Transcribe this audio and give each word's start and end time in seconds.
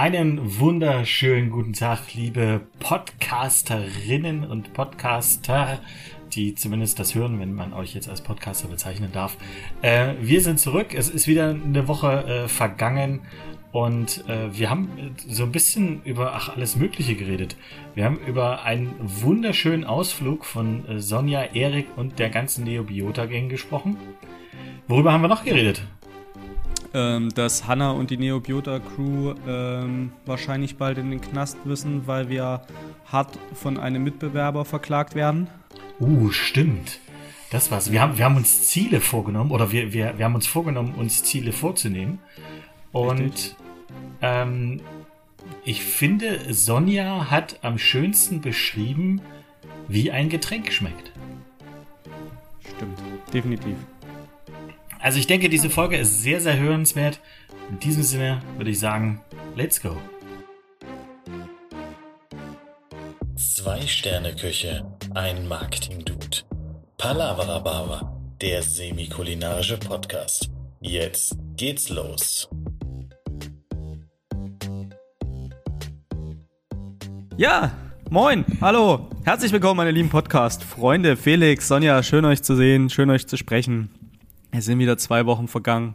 Einen 0.00 0.58
wunderschönen 0.58 1.50
guten 1.50 1.74
Tag, 1.74 2.14
liebe 2.14 2.62
Podcasterinnen 2.78 4.46
und 4.46 4.72
Podcaster, 4.72 5.78
die 6.32 6.54
zumindest 6.54 6.98
das 6.98 7.14
hören, 7.14 7.38
wenn 7.38 7.52
man 7.52 7.74
euch 7.74 7.92
jetzt 7.94 8.08
als 8.08 8.22
Podcaster 8.22 8.68
bezeichnen 8.68 9.10
darf. 9.12 9.36
Äh, 9.82 10.14
wir 10.22 10.40
sind 10.40 10.58
zurück. 10.58 10.94
Es 10.94 11.10
ist 11.10 11.26
wieder 11.28 11.50
eine 11.50 11.86
Woche 11.86 12.24
äh, 12.24 12.48
vergangen 12.48 13.20
und 13.72 14.24
äh, 14.26 14.48
wir 14.58 14.70
haben 14.70 14.88
so 15.28 15.42
ein 15.42 15.52
bisschen 15.52 16.02
über 16.04 16.32
ach, 16.32 16.56
alles 16.56 16.76
Mögliche 16.76 17.14
geredet. 17.14 17.56
Wir 17.94 18.06
haben 18.06 18.20
über 18.26 18.62
einen 18.62 18.94
wunderschönen 19.02 19.84
Ausflug 19.84 20.46
von 20.46 20.88
äh, 20.88 20.98
Sonja, 20.98 21.42
Erik 21.52 21.88
und 21.96 22.18
der 22.18 22.30
ganzen 22.30 22.64
Neobiota-Gang 22.64 23.50
gesprochen. 23.50 23.98
Worüber 24.88 25.12
haben 25.12 25.20
wir 25.20 25.28
noch 25.28 25.44
geredet? 25.44 25.82
Ähm, 26.92 27.28
dass 27.34 27.68
Hannah 27.68 27.92
und 27.92 28.10
die 28.10 28.16
Neobiota-Crew 28.16 29.34
ähm, 29.46 30.12
wahrscheinlich 30.26 30.76
bald 30.76 30.98
in 30.98 31.10
den 31.10 31.20
Knast 31.20 31.64
müssen, 31.64 32.08
weil 32.08 32.28
wir 32.28 32.62
hart 33.06 33.38
von 33.54 33.78
einem 33.78 34.02
Mitbewerber 34.02 34.64
verklagt 34.64 35.14
werden. 35.14 35.46
Uh, 36.00 36.32
stimmt. 36.32 36.98
Das 37.50 37.70
war's. 37.70 37.92
Wir 37.92 38.00
haben, 38.00 38.18
wir 38.18 38.24
haben 38.24 38.36
uns 38.36 38.68
Ziele 38.68 39.00
vorgenommen, 39.00 39.52
oder 39.52 39.70
wir, 39.70 39.92
wir, 39.92 40.18
wir 40.18 40.24
haben 40.24 40.34
uns 40.34 40.48
vorgenommen, 40.48 40.94
uns 40.96 41.22
Ziele 41.22 41.52
vorzunehmen. 41.52 42.18
Und 42.90 43.54
ähm, 44.20 44.80
ich 45.64 45.84
finde, 45.84 46.52
Sonja 46.52 47.30
hat 47.30 47.60
am 47.62 47.78
schönsten 47.78 48.40
beschrieben, 48.40 49.20
wie 49.86 50.10
ein 50.10 50.28
Getränk 50.28 50.72
schmeckt. 50.72 51.12
Stimmt, 52.76 52.98
definitiv. 53.32 53.76
Also 55.02 55.18
ich 55.18 55.26
denke, 55.26 55.48
diese 55.48 55.70
Folge 55.70 55.96
ist 55.96 56.22
sehr, 56.22 56.42
sehr 56.42 56.58
hörenswert. 56.58 57.20
In 57.70 57.78
diesem 57.78 58.02
Sinne 58.02 58.40
würde 58.58 58.70
ich 58.70 58.78
sagen, 58.78 59.22
let's 59.56 59.80
go. 59.80 59.96
Zwei 63.34 63.80
Sterne 63.86 64.36
Küche, 64.36 64.84
ein 65.14 65.48
Marketing 65.48 66.04
Dude. 66.04 66.42
Palavra 66.98 67.60
Baba, 67.60 68.20
der 68.42 68.62
semi-kulinarische 68.62 69.78
Podcast. 69.78 70.50
Jetzt 70.80 71.34
geht's 71.56 71.88
los. 71.88 72.50
Ja, 77.38 77.72
moin, 78.10 78.44
hallo, 78.60 79.08
herzlich 79.24 79.50
willkommen, 79.50 79.78
meine 79.78 79.92
lieben 79.92 80.10
Podcast-Freunde. 80.10 81.16
Felix, 81.16 81.68
Sonja, 81.68 82.02
schön 82.02 82.26
euch 82.26 82.42
zu 82.42 82.54
sehen, 82.54 82.90
schön 82.90 83.08
euch 83.08 83.26
zu 83.26 83.38
sprechen. 83.38 83.99
Es 84.52 84.64
sind 84.64 84.78
wieder 84.78 84.98
zwei 84.98 85.26
Wochen 85.26 85.48
vergangen. 85.48 85.94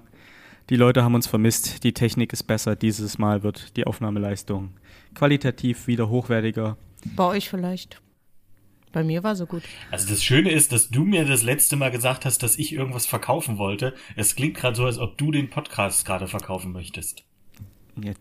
Die 0.69 0.77
Leute 0.77 1.03
haben 1.03 1.15
uns 1.15 1.27
vermisst. 1.27 1.83
Die 1.83 1.93
Technik 1.93 2.33
ist 2.33 2.43
besser. 2.43 2.75
Dieses 2.75 3.17
Mal 3.17 3.43
wird 3.43 3.75
die 3.77 3.85
Aufnahmeleistung 3.85 4.71
qualitativ 5.13 5.87
wieder 5.87 6.09
hochwertiger. 6.09 6.77
Bei 7.15 7.25
euch 7.25 7.49
vielleicht. 7.49 8.01
Bei 8.91 9.03
mir 9.03 9.23
war 9.23 9.35
so 9.35 9.45
gut. 9.45 9.63
Also 9.91 10.07
das 10.07 10.23
Schöne 10.23 10.51
ist, 10.51 10.71
dass 10.71 10.89
du 10.89 11.03
mir 11.03 11.25
das 11.25 11.43
letzte 11.43 11.75
Mal 11.75 11.91
gesagt 11.91 12.23
hast, 12.23 12.43
dass 12.43 12.57
ich 12.57 12.71
irgendwas 12.71 13.05
verkaufen 13.05 13.57
wollte. 13.57 13.93
Es 14.15 14.35
klingt 14.35 14.55
gerade 14.55 14.75
so, 14.75 14.85
als 14.85 14.99
ob 14.99 15.17
du 15.17 15.31
den 15.31 15.49
Podcast 15.49 16.05
gerade 16.05 16.27
verkaufen 16.27 16.71
möchtest. 16.71 17.25
Ja, 18.01 18.13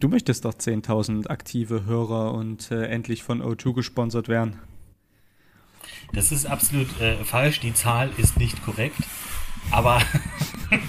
du 0.00 0.08
möchtest 0.08 0.44
doch 0.44 0.54
10.000 0.54 1.28
aktive 1.28 1.84
Hörer 1.84 2.34
und 2.34 2.72
äh, 2.72 2.86
endlich 2.86 3.22
von 3.22 3.40
O2 3.40 3.74
gesponsert 3.74 4.28
werden. 4.28 4.58
Das 6.12 6.32
ist 6.32 6.46
absolut 6.46 7.00
äh, 7.00 7.16
falsch. 7.24 7.60
Die 7.60 7.74
Zahl 7.74 8.10
ist 8.16 8.36
nicht 8.36 8.64
korrekt. 8.64 8.98
Aber 9.70 10.02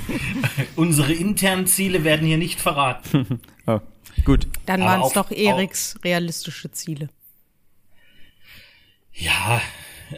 unsere 0.75 1.13
internen 1.13 1.67
Ziele 1.67 2.03
werden 2.03 2.27
hier 2.27 2.37
nicht 2.37 2.59
verraten. 2.59 3.41
oh, 3.65 3.79
gut. 4.25 4.47
Dann 4.65 4.81
waren 4.81 5.01
es 5.01 5.13
doch 5.13 5.31
Eriks 5.31 5.99
realistische 6.03 6.71
Ziele. 6.71 7.09
Ja, 9.13 9.61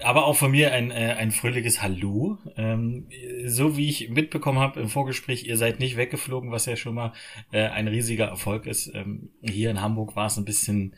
aber 0.04 0.26
auch 0.26 0.36
von 0.36 0.52
mir 0.52 0.74
ein, 0.74 0.92
äh, 0.92 1.16
ein 1.18 1.32
fröhliches 1.32 1.82
Hallo. 1.82 2.38
Ähm, 2.58 3.08
so 3.46 3.78
wie 3.78 3.90
ich 3.90 4.10
mitbekommen 4.10 4.60
habe 4.60 4.82
im 4.82 4.90
Vorgespräch, 4.90 5.46
ihr 5.46 5.58
seid 5.58 5.80
nicht 5.80 5.98
weggeflogen, 5.98 6.52
was 6.52 6.66
ja 6.66 6.76
schon 6.76 6.96
mal 6.96 7.14
äh, 7.52 7.68
ein 7.68 7.88
riesiger 7.88 8.26
Erfolg 8.26 8.66
ist. 8.66 8.92
Ähm, 8.94 9.30
hier 9.42 9.72
in 9.72 9.82
Hamburg 9.82 10.16
war 10.16 10.28
es 10.28 10.38
ein 10.38 10.46
bisschen, 10.46 10.96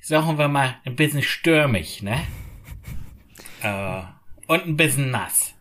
sagen 0.00 0.38
wir 0.38 0.48
mal, 0.48 0.76
ein 0.84 0.96
bisschen 0.96 1.22
stürmig, 1.22 2.02
ne? 2.02 2.20
Äh, 3.62 4.02
und 4.46 4.66
ein 4.66 4.76
bisschen 4.76 5.10
nass. 5.10 5.54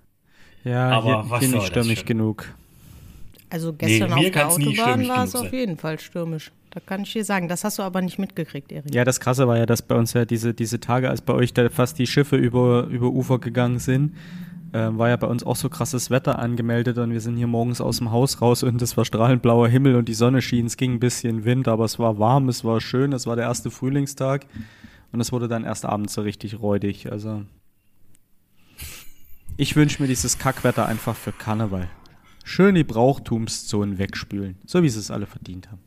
Ja, 0.64 0.90
aber 0.90 1.24
hier, 1.24 1.32
was 1.32 1.40
hier 1.40 1.56
nicht 1.56 1.68
stürmisch 1.68 2.06
genug. 2.06 2.46
Also 3.50 3.74
gestern 3.74 4.12
nee, 4.12 4.28
auf 4.28 4.32
der 4.32 4.48
Autobahn 4.50 5.08
war 5.08 5.24
es 5.24 5.36
auf 5.36 5.52
jeden 5.52 5.78
Fall 5.78 6.00
stürmisch. 6.00 6.52
Da 6.72 6.80
kann 6.80 7.02
ich 7.02 7.14
dir 7.14 7.26
sagen. 7.26 7.48
Das 7.48 7.64
hast 7.64 7.80
du 7.80 7.84
aber 7.84 8.02
nicht 8.02 8.20
mitgekriegt, 8.20 8.72
Erik. 8.72 8.94
Ja, 8.94 9.04
das 9.04 9.20
Krasse 9.20 9.48
war 9.48 9.58
ja, 9.58 9.66
dass 9.66 9.82
bei 9.82 9.96
uns 9.96 10.14
ja 10.14 10.26
diese, 10.26 10.54
diese 10.54 10.80
Tage, 10.80 11.10
als 11.10 11.22
bei 11.22 11.34
euch 11.34 11.54
da 11.54 11.68
fast 11.70 11.98
die 11.98 12.06
Schiffe 12.06 12.36
über, 12.36 12.86
über 12.86 13.08
Ufer 13.08 13.40
gegangen 13.40 13.80
sind, 13.80 14.16
äh, 14.72 14.90
war 14.92 15.10
ja 15.10 15.16
bei 15.16 15.26
uns 15.26 15.44
auch 15.44 15.56
so 15.56 15.68
krasses 15.68 16.12
Wetter 16.12 16.38
angemeldet 16.38 17.00
und 17.00 17.12
wir 17.12 17.22
sind 17.22 17.38
hier 17.38 17.48
morgens 17.48 17.82
aus 17.82 17.98
dem 17.98 18.12
Haus 18.12 18.40
raus 18.40 18.62
und 18.62 18.80
es 18.84 18.96
war 18.98 19.06
strahlend 19.06 19.42
blauer 19.42 19.68
Himmel 19.68 19.96
und 19.96 20.08
die 20.08 20.14
Sonne 20.14 20.44
schien. 20.44 20.68
Es 20.68 20.78
ging 20.78 20.94
ein 20.94 21.00
bisschen 21.00 21.44
Wind, 21.44 21.68
aber 21.68 21.86
es 21.86 21.98
war 21.98 22.20
warm, 22.20 22.50
es 22.50 22.64
war 22.64 22.80
schön, 22.80 23.14
es 23.14 23.26
war 23.26 23.36
der 23.36 23.46
erste 23.46 23.72
Frühlingstag 23.72 24.46
und 25.12 25.22
es 25.22 25.32
wurde 25.32 25.48
dann 25.48 25.64
erst 25.64 25.86
abends 25.86 26.14
so 26.14 26.22
richtig 26.22 26.62
räudig. 26.62 27.12
Also 27.12 27.42
ich 29.60 29.76
wünsche 29.76 30.02
mir 30.02 30.08
dieses 30.08 30.38
Kackwetter 30.38 30.86
einfach 30.86 31.18
für 31.18 31.34
Karneval. 31.34 31.90
Schön 32.46 32.76
die 32.76 32.86
Brauchtumszonen 32.86 33.98
wegspülen, 33.98 34.58
so 34.66 34.84
wie 34.84 34.90
sie 34.90 35.00
es 35.00 35.12
alle 35.12 35.26
verdient 35.26 35.70
haben. 35.70 35.82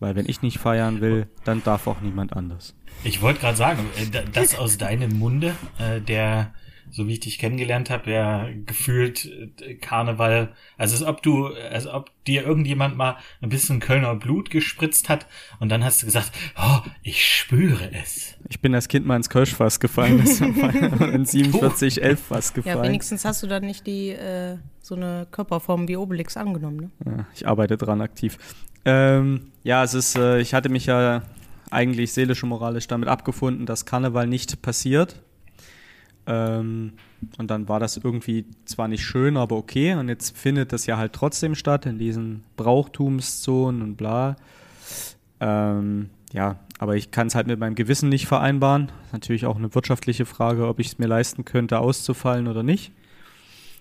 Weil 0.00 0.16
wenn 0.16 0.28
ich 0.28 0.42
nicht 0.42 0.58
feiern 0.58 1.00
will, 1.00 1.28
dann 1.44 1.62
darf 1.62 1.86
auch 1.86 2.00
niemand 2.00 2.32
anders. 2.32 2.74
Ich 3.04 3.22
wollte 3.22 3.38
gerade 3.38 3.56
sagen, 3.56 3.86
äh, 3.96 4.24
das 4.32 4.58
aus 4.58 4.76
deinem 4.76 5.20
Munde, 5.20 5.54
äh, 5.78 6.00
der 6.00 6.52
so 6.90 7.06
wie 7.06 7.14
ich 7.14 7.20
dich 7.20 7.38
kennengelernt 7.38 7.90
habe, 7.90 8.10
ja 8.10 8.48
gefühlt 8.66 9.30
äh, 9.60 9.74
Karneval, 9.74 10.54
also 10.76 10.94
als 10.94 11.04
ob 11.04 11.22
du, 11.22 11.46
als 11.46 11.86
ob 11.86 12.10
dir 12.26 12.44
irgendjemand 12.44 12.96
mal 12.96 13.16
ein 13.40 13.48
bisschen 13.48 13.80
Kölner 13.80 14.14
Blut 14.14 14.50
gespritzt 14.50 15.08
hat 15.08 15.26
und 15.60 15.68
dann 15.70 15.84
hast 15.84 16.02
du 16.02 16.06
gesagt, 16.06 16.32
oh, 16.56 16.78
ich 17.02 17.24
spüre 17.24 17.90
es. 17.92 18.36
Ich 18.48 18.60
bin 18.60 18.74
als 18.74 18.88
Kind 18.88 19.06
mal 19.06 19.16
ins 19.16 19.30
Kölschfass 19.30 19.80
gefallen, 19.80 20.18
das 20.18 20.40
in 20.40 21.24
47, 21.24 22.02
11 22.02 22.20
Fass 22.20 22.54
gefallen. 22.54 22.76
Ja, 22.76 22.82
wenigstens 22.82 23.24
hast 23.24 23.42
du 23.42 23.46
dann 23.46 23.64
nicht 23.64 23.86
die, 23.86 24.10
äh, 24.10 24.56
so 24.80 24.94
eine 24.94 25.26
Körperform 25.30 25.88
wie 25.88 25.96
Obelix 25.96 26.36
angenommen, 26.36 26.76
ne? 26.76 26.90
Ja, 27.04 27.26
ich 27.34 27.46
arbeite 27.46 27.76
dran 27.76 28.00
aktiv. 28.00 28.38
Ähm, 28.84 29.52
ja, 29.64 29.84
es 29.84 29.94
ist, 29.94 30.16
äh, 30.16 30.40
ich 30.40 30.54
hatte 30.54 30.68
mich 30.68 30.86
ja 30.86 31.22
eigentlich 31.70 32.12
seelisch 32.12 32.42
und 32.42 32.48
moralisch 32.48 32.86
damit 32.86 33.08
abgefunden, 33.08 33.66
dass 33.66 33.84
Karneval 33.84 34.26
nicht 34.26 34.62
passiert 34.62 35.22
ähm, 36.28 36.92
und 37.38 37.50
dann 37.50 37.68
war 37.68 37.80
das 37.80 37.96
irgendwie 37.96 38.44
zwar 38.66 38.86
nicht 38.86 39.02
schön, 39.02 39.38
aber 39.38 39.56
okay. 39.56 39.94
Und 39.94 40.08
jetzt 40.08 40.36
findet 40.36 40.72
das 40.72 40.84
ja 40.84 40.98
halt 40.98 41.14
trotzdem 41.14 41.54
statt 41.54 41.86
in 41.86 41.98
diesen 41.98 42.44
Brauchtumszonen 42.56 43.80
und 43.80 43.96
bla. 43.96 44.36
Ähm, 45.40 46.10
ja, 46.32 46.56
aber 46.78 46.96
ich 46.96 47.10
kann 47.10 47.28
es 47.28 47.34
halt 47.34 47.46
mit 47.46 47.58
meinem 47.58 47.74
Gewissen 47.74 48.10
nicht 48.10 48.26
vereinbaren. 48.26 48.92
Natürlich 49.10 49.46
auch 49.46 49.56
eine 49.56 49.74
wirtschaftliche 49.74 50.26
Frage, 50.26 50.68
ob 50.68 50.80
ich 50.80 50.88
es 50.88 50.98
mir 50.98 51.06
leisten 51.06 51.46
könnte, 51.46 51.78
auszufallen 51.78 52.46
oder 52.46 52.62
nicht. 52.62 52.92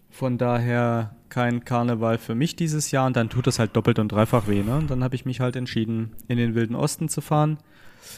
Von 0.10 0.38
daher 0.38 1.16
kein 1.28 1.66
Karneval 1.66 2.18
für 2.18 2.34
mich 2.34 2.56
dieses 2.56 2.92
Jahr 2.92 3.08
und 3.08 3.18
dann 3.18 3.30
tut 3.30 3.46
das 3.46 3.60
halt 3.60 3.76
doppelt 3.76 4.00
und 4.00 4.10
dreifach 4.10 4.48
weh. 4.48 4.64
Ne? 4.64 4.78
Und 4.78 4.90
dann 4.90 5.04
habe 5.04 5.16
ich 5.16 5.26
mich 5.26 5.42
halt 5.42 5.58
entschieden, 5.58 6.14
in 6.30 6.38
den 6.38 6.56
Wilden 6.56 6.76
Osten 6.76 7.10
zu 7.10 7.20
fahren. 7.20 7.58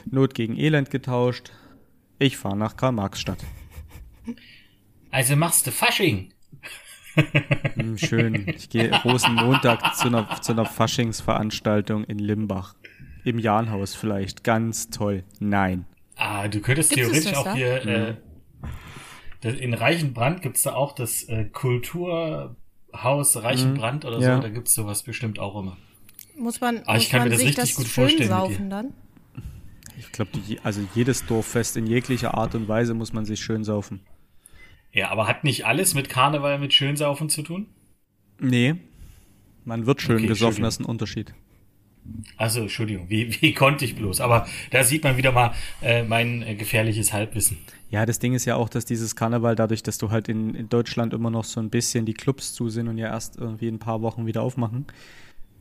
Not 0.05 0.35
gegen 0.35 0.55
Elend 0.55 0.91
getauscht. 0.91 1.51
Ich 2.19 2.37
fahre 2.37 2.55
nach 2.55 2.77
Karl-Marx-Stadt. 2.77 3.39
Also 5.11 5.35
machst 5.35 5.67
du 5.67 5.71
Fasching. 5.71 6.33
Hm, 7.75 7.97
schön. 7.97 8.47
Ich 8.47 8.69
gehe 8.69 8.91
Rosenmontag 9.03 9.95
zu 9.95 10.07
einer, 10.07 10.41
zu 10.41 10.53
einer 10.53 10.65
Faschingsveranstaltung 10.65 12.03
in 12.05 12.19
Limbach. 12.19 12.75
Im 13.25 13.39
Jahnhaus 13.39 13.95
vielleicht. 13.95 14.43
Ganz 14.43 14.89
toll. 14.89 15.23
Nein. 15.39 15.85
Ah, 16.15 16.47
du 16.47 16.61
könntest 16.61 16.91
Gibt's 16.91 17.09
theoretisch 17.09 17.35
auch 17.35 17.53
hier 17.53 17.81
mhm. 17.83 19.49
äh, 19.49 19.49
in 19.49 19.73
Reichenbrand 19.73 20.41
gibt 20.41 20.57
es 20.57 20.63
da 20.63 20.73
auch 20.73 20.93
das 20.93 21.23
äh, 21.23 21.45
Kulturhaus 21.45 22.55
Reichenbrand 23.35 24.03
mhm. 24.03 24.09
oder 24.09 24.19
so. 24.19 24.27
Ja. 24.27 24.39
Da 24.39 24.49
gibt 24.49 24.67
es 24.67 24.73
sowas 24.73 25.03
bestimmt 25.03 25.39
auch 25.39 25.59
immer. 25.59 25.77
Muss 26.37 26.61
man, 26.61 26.81
ah, 26.85 26.97
ich 26.97 27.09
kann 27.09 27.23
mir 27.23 27.29
das 27.29 27.39
richtig 27.39 27.55
das 27.55 27.75
gut 27.75 27.87
vorstellen. 27.87 28.29
Saufen 28.29 28.69
dann? 28.69 28.93
Ich 29.97 30.11
glaube, 30.11 30.31
also 30.63 30.81
jedes 30.95 31.25
Dorffest 31.25 31.75
in 31.75 31.85
jeglicher 31.85 32.35
Art 32.35 32.55
und 32.55 32.67
Weise 32.69 32.93
muss 32.93 33.11
man 33.11 33.25
sich 33.25 33.41
schön 33.41 33.63
saufen. 33.65 34.01
Ja, 34.91 35.09
aber 35.09 35.27
hat 35.27 35.43
nicht 35.43 35.65
alles 35.65 35.93
mit 35.93 36.09
Karneval 36.09 36.59
mit 36.59 36.73
Schönsaufen 36.73 37.29
zu 37.29 37.43
tun? 37.43 37.67
Nee. 38.39 38.75
Man 39.65 39.85
wird 39.85 40.01
schön 40.01 40.17
okay, 40.17 40.27
gesoffen, 40.27 40.63
das 40.63 40.75
ist 40.75 40.79
ein 40.81 40.85
Unterschied. 40.85 41.33
Also 42.37 42.61
Entschuldigung, 42.61 43.09
wie, 43.09 43.41
wie 43.41 43.53
konnte 43.53 43.85
ich 43.85 43.95
bloß? 43.95 44.21
Aber 44.21 44.47
da 44.71 44.83
sieht 44.83 45.03
man 45.03 45.17
wieder 45.17 45.31
mal 45.31 45.53
äh, 45.81 46.03
mein 46.03 46.41
äh, 46.41 46.55
gefährliches 46.55 47.13
Halbwissen. 47.13 47.57
Ja, 47.91 48.05
das 48.05 48.19
Ding 48.19 48.33
ist 48.33 48.45
ja 48.45 48.55
auch, 48.55 48.69
dass 48.69 48.85
dieses 48.85 49.15
Karneval, 49.15 49.55
dadurch, 49.55 49.83
dass 49.83 49.97
du 49.97 50.11
halt 50.11 50.29
in, 50.29 50.55
in, 50.55 50.69
Deutschland 50.69 51.13
immer 51.13 51.29
noch 51.29 51.43
so 51.43 51.59
ein 51.59 51.69
bisschen 51.69 52.05
die 52.05 52.13
Clubs 52.13 52.53
zu 52.53 52.69
sind 52.69 52.87
und 52.87 52.97
ja 52.97 53.07
erst 53.07 53.37
irgendwie 53.37 53.67
ein 53.67 53.79
paar 53.79 54.01
Wochen 54.01 54.25
wieder 54.25 54.41
aufmachen, 54.41 54.85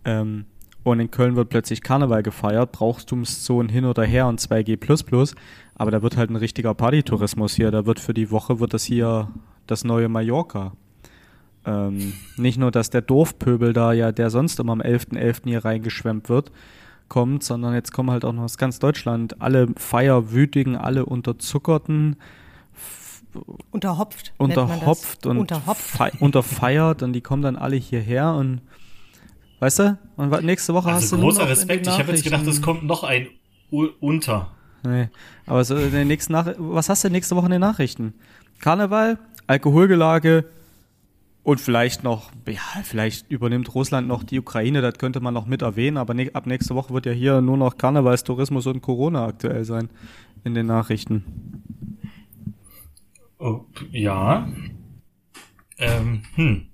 ähm, 0.04 0.46
und 0.90 1.00
in 1.00 1.10
Köln 1.10 1.36
wird 1.36 1.48
plötzlich 1.48 1.82
Karneval 1.82 2.22
gefeiert, 2.22 2.72
Brauchtumszonen 2.72 3.68
hin 3.68 3.84
oder 3.84 4.04
her 4.04 4.26
und 4.26 4.40
2G++, 4.40 5.34
aber 5.74 5.90
da 5.90 6.02
wird 6.02 6.16
halt 6.16 6.30
ein 6.30 6.36
richtiger 6.36 6.74
Partytourismus 6.74 7.54
hier, 7.54 7.70
da 7.70 7.86
wird 7.86 8.00
für 8.00 8.14
die 8.14 8.30
Woche 8.30 8.60
wird 8.60 8.74
das 8.74 8.84
hier 8.84 9.28
das 9.66 9.84
neue 9.84 10.08
Mallorca. 10.08 10.72
Ähm, 11.64 12.14
nicht 12.36 12.58
nur, 12.58 12.70
dass 12.70 12.90
der 12.90 13.02
Dorfpöbel 13.02 13.72
da 13.72 13.92
ja, 13.92 14.12
der 14.12 14.30
sonst 14.30 14.58
immer 14.58 14.72
am 14.72 14.80
11.11. 14.80 15.16
.11. 15.16 15.40
hier 15.44 15.64
reingeschwemmt 15.64 16.28
wird, 16.28 16.50
kommt, 17.08 17.42
sondern 17.42 17.74
jetzt 17.74 17.92
kommen 17.92 18.10
halt 18.10 18.24
auch 18.24 18.32
noch 18.32 18.44
aus 18.44 18.58
ganz 18.58 18.78
Deutschland 18.78 19.40
alle 19.40 19.68
Feierwütigen, 19.76 20.76
alle 20.76 21.04
Unterzuckerten, 21.06 22.16
unterhopft. 23.70 24.32
Unterhopft 24.38 25.26
und 25.26 25.38
unterhopft. 25.38 26.20
unterfeiert 26.20 27.02
und 27.02 27.12
die 27.12 27.20
kommen 27.20 27.42
dann 27.42 27.56
alle 27.56 27.76
hierher 27.76 28.34
und 28.34 28.62
weißt 29.60 29.78
du? 29.80 29.98
Und 30.16 30.44
nächste 30.44 30.74
Woche 30.74 30.88
also 30.88 31.02
hast 31.02 31.12
du 31.12 31.20
großer 31.20 31.48
Respekt. 31.48 31.86
Ich 31.86 31.98
habe 31.98 32.12
jetzt 32.12 32.24
gedacht, 32.24 32.46
es 32.46 32.62
kommt 32.62 32.84
noch 32.84 33.04
ein 33.04 33.28
U 33.70 33.88
unter. 34.00 34.50
Nee, 34.84 35.08
aber 35.46 35.64
so 35.64 35.76
in 35.76 35.90
den 35.90 36.08
nächsten 36.08 36.32
Nach 36.32 36.54
was 36.56 36.88
hast 36.88 37.04
du 37.04 37.10
nächste 37.10 37.36
Woche 37.36 37.46
in 37.46 37.52
den 37.52 37.60
Nachrichten? 37.60 38.14
Karneval, 38.60 39.18
Alkoholgelage 39.46 40.44
und 41.42 41.60
vielleicht 41.60 42.04
noch, 42.04 42.30
ja, 42.46 42.60
vielleicht 42.84 43.30
übernimmt 43.30 43.74
Russland 43.74 44.06
noch 44.06 44.22
die 44.22 44.38
Ukraine, 44.38 44.82
das 44.82 44.98
könnte 44.98 45.20
man 45.20 45.34
noch 45.34 45.46
mit 45.46 45.62
erwähnen, 45.62 45.96
aber 45.96 46.14
ne 46.14 46.30
ab 46.34 46.46
nächste 46.46 46.74
Woche 46.74 46.92
wird 46.92 47.06
ja 47.06 47.12
hier 47.12 47.40
nur 47.40 47.56
noch 47.56 47.78
Karnevalstourismus 47.78 48.66
und 48.66 48.82
Corona 48.82 49.26
aktuell 49.26 49.64
sein 49.64 49.88
in 50.44 50.54
den 50.54 50.66
Nachrichten. 50.66 51.24
Oh, 53.38 53.64
ja. 53.92 54.48
Ähm, 55.78 56.22
hm. 56.34 56.66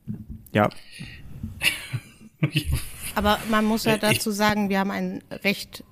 Ja. 0.53 0.71
aber 3.14 3.38
man 3.50 3.64
muss 3.64 3.85
ja 3.85 3.96
dazu 3.96 4.31
sagen, 4.31 4.69
wir 4.69 4.79
haben 4.79 4.91
ein 4.91 5.23
recht, 5.43 5.85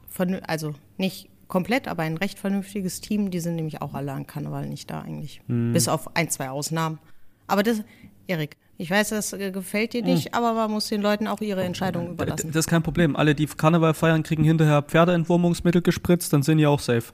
also 0.46 0.74
nicht 0.96 1.28
komplett, 1.52 1.86
aber 1.86 2.02
ein 2.02 2.16
recht 2.16 2.38
vernünftiges 2.38 3.02
Team. 3.02 3.30
Die 3.30 3.40
sind 3.40 3.56
nämlich 3.56 3.82
auch 3.82 3.92
alle 3.92 4.12
an 4.12 4.26
Karneval 4.26 4.66
nicht 4.66 4.90
da 4.90 5.02
eigentlich. 5.02 5.42
Hm. 5.48 5.72
Bis 5.72 5.86
auf 5.86 6.16
ein, 6.16 6.30
zwei 6.30 6.48
Ausnahmen. 6.48 6.98
Aber 7.46 7.62
das, 7.62 7.82
Erik, 8.26 8.56
ich 8.78 8.90
weiß, 8.90 9.10
das 9.10 9.32
gefällt 9.32 9.92
dir 9.92 10.02
nicht, 10.02 10.26
hm. 10.26 10.34
aber 10.34 10.54
man 10.54 10.70
muss 10.70 10.88
den 10.88 11.02
Leuten 11.02 11.26
auch 11.26 11.42
ihre 11.42 11.62
Entscheidung 11.62 12.10
überlassen. 12.12 12.48
Das 12.48 12.64
ist 12.64 12.68
kein 12.68 12.82
Problem. 12.82 13.16
Alle, 13.16 13.34
die 13.34 13.46
Karneval 13.46 13.92
feiern, 13.92 14.22
kriegen 14.22 14.44
hinterher 14.44 14.82
Pferdeentwurmungsmittel 14.82 15.82
gespritzt, 15.82 16.32
dann 16.32 16.42
sind 16.42 16.56
die 16.58 16.66
auch 16.66 16.80
safe. 16.80 17.12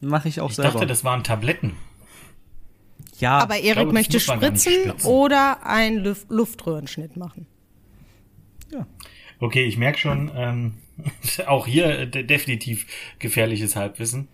Mache 0.00 0.28
ich 0.28 0.40
auch 0.40 0.50
ich 0.50 0.56
selber. 0.56 0.68
Ich 0.70 0.74
dachte, 0.74 0.86
das 0.88 1.04
waren 1.04 1.22
Tabletten. 1.22 1.76
Ja, 3.20 3.38
aber 3.38 3.58
Erik 3.58 3.74
glaube, 3.74 3.92
möchte 3.92 4.18
spritzen, 4.18 4.92
oder 5.04 5.64
einen 5.64 6.02
Luft 6.02 6.30
Luftröhrenschnitt 6.30 7.16
machen. 7.16 7.46
Ja. 8.70 8.86
Okay, 9.38 9.64
ich 9.64 9.78
merke 9.78 9.98
schon, 9.98 10.30
ähm, 10.34 10.74
auch 11.46 11.66
hier 11.66 11.86
äh, 11.98 12.24
definitiv 12.24 12.86
gefährliches 13.18 13.76
Halbwissen. 13.76 14.28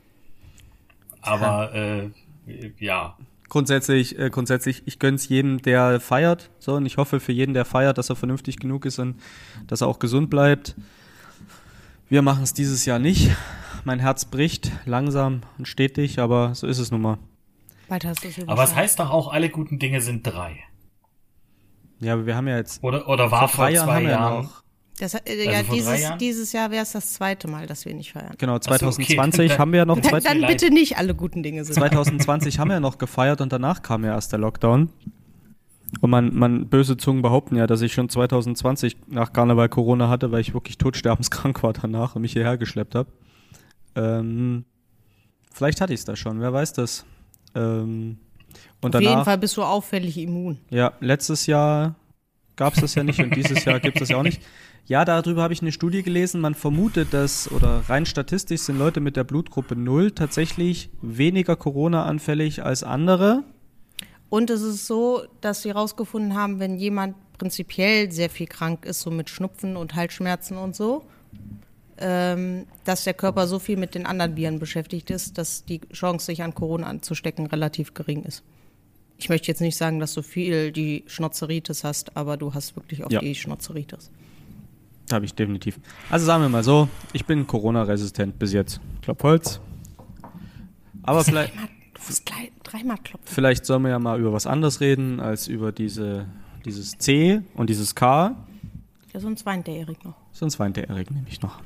Aber 1.21 1.75
äh, 1.75 2.11
ja. 2.79 3.17
Grundsätzlich, 3.49 4.19
äh, 4.19 4.31
grundsätzlich, 4.31 4.83
ich 4.87 4.99
gönn's 4.99 5.29
jedem, 5.29 5.62
der 5.62 6.00
feiert. 6.00 6.50
So, 6.59 6.75
und 6.75 6.87
ich 6.87 6.97
hoffe 6.97 7.21
für 7.21 7.33
jeden, 7.33 7.55
der 7.55 7.65
feiert, 7.65 7.99
dass 7.99 8.11
er 8.11 8.17
vernünftig 8.17 8.59
genug 8.59 8.85
ist 8.85 8.99
und 8.99 9.21
dass 9.67 9.81
er 9.81 9.88
auch 9.88 9.99
gesund 9.99 10.31
bleibt. 10.31 10.75
Wir 12.09 12.23
machen 12.23 12.43
es 12.43 12.55
dieses 12.55 12.85
Jahr 12.87 12.99
nicht. 12.99 13.31
Mein 13.85 14.00
Herz 14.00 14.25
bricht 14.25 14.73
langsam 14.85 15.43
und 15.59 15.69
stetig, 15.69 16.19
aber 16.19 16.55
so 16.55 16.67
ist 16.67 16.79
es 16.79 16.91
nun 16.91 17.03
mal. 17.03 17.19
Bald 17.89 18.05
hast 18.05 18.25
du 18.25 18.29
Aber 18.49 18.65
es 18.65 18.75
heißt 18.75 18.99
doch 18.99 19.11
auch, 19.11 19.32
alle 19.32 19.49
guten 19.49 19.79
Dinge 19.79 20.00
sind 20.00 20.27
drei. 20.27 20.59
Ja, 22.00 22.14
aber 22.14 22.26
wir 22.26 22.37
haben 22.37 22.48
ja 22.48 22.56
jetzt. 22.56 22.82
Oder, 22.82 23.08
oder 23.08 23.31
war 23.31 23.48
vor, 23.48 23.66
vor 23.66 23.84
zwei 23.84 24.02
Jahren. 24.02 24.44
Ja 24.44 24.50
das, 24.98 25.14
äh, 25.14 25.20
also 25.26 25.50
ja, 25.50 25.62
dieses, 25.62 26.19
dieses 26.19 26.52
Jahr 26.52 26.70
wäre 26.70 26.82
es 26.82 26.93
das 26.93 27.14
zweite 27.14 27.48
Mal, 27.48 27.66
dass 27.66 27.84
wir 27.84 27.94
nicht 27.94 28.12
feiern. 28.12 28.34
Genau, 28.38 28.58
2020 28.58 29.48
so, 29.48 29.54
okay. 29.54 29.58
haben 29.60 29.72
wir 29.72 29.78
ja 29.78 29.84
noch. 29.84 30.00
Dann, 30.00 30.22
dann 30.22 30.40
bitte 30.46 30.70
nicht 30.70 30.96
alle 30.96 31.14
guten 31.14 31.43
Dinge 31.43 31.64
sind. 31.64 31.75
2020 31.75 32.58
haben 32.58 32.69
wir 32.69 32.75
ja 32.75 32.81
noch 32.81 32.98
gefeiert 32.98 33.40
und 33.40 33.52
danach 33.52 33.82
kam 33.82 34.04
ja 34.04 34.14
erst 34.14 34.32
der 34.32 34.38
Lockdown. 34.38 34.88
Und 36.00 36.10
man, 36.10 36.34
man, 36.34 36.69
böse 36.69 36.96
Zungen 36.96 37.22
behaupten 37.22 37.56
ja, 37.56 37.66
dass 37.66 37.81
ich 37.81 37.93
schon 37.93 38.08
2020 38.08 38.96
nach 39.06 39.32
Karneval 39.32 39.69
Corona 39.69 40.08
hatte, 40.08 40.32
weil 40.32 40.40
ich 40.40 40.52
wirklich 40.52 40.78
todsterbenskrank 40.78 41.62
war 41.62 41.72
danach 41.72 42.16
und 42.16 42.22
mich 42.22 42.32
hierher 42.32 42.56
geschleppt 42.56 42.94
habe. 42.94 43.10
Ähm, 43.94 44.64
vielleicht 45.52 45.81
hatte 45.81 45.93
ich 45.93 46.00
es 46.00 46.04
da 46.04 46.16
schon, 46.16 46.40
wer 46.40 46.52
weiß 46.52 46.72
das. 46.72 47.04
Ähm, 47.54 48.19
und 48.81 48.94
Auf 48.94 49.00
danach, 49.00 49.11
jeden 49.11 49.25
Fall 49.25 49.38
bist 49.38 49.56
du 49.56 49.62
auffällig 49.62 50.19
immun. 50.19 50.58
Ja, 50.70 50.93
letztes 51.00 51.47
Jahr 51.47 51.94
gab 52.56 52.75
es 52.75 52.81
das 52.81 52.94
ja 52.94 53.05
nicht 53.05 53.20
und 53.20 53.35
dieses 53.35 53.64
Jahr 53.64 53.81
gibt 53.81 53.97
es 53.97 54.00
das 54.00 54.08
ja 54.11 54.17
auch 54.17 54.23
nicht. 54.23 54.41
Ja, 54.87 55.05
darüber 55.05 55.43
habe 55.43 55.53
ich 55.53 55.62
eine 55.62 55.73
Studie 55.73 56.03
gelesen. 56.03 56.41
Man 56.41 56.55
vermutet, 56.55 57.12
dass, 57.12 57.50
oder 57.50 57.82
rein 57.88 58.06
statistisch 58.06 58.61
sind 58.62 58.79
Leute 58.79 59.00
mit 59.00 59.17
der 59.17 59.25
Blutgruppe 59.25 59.75
0 59.75 60.12
tatsächlich 60.12 60.91
weniger 61.03 61.56
Corona-anfällig 61.56 62.62
als 62.62 62.85
andere. 62.85 63.43
Und 64.29 64.49
es 64.50 64.62
ist 64.62 64.87
so, 64.87 65.25
dass 65.41 65.62
sie 65.62 65.70
herausgefunden 65.70 66.35
haben, 66.35 66.61
wenn 66.61 66.76
jemand 66.76 67.17
prinzipiell 67.37 68.11
sehr 68.12 68.31
viel 68.31 68.47
krank 68.47 68.85
ist, 68.85 69.00
so 69.00 69.11
mit 69.11 69.29
Schnupfen 69.29 69.76
und 69.76 69.94
Halsschmerzen 69.94 70.56
und 70.56 70.75
so, 70.75 71.05
ähm, 71.98 72.66
dass 72.84 73.04
der 73.04 73.14
Körper 73.14 73.46
so 73.46 73.58
viel 73.58 73.76
mit 73.76 73.94
den 73.94 74.06
anderen 74.06 74.37
Viren 74.37 74.58
beschäftigt 74.58 75.10
ist, 75.10 75.38
dass 75.38 75.64
die 75.64 75.81
Chance, 75.93 76.26
sich 76.26 76.43
an 76.43 76.54
Corona 76.54 76.87
anzustecken, 76.87 77.46
relativ 77.46 77.94
gering 77.94 78.22
ist. 78.25 78.43
Ich 79.19 79.28
möchte 79.28 79.48
jetzt 79.48 79.60
nicht 79.60 79.76
sagen, 79.76 79.98
dass 79.98 80.12
du 80.12 80.22
viel 80.22 80.72
die 80.72 81.04
Schnotzeritis 81.06 81.84
hast, 81.84 82.16
aber 82.16 82.37
du 82.37 82.52
hast 82.52 82.76
wirklich 82.76 83.04
auch 83.04 83.10
ja. 83.10 83.20
die 83.20 83.34
Schnotzeritis. 83.34 84.10
Habe 85.10 85.25
ich 85.25 85.34
definitiv. 85.34 85.78
Also 86.10 86.26
sagen 86.26 86.43
wir 86.43 86.48
mal 86.48 86.64
so, 86.64 86.88
ich 87.12 87.25
bin 87.25 87.46
Corona-resistent 87.46 88.38
bis 88.38 88.52
jetzt. 88.52 88.81
Klopp 89.02 89.22
Holz. 89.22 89.60
Aber 91.02 91.25
vielleicht. 91.25 91.54
Dreimal, 91.54 91.69
du 91.94 92.00
musst 92.06 92.26
gleich, 92.26 92.52
dreimal 92.64 92.96
klopfen. 92.98 93.34
Vielleicht 93.34 93.64
sollen 93.64 93.82
wir 93.82 93.90
ja 93.90 93.98
mal 93.98 94.20
über 94.20 94.32
was 94.32 94.46
anderes 94.46 94.81
reden, 94.81 95.20
als 95.20 95.46
über 95.46 95.72
diese, 95.72 96.26
dieses 96.64 96.98
C 96.98 97.40
und 97.54 97.70
dieses 97.70 97.94
K. 97.94 98.37
Ja, 99.14 99.20
sonst 99.20 99.46
weint 99.46 99.66
der 99.69 99.76
Erik 99.76 100.04
noch. 100.04 100.16
Sonst 100.32 100.58
weint 100.58 100.76
der 100.76 100.88
Erik 100.88 101.10
nämlich 101.10 101.40
noch. 101.40 101.60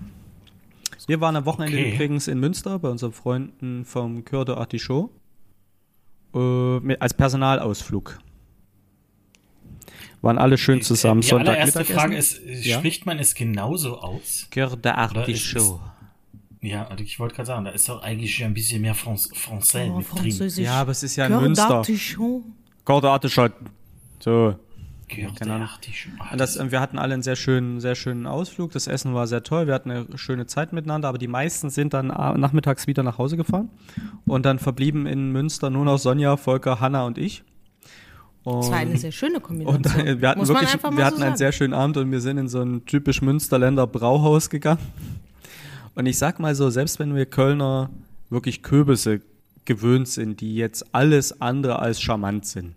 Wir 1.07 1.21
waren 1.21 1.37
am 1.37 1.47
Wochenende 1.47 1.79
okay. 1.79 1.95
übrigens 1.95 2.29
in 2.29 2.39
Münster 2.39 2.79
bei 2.79 2.89
unseren 2.89 3.13
Freunden 3.13 3.85
vom 3.85 4.25
Coeur 4.25 4.45
de 4.45 4.57
Artichaut 4.57 5.11
äh, 6.35 6.97
als 6.99 7.15
Personalausflug. 7.15 8.19
Waren 10.23 10.39
alle 10.39 10.59
schön 10.59 10.83
zusammen. 10.83 11.23
Die 11.23 11.29
Sonntag 11.29 11.57
erste 11.57 11.85
Frage 11.85 12.17
ist, 12.17 12.41
ja? 12.45 12.79
spricht 12.79 13.07
man 13.07 13.19
es 13.19 13.35
genauso 13.35 13.99
aus? 13.99 14.49
Coeur 14.53 14.77
de 14.77 14.93
Artichaut. 14.93 15.81
Ja, 16.63 16.87
also 16.89 17.03
ich 17.03 17.19
wollte 17.19 17.37
gerade 17.37 17.47
sagen, 17.47 17.65
da 17.65 17.71
ist 17.71 17.89
doch 17.89 18.03
eigentlich 18.03 18.45
ein 18.45 18.53
bisschen 18.53 18.83
mehr 18.83 18.95
Franz 18.95 19.31
Français 19.33 19.91
oh, 19.91 19.97
mit 19.99 20.39
drin. 20.39 20.51
Ja, 20.63 20.83
aber 20.83 20.91
es 20.91 21.03
ist 21.03 21.17
ja 21.17 21.27
in 21.27 21.41
Münster. 21.41 21.83
Coeur 22.85 23.01
de 23.01 23.11
Artichaut. 23.11 23.53
So. 24.19 24.57
Keine 25.11 25.55
Ahnung. 25.55 25.69
Und 26.31 26.41
das, 26.41 26.59
wir 26.71 26.81
hatten 26.81 26.99
alle 26.99 27.15
einen 27.15 27.23
sehr 27.23 27.37
schönen, 27.37 27.81
sehr 27.81 27.95
schönen 27.95 28.27
Ausflug. 28.27 28.73
Das 28.73 28.87
Essen 28.87 29.15
war 29.15 29.27
sehr 29.27 29.43
toll. 29.43 29.67
Wir 29.67 29.75
hatten 29.75 29.91
eine 29.91 30.19
schöne 30.19 30.47
Zeit 30.47 30.73
miteinander, 30.73 31.09
aber 31.09 31.19
die 31.19 31.29
meisten 31.29 31.71
sind 31.71 31.95
dann 31.95 32.09
nachmittags 32.09 32.87
wieder 32.87 33.03
nach 33.03 33.19
Hause 33.19 33.37
gefahren. 33.37 33.71
Und 34.27 34.47
dann 34.47 34.59
verblieben 34.59 35.07
in 35.07 35.33
Münster 35.33 35.71
nur 35.71 35.85
noch 35.85 35.99
Sonja, 35.99 36.37
Volker, 36.37 36.81
Hanna 36.81 37.05
und 37.05 37.19
ich. 37.19 37.43
Und, 38.43 38.63
das 38.63 38.71
war 38.71 38.79
eine 38.79 38.97
sehr 38.97 39.13
schöne 39.13 39.41
Kombination. 39.41 40.09
Und 40.09 40.21
wir 40.21 40.29
hatten 40.29 40.41
Muss 40.41 40.49
wirklich, 40.49 40.73
wir 40.73 41.05
hatten 41.05 41.19
so 41.19 41.25
einen 41.25 41.37
sehr 41.37 41.53
schönen 41.53 41.75
Abend 41.75 41.97
und 41.97 42.11
wir 42.11 42.21
sind 42.21 42.39
in 42.39 42.49
so 42.49 42.63
ein 42.63 42.87
typisch 42.87 43.21
Münsterländer 43.21 43.87
Brauhaus 43.87 44.49
gegangen. 44.49 44.81
Und 45.95 46.07
ich 46.07 46.19
sag 46.19 46.39
mal 46.39 46.55
so, 46.55 46.71
selbst 46.71 46.99
wenn 46.99 47.15
wir 47.15 47.27
Kölner 47.27 47.91
wirklich 48.31 48.63
Kürbisse 48.63 49.21
gewöhnt 49.65 50.09
sind, 50.09 50.41
die 50.41 50.55
jetzt 50.55 50.95
alles 50.95 51.41
andere 51.41 51.81
als 51.81 52.01
charmant 52.01 52.47
sind, 52.47 52.75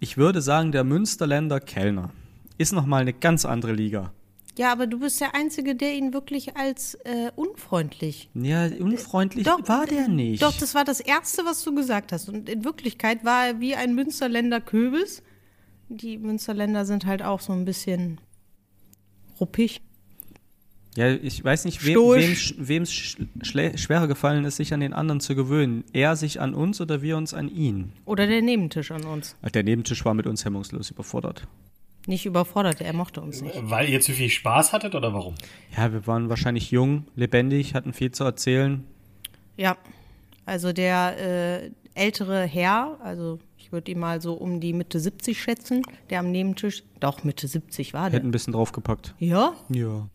ich 0.00 0.16
würde 0.16 0.42
sagen, 0.42 0.72
der 0.72 0.84
Münsterländer 0.84 1.60
Kellner 1.60 2.10
ist 2.56 2.72
nochmal 2.72 3.02
eine 3.02 3.12
ganz 3.12 3.44
andere 3.44 3.72
Liga. 3.72 4.12
Ja, 4.58 4.72
aber 4.72 4.88
du 4.88 4.98
bist 4.98 5.20
der 5.20 5.36
Einzige, 5.36 5.76
der 5.76 5.94
ihn 5.94 6.12
wirklich 6.12 6.56
als 6.56 6.94
äh, 7.04 7.30
unfreundlich. 7.36 8.28
Ja, 8.34 8.66
unfreundlich 8.66 9.44
doch, 9.44 9.68
war 9.68 9.86
der 9.86 10.08
nicht. 10.08 10.42
Doch, 10.42 10.52
das 10.52 10.74
war 10.74 10.84
das 10.84 10.98
Erste, 10.98 11.44
was 11.44 11.62
du 11.62 11.72
gesagt 11.76 12.10
hast. 12.10 12.28
Und 12.28 12.48
in 12.48 12.64
Wirklichkeit 12.64 13.24
war 13.24 13.46
er 13.46 13.60
wie 13.60 13.76
ein 13.76 13.94
Münsterländer 13.94 14.60
Köbis. 14.60 15.22
Die 15.88 16.18
Münsterländer 16.18 16.84
sind 16.84 17.06
halt 17.06 17.22
auch 17.22 17.38
so 17.38 17.52
ein 17.52 17.64
bisschen 17.64 18.20
ruppig. 19.40 19.80
Ja, 20.96 21.12
ich 21.12 21.44
weiß 21.44 21.64
nicht, 21.64 21.84
wem 21.84 22.82
es 22.82 22.92
schwerer 22.92 24.08
gefallen 24.08 24.44
ist, 24.44 24.56
sich 24.56 24.74
an 24.74 24.80
den 24.80 24.92
anderen 24.92 25.20
zu 25.20 25.34
gewöhnen. 25.34 25.84
Er 25.92 26.16
sich 26.16 26.40
an 26.40 26.54
uns 26.54 26.80
oder 26.80 27.02
wir 27.02 27.16
uns 27.16 27.34
an 27.34 27.48
ihn? 27.48 27.92
Oder 28.04 28.26
der 28.26 28.42
Nebentisch 28.42 28.90
an 28.90 29.04
uns. 29.04 29.36
Der 29.54 29.62
Nebentisch 29.62 30.04
war 30.04 30.14
mit 30.14 30.26
uns 30.26 30.44
hemmungslos 30.44 30.90
überfordert. 30.90 31.46
Nicht 32.06 32.24
überfordert, 32.24 32.80
er 32.80 32.94
mochte 32.94 33.20
uns 33.20 33.42
nicht. 33.42 33.54
Weil 33.60 33.88
ihr 33.90 34.00
zu 34.00 34.12
viel 34.12 34.30
Spaß 34.30 34.72
hattet 34.72 34.94
oder 34.94 35.12
warum? 35.12 35.34
Ja, 35.76 35.92
wir 35.92 36.06
waren 36.06 36.30
wahrscheinlich 36.30 36.70
jung, 36.70 37.04
lebendig, 37.16 37.74
hatten 37.74 37.92
viel 37.92 38.12
zu 38.12 38.24
erzählen. 38.24 38.82
Ja, 39.58 39.76
also 40.46 40.72
der 40.72 41.18
äh, 41.18 41.70
ältere 41.94 42.44
Herr, 42.44 42.96
also 43.02 43.38
ich 43.58 43.72
würde 43.72 43.92
ihn 43.92 43.98
mal 43.98 44.22
so 44.22 44.32
um 44.32 44.60
die 44.60 44.72
Mitte 44.72 44.98
70 44.98 45.38
schätzen, 45.40 45.82
der 46.08 46.20
am 46.20 46.30
Nebentisch, 46.30 46.82
doch 47.00 47.24
Mitte 47.24 47.46
70 47.46 47.92
war 47.92 48.08
der. 48.08 48.20
Hätte 48.20 48.28
ein 48.28 48.30
bisschen 48.30 48.54
draufgepackt. 48.54 49.14
Ja? 49.18 49.52
Ja. 49.68 50.08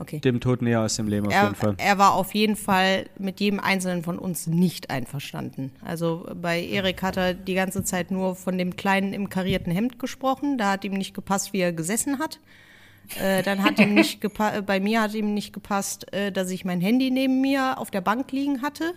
Okay. 0.00 0.20
dem 0.20 0.38
Tod 0.40 0.62
näher 0.62 0.80
aus 0.82 0.94
dem 0.96 1.08
Leben 1.08 1.26
auf 1.26 1.32
Er, 1.32 1.42
jeden 1.44 1.54
Fall. 1.56 1.74
er 1.76 1.98
war 1.98 2.14
auf 2.14 2.32
jeden 2.34 2.54
Fall 2.54 3.06
mit 3.18 3.40
jedem 3.40 3.58
Einzelnen 3.58 4.04
von 4.04 4.18
uns 4.18 4.46
nicht 4.46 4.90
einverstanden. 4.90 5.72
Also 5.84 6.28
bei 6.40 6.62
Erik 6.62 7.02
hat 7.02 7.16
er 7.16 7.34
die 7.34 7.54
ganze 7.54 7.82
Zeit 7.82 8.10
nur 8.12 8.36
von 8.36 8.56
dem 8.58 8.76
Kleinen 8.76 9.12
im 9.12 9.28
karierten 9.28 9.72
Hemd 9.72 9.98
gesprochen. 9.98 10.56
Da 10.56 10.70
hat 10.72 10.84
ihm 10.84 10.92
nicht 10.92 11.14
gepasst, 11.14 11.52
wie 11.52 11.58
er 11.58 11.72
gesessen 11.72 12.18
hat. 12.20 12.38
Äh, 13.20 13.42
dann 13.42 13.64
hat 13.64 13.78
ihm 13.80 13.94
nicht 13.94 14.22
gepa- 14.22 14.58
äh, 14.58 14.62
bei 14.62 14.78
mir 14.80 15.00
hat 15.02 15.14
ihm 15.14 15.34
nicht 15.34 15.52
gepasst, 15.52 16.12
äh, 16.12 16.30
dass 16.30 16.50
ich 16.50 16.64
mein 16.64 16.80
Handy 16.80 17.10
neben 17.10 17.40
mir 17.40 17.78
auf 17.78 17.90
der 17.90 18.00
Bank 18.02 18.30
liegen 18.32 18.62
hatte. 18.62 18.92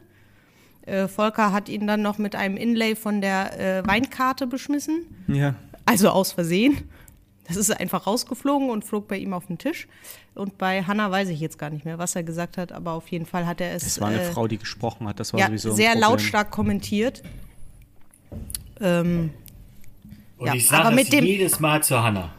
Äh, 0.86 1.08
Volker 1.08 1.52
hat 1.54 1.70
ihn 1.70 1.88
dann 1.88 2.02
noch 2.02 2.18
mit 2.18 2.36
einem 2.36 2.58
Inlay 2.58 2.96
von 2.96 3.22
der 3.22 3.60
äh, 3.80 3.88
Weinkarte 3.88 4.48
beschmissen. 4.48 5.06
Ja. 5.28 5.56
Also 5.86 6.10
aus 6.10 6.32
Versehen. 6.34 6.78
Das 7.54 7.58
ist 7.70 7.72
einfach 7.72 8.08
rausgeflogen 8.08 8.70
und 8.70 8.86
flog 8.86 9.08
bei 9.08 9.18
ihm 9.18 9.34
auf 9.34 9.48
den 9.48 9.58
Tisch. 9.58 9.88
Und 10.36 10.58
bei 10.58 10.84
Hanna 10.84 11.12
weiß 11.12 11.30
ich 11.30 11.40
jetzt 11.40 11.58
gar 11.60 11.70
nicht 11.70 11.84
mehr, 11.86 11.98
was 11.98 12.16
er 12.16 12.24
gesagt 12.24 12.58
hat, 12.58 12.72
aber 12.72 12.92
auf 12.94 13.08
jeden 13.10 13.26
Fall 13.26 13.46
hat 13.46 13.60
er 13.62 13.74
es, 13.74 13.84
Es 13.84 14.00
war 14.02 14.08
eine 14.10 14.22
äh, 14.22 14.32
Frau, 14.32 14.48
die 14.48 14.58
gesprochen 14.58 15.08
hat. 15.08 15.20
Das 15.20 15.34
war 15.34 15.40
ja, 15.40 15.48
sowieso 15.48 15.70
ein 15.72 15.76
sehr 15.76 15.92
Problem. 15.92 16.10
lautstark 16.10 16.52
kommentiert. 16.52 17.22
Ähm, 18.80 19.32
Und 20.38 20.48
Ja, 20.48 20.54
ich 20.56 20.68
sage 20.68 20.86
aber 20.88 20.96
es 20.98 21.04
mit 21.04 21.14
dem- 21.14 21.26
jedes 21.26 21.60
Mal 21.60 21.84
zu 21.84 22.02
Hanna. 22.02 22.34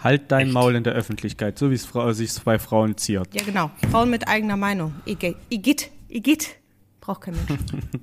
Halt 0.00 0.30
dein 0.30 0.46
Echt? 0.46 0.52
Maul 0.54 0.76
in 0.76 0.84
der 0.84 0.92
Öffentlichkeit, 0.92 1.58
so 1.58 1.70
wie 1.70 1.74
es 1.74 1.84
Frau, 1.84 2.12
sich 2.12 2.32
bei 2.44 2.58
Frauen 2.60 2.96
ziert. 2.96 3.34
ja, 3.34 3.42
genau. 3.42 3.70
Frauen 3.90 4.10
mit 4.10 4.28
eigener 4.28 4.56
Meinung. 4.56 4.94
Igitt, 5.06 5.36
Igitt, 5.48 5.90
Igitt. 6.08 6.50
Braucht 7.00 7.22
kein 7.22 7.34
Mensch. 7.34 7.60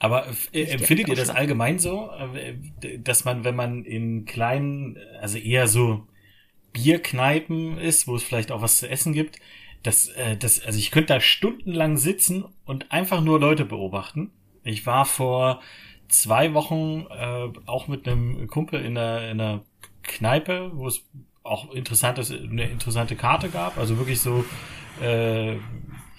Aber 0.00 0.26
äh, 0.52 0.62
empfindet 0.62 1.08
ihr 1.08 1.14
das 1.14 1.28
allgemein 1.28 1.78
so, 1.78 2.10
äh, 2.34 2.98
dass 2.98 3.24
man, 3.24 3.44
wenn 3.44 3.54
man 3.54 3.84
in 3.84 4.24
kleinen, 4.24 4.98
also 5.20 5.38
eher 5.38 5.68
so 5.68 6.06
Bierkneipen 6.72 7.78
ist, 7.78 8.08
wo 8.08 8.16
es 8.16 8.22
vielleicht 8.22 8.50
auch 8.50 8.62
was 8.62 8.78
zu 8.78 8.88
essen 8.88 9.12
gibt, 9.12 9.38
dass, 9.82 10.08
äh, 10.08 10.36
das, 10.36 10.64
also 10.64 10.78
ich 10.78 10.90
könnte 10.90 11.14
da 11.14 11.20
stundenlang 11.20 11.98
sitzen 11.98 12.46
und 12.64 12.90
einfach 12.90 13.20
nur 13.20 13.38
Leute 13.38 13.66
beobachten. 13.66 14.30
Ich 14.64 14.86
war 14.86 15.04
vor 15.04 15.60
zwei 16.08 16.54
Wochen 16.54 17.06
äh, 17.10 17.48
auch 17.66 17.86
mit 17.86 18.08
einem 18.08 18.46
Kumpel 18.48 18.82
in 18.82 18.96
einer, 18.96 19.30
in 19.30 19.40
einer 19.40 19.64
Kneipe, 20.02 20.70
wo 20.74 20.86
es 20.86 21.04
auch 21.42 21.72
interessantes, 21.72 22.30
eine 22.30 22.70
interessante 22.70 23.16
Karte 23.16 23.50
gab, 23.50 23.76
also 23.76 23.98
wirklich 23.98 24.20
so 24.20 24.44
äh, 25.02 25.56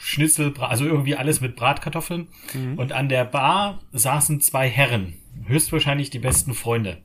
Schnitzel, 0.03 0.53
also 0.59 0.85
irgendwie 0.85 1.15
alles 1.15 1.41
mit 1.41 1.55
Bratkartoffeln. 1.55 2.27
Und 2.75 2.91
an 2.91 3.07
der 3.07 3.23
Bar 3.23 3.81
saßen 3.91 4.41
zwei 4.41 4.67
Herren, 4.67 5.13
höchstwahrscheinlich 5.45 6.09
die 6.09 6.19
besten 6.19 6.55
Freunde. 6.55 7.03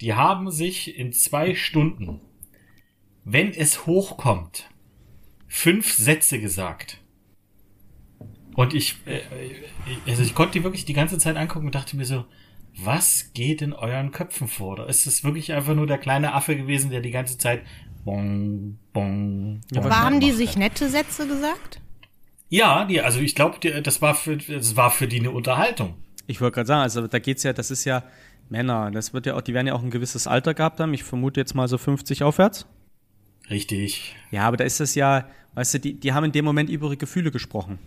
Die 0.00 0.14
haben 0.14 0.50
sich 0.50 0.98
in 0.98 1.12
zwei 1.12 1.54
Stunden, 1.54 2.20
wenn 3.24 3.50
es 3.52 3.86
hochkommt, 3.86 4.68
fünf 5.46 5.92
Sätze 5.92 6.40
gesagt. 6.40 7.00
Und 8.56 8.74
ich, 8.74 8.96
äh, 9.06 9.18
äh, 9.18 9.22
also 10.06 10.22
ich 10.22 10.34
konnte 10.34 10.58
die 10.58 10.64
wirklich 10.64 10.84
die 10.84 10.92
ganze 10.92 11.18
Zeit 11.18 11.36
angucken 11.36 11.66
und 11.66 11.74
dachte 11.74 11.96
mir 11.96 12.04
so, 12.04 12.24
was 12.76 13.32
geht 13.32 13.62
in 13.62 13.72
euren 13.72 14.10
Köpfen 14.10 14.48
vor? 14.48 14.72
Oder 14.72 14.88
ist 14.88 15.06
es 15.06 15.22
wirklich 15.22 15.52
einfach 15.52 15.74
nur 15.74 15.86
der 15.86 15.98
kleine 15.98 16.34
Affe 16.34 16.56
gewesen, 16.56 16.90
der 16.90 17.00
die 17.00 17.12
ganze 17.12 17.38
Zeit 17.38 17.62
bong, 18.04 18.78
bong, 18.92 19.60
bong 19.72 19.84
Aber 19.84 20.00
haben 20.00 20.18
die 20.18 20.32
sich 20.32 20.56
nette 20.56 20.88
Sätze 20.90 21.28
gesagt? 21.28 21.80
Ja, 22.54 22.84
die, 22.84 23.00
also 23.00 23.18
ich 23.18 23.34
glaube, 23.34 23.58
das 23.82 24.00
war 24.00 24.14
für, 24.14 24.36
das 24.36 24.76
war 24.76 24.92
für 24.92 25.08
die 25.08 25.18
eine 25.18 25.32
Unterhaltung. 25.32 25.94
Ich 26.28 26.40
wollte 26.40 26.54
gerade 26.54 26.68
sagen, 26.68 26.82
also 26.82 27.04
da 27.08 27.18
geht's 27.18 27.42
ja, 27.42 27.52
das 27.52 27.72
ist 27.72 27.84
ja 27.84 28.04
Männer, 28.48 28.92
das 28.92 29.12
wird 29.12 29.26
ja 29.26 29.34
auch, 29.34 29.40
die 29.40 29.54
werden 29.54 29.66
ja 29.66 29.74
auch 29.74 29.82
ein 29.82 29.90
gewisses 29.90 30.28
Alter 30.28 30.54
gehabt 30.54 30.78
haben. 30.78 30.94
Ich 30.94 31.02
vermute 31.02 31.40
jetzt 31.40 31.56
mal 31.56 31.66
so 31.66 31.78
50 31.78 32.22
aufwärts. 32.22 32.66
Richtig. 33.50 34.14
Ja, 34.30 34.46
aber 34.46 34.56
da 34.56 34.62
ist 34.62 34.78
das 34.78 34.94
ja, 34.94 35.26
weißt 35.54 35.74
du, 35.74 35.80
die, 35.80 35.94
die 35.98 36.12
haben 36.12 36.22
in 36.22 36.30
dem 36.30 36.44
Moment 36.44 36.70
über 36.70 36.86
ihre 36.86 36.96
Gefühle 36.96 37.32
gesprochen. 37.32 37.80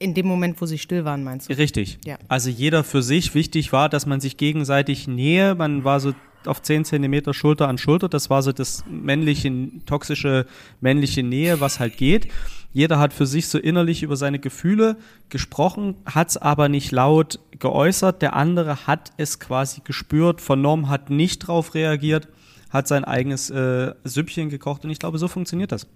In 0.00 0.14
dem 0.14 0.26
Moment, 0.26 0.60
wo 0.60 0.66
sie 0.66 0.78
still 0.78 1.04
waren, 1.04 1.22
meinst 1.22 1.48
du? 1.48 1.56
Richtig. 1.56 2.00
Ja. 2.04 2.18
Also 2.26 2.50
jeder 2.50 2.82
für 2.82 3.02
sich. 3.02 3.36
Wichtig 3.36 3.72
war, 3.72 3.88
dass 3.88 4.04
man 4.04 4.20
sich 4.20 4.36
gegenseitig 4.36 5.06
nähe. 5.06 5.54
Man 5.54 5.84
war 5.84 6.00
so 6.00 6.12
auf 6.46 6.62
10 6.62 6.84
Zentimeter 6.84 7.34
Schulter 7.34 7.68
an 7.68 7.78
Schulter. 7.78 8.08
Das 8.08 8.30
war 8.30 8.42
so 8.42 8.52
das 8.52 8.84
männliche, 8.88 9.50
toxische 9.86 10.46
männliche 10.80 11.22
Nähe, 11.22 11.60
was 11.60 11.80
halt 11.80 11.96
geht. 11.96 12.28
Jeder 12.72 12.98
hat 12.98 13.12
für 13.12 13.26
sich 13.26 13.48
so 13.48 13.58
innerlich 13.58 14.02
über 14.02 14.16
seine 14.16 14.38
Gefühle 14.38 14.96
gesprochen, 15.28 15.96
hat 16.06 16.30
es 16.30 16.36
aber 16.38 16.68
nicht 16.68 16.90
laut 16.90 17.38
geäußert. 17.58 18.22
Der 18.22 18.34
andere 18.34 18.86
hat 18.86 19.12
es 19.18 19.38
quasi 19.38 19.82
gespürt, 19.84 20.40
vernommen, 20.40 20.88
hat 20.88 21.10
nicht 21.10 21.40
drauf 21.40 21.74
reagiert, 21.74 22.28
hat 22.70 22.88
sein 22.88 23.04
eigenes 23.04 23.50
äh, 23.50 23.94
Süppchen 24.04 24.48
gekocht. 24.48 24.84
Und 24.84 24.90
ich 24.90 24.98
glaube, 24.98 25.18
so 25.18 25.28
funktioniert 25.28 25.72
das. 25.72 25.86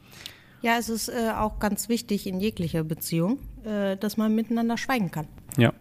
Ja, 0.63 0.77
es 0.79 0.89
ist 0.89 1.09
äh, 1.09 1.31
auch 1.37 1.59
ganz 1.59 1.89
wichtig 1.89 2.27
in 2.27 2.41
jeglicher 2.41 2.85
Beziehung, 2.85 3.39
äh, 3.65 3.97
dass 3.97 4.17
man 4.17 4.35
miteinander 4.35 4.77
schweigen 4.77 5.11
kann. 5.11 5.29
Ja. 5.57 5.73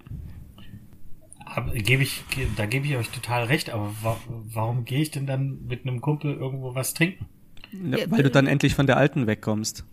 Gebe 1.73 2.03
ich, 2.03 2.23
da 2.57 2.65
gebe 2.65 2.85
ich 2.87 2.95
euch 2.95 3.09
total 3.09 3.43
recht, 3.45 3.69
aber 3.69 3.93
wa 4.01 4.17
warum 4.51 4.83
gehe 4.83 5.01
ich 5.01 5.11
denn 5.11 5.25
dann 5.25 5.65
mit 5.67 5.85
einem 5.85 6.01
Kumpel 6.01 6.33
irgendwo 6.33 6.75
was 6.75 6.93
trinken? 6.93 7.25
Ja, 7.71 8.09
weil 8.09 8.23
du 8.23 8.29
dann 8.29 8.47
endlich 8.47 8.75
von 8.75 8.87
der 8.87 8.97
Alten 8.97 9.27
wegkommst. 9.27 9.85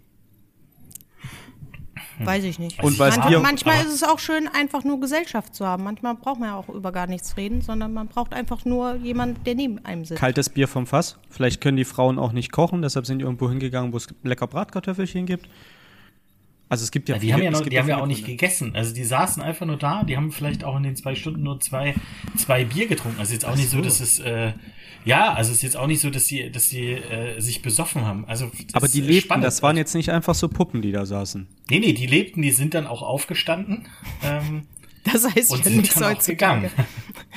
Weiß 2.18 2.44
ich 2.44 2.58
nicht. 2.58 2.82
Und 2.82 2.98
weil 2.98 3.10
manchmal 3.40 3.76
aber- 3.76 3.88
ist 3.88 3.94
es 3.94 4.02
auch 4.02 4.18
schön, 4.18 4.48
einfach 4.48 4.84
nur 4.84 5.00
Gesellschaft 5.00 5.54
zu 5.54 5.66
haben. 5.66 5.84
Manchmal 5.84 6.14
braucht 6.14 6.38
man 6.40 6.50
ja 6.50 6.56
auch 6.56 6.68
über 6.68 6.92
gar 6.92 7.06
nichts 7.06 7.36
reden, 7.36 7.60
sondern 7.60 7.92
man 7.92 8.08
braucht 8.08 8.32
einfach 8.34 8.64
nur 8.64 8.96
jemanden, 8.96 9.42
der 9.44 9.54
neben 9.54 9.84
einem 9.84 10.04
sitzt. 10.04 10.20
kaltes 10.20 10.48
Bier 10.48 10.68
vom 10.68 10.86
Fass. 10.86 11.18
Vielleicht 11.30 11.60
können 11.60 11.76
die 11.76 11.84
Frauen 11.84 12.18
auch 12.18 12.32
nicht 12.32 12.52
kochen, 12.52 12.82
deshalb 12.82 13.06
sind 13.06 13.18
die 13.18 13.24
irgendwo 13.24 13.48
hingegangen, 13.48 13.92
wo 13.92 13.96
es 13.96 14.08
lecker 14.22 14.46
Bratkartoffelchen 14.46 15.26
gibt. 15.26 15.48
Also 16.72 16.84
es 16.84 16.90
gibt 16.90 17.10
ja, 17.10 17.16
Ja, 17.16 17.18
die 17.20 17.26
viele- 17.26 17.34
haben 17.34 17.42
ja, 17.42 17.50
noch, 17.50 17.60
die 17.68 17.78
haben 17.78 17.88
ja 17.88 17.98
auch 18.00 18.06
nicht 18.06 18.20
Gründe. 18.24 18.36
gegessen. 18.38 18.74
Also 18.74 18.94
die 18.94 19.04
saßen 19.04 19.42
einfach 19.42 19.66
nur 19.66 19.76
da, 19.76 20.04
die 20.04 20.16
haben 20.16 20.32
vielleicht 20.32 20.64
auch 20.64 20.74
in 20.78 20.84
den 20.84 20.96
zwei 20.96 21.14
Stunden 21.14 21.42
nur 21.42 21.60
zwei, 21.60 21.94
zwei 22.34 22.64
Bier 22.64 22.86
getrunken. 22.86 23.20
Also 23.20 23.34
jetzt 23.34 23.44
auch 23.44 23.56
nicht 23.56 23.68
so, 23.68 23.82
dass 23.82 24.00
es, 24.00 24.20
äh, 24.20 24.52
ja, 25.04 25.34
also 25.34 25.50
es 25.50 25.58
ist 25.58 25.62
jetzt 25.64 25.76
auch 25.76 25.86
nicht 25.86 26.00
so, 26.00 26.08
dass 26.08 26.24
sie, 26.26 26.50
dass 26.50 26.70
sie 26.70 26.92
äh, 26.92 27.38
sich 27.40 27.60
besoffen 27.60 28.06
haben. 28.06 28.24
Also 28.26 28.46
das 28.68 28.74
Aber 28.74 28.88
die 28.88 29.02
lebten, 29.02 29.20
spannend. 29.26 29.44
das 29.44 29.62
waren 29.62 29.76
jetzt 29.76 29.94
nicht 29.94 30.08
einfach 30.08 30.34
so 30.34 30.48
Puppen, 30.48 30.80
die 30.80 30.92
da 30.92 31.04
saßen. 31.04 31.46
Nee, 31.68 31.78
nee, 31.80 31.92
die 31.92 32.06
lebten, 32.06 32.40
die 32.40 32.52
sind 32.52 32.72
dann 32.72 32.86
auch 32.86 33.02
aufgestanden. 33.02 33.86
Ähm, 34.24 34.62
Das 35.04 35.24
heißt 35.24 35.50
und 35.50 35.58
ja 35.66 35.70
sind 35.72 35.96
dann 36.00 36.16
auch 36.16 36.24
gegangen. 36.24 36.70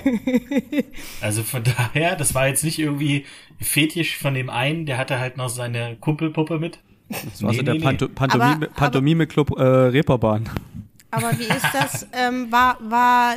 also 1.21 1.43
von 1.43 1.63
daher, 1.63 2.15
das 2.15 2.33
war 2.35 2.47
jetzt 2.47 2.63
nicht 2.63 2.79
irgendwie 2.79 3.25
Fetisch 3.59 4.17
von 4.17 4.33
dem 4.33 4.49
einen, 4.49 4.85
der 4.85 4.97
hatte 4.97 5.19
halt 5.19 5.37
noch 5.37 5.49
seine 5.49 5.95
Kumpelpuppe 5.99 6.59
mit. 6.59 6.79
Das 7.09 7.43
war 7.43 7.51
Nee, 7.51 7.57
so 7.57 7.63
der 7.63 7.73
nee, 7.75 7.79
nee. 7.79 7.85
Panto 7.85 8.07
Pantomime, 8.09 8.67
Pantomime-Club 8.75 9.57
äh, 9.59 9.63
Reeperbahn. 9.63 10.49
Aber 11.11 11.31
wie 11.37 11.43
ist 11.43 11.67
das? 11.73 12.07
ähm, 12.13 12.51
war, 12.51 12.77
war 12.81 13.35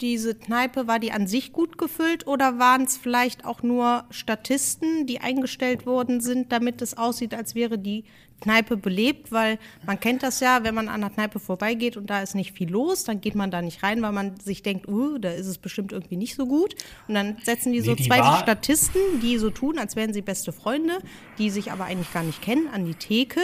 diese 0.00 0.34
Kneipe, 0.34 0.86
war 0.86 0.98
die 0.98 1.12
an 1.12 1.26
sich 1.26 1.52
gut 1.52 1.78
gefüllt 1.78 2.26
oder 2.26 2.58
waren 2.58 2.82
es 2.84 2.96
vielleicht 2.96 3.44
auch 3.44 3.62
nur 3.62 4.04
Statisten, 4.10 5.06
die 5.06 5.20
eingestellt 5.20 5.86
worden 5.86 6.20
sind, 6.20 6.52
damit 6.52 6.82
es 6.82 6.96
aussieht, 6.96 7.34
als 7.34 7.54
wäre 7.54 7.78
die 7.78 8.04
Kneipe 8.40 8.76
belebt? 8.76 9.32
Weil 9.32 9.58
man 9.86 9.98
kennt 9.98 10.22
das 10.22 10.40
ja, 10.40 10.62
wenn 10.62 10.74
man 10.74 10.88
an 10.88 11.00
der 11.00 11.10
Kneipe 11.10 11.38
vorbeigeht 11.40 11.96
und 11.96 12.10
da 12.10 12.20
ist 12.22 12.34
nicht 12.34 12.52
viel 12.52 12.70
los, 12.70 13.04
dann 13.04 13.20
geht 13.20 13.34
man 13.34 13.50
da 13.50 13.62
nicht 13.62 13.82
rein, 13.82 14.02
weil 14.02 14.12
man 14.12 14.38
sich 14.38 14.62
denkt, 14.62 14.86
uh, 14.88 15.18
da 15.18 15.30
ist 15.30 15.46
es 15.46 15.58
bestimmt 15.58 15.92
irgendwie 15.92 16.16
nicht 16.16 16.34
so 16.36 16.46
gut. 16.46 16.74
Und 17.08 17.14
dann 17.14 17.36
setzen 17.42 17.72
die 17.72 17.80
so 17.80 17.92
Nee, 17.92 17.96
die 17.96 18.08
zwei 18.08 18.18
war- 18.20 18.38
Statisten, 18.40 19.00
die 19.22 19.38
so 19.38 19.50
tun, 19.50 19.78
als 19.78 19.96
wären 19.96 20.12
sie 20.12 20.22
beste 20.22 20.52
Freunde, 20.52 20.98
die 21.38 21.50
sich 21.50 21.72
aber 21.72 21.84
eigentlich 21.86 22.12
gar 22.12 22.22
nicht 22.24 22.42
kennen, 22.42 22.68
an 22.72 22.84
die 22.84 22.94
Theke. 22.94 23.40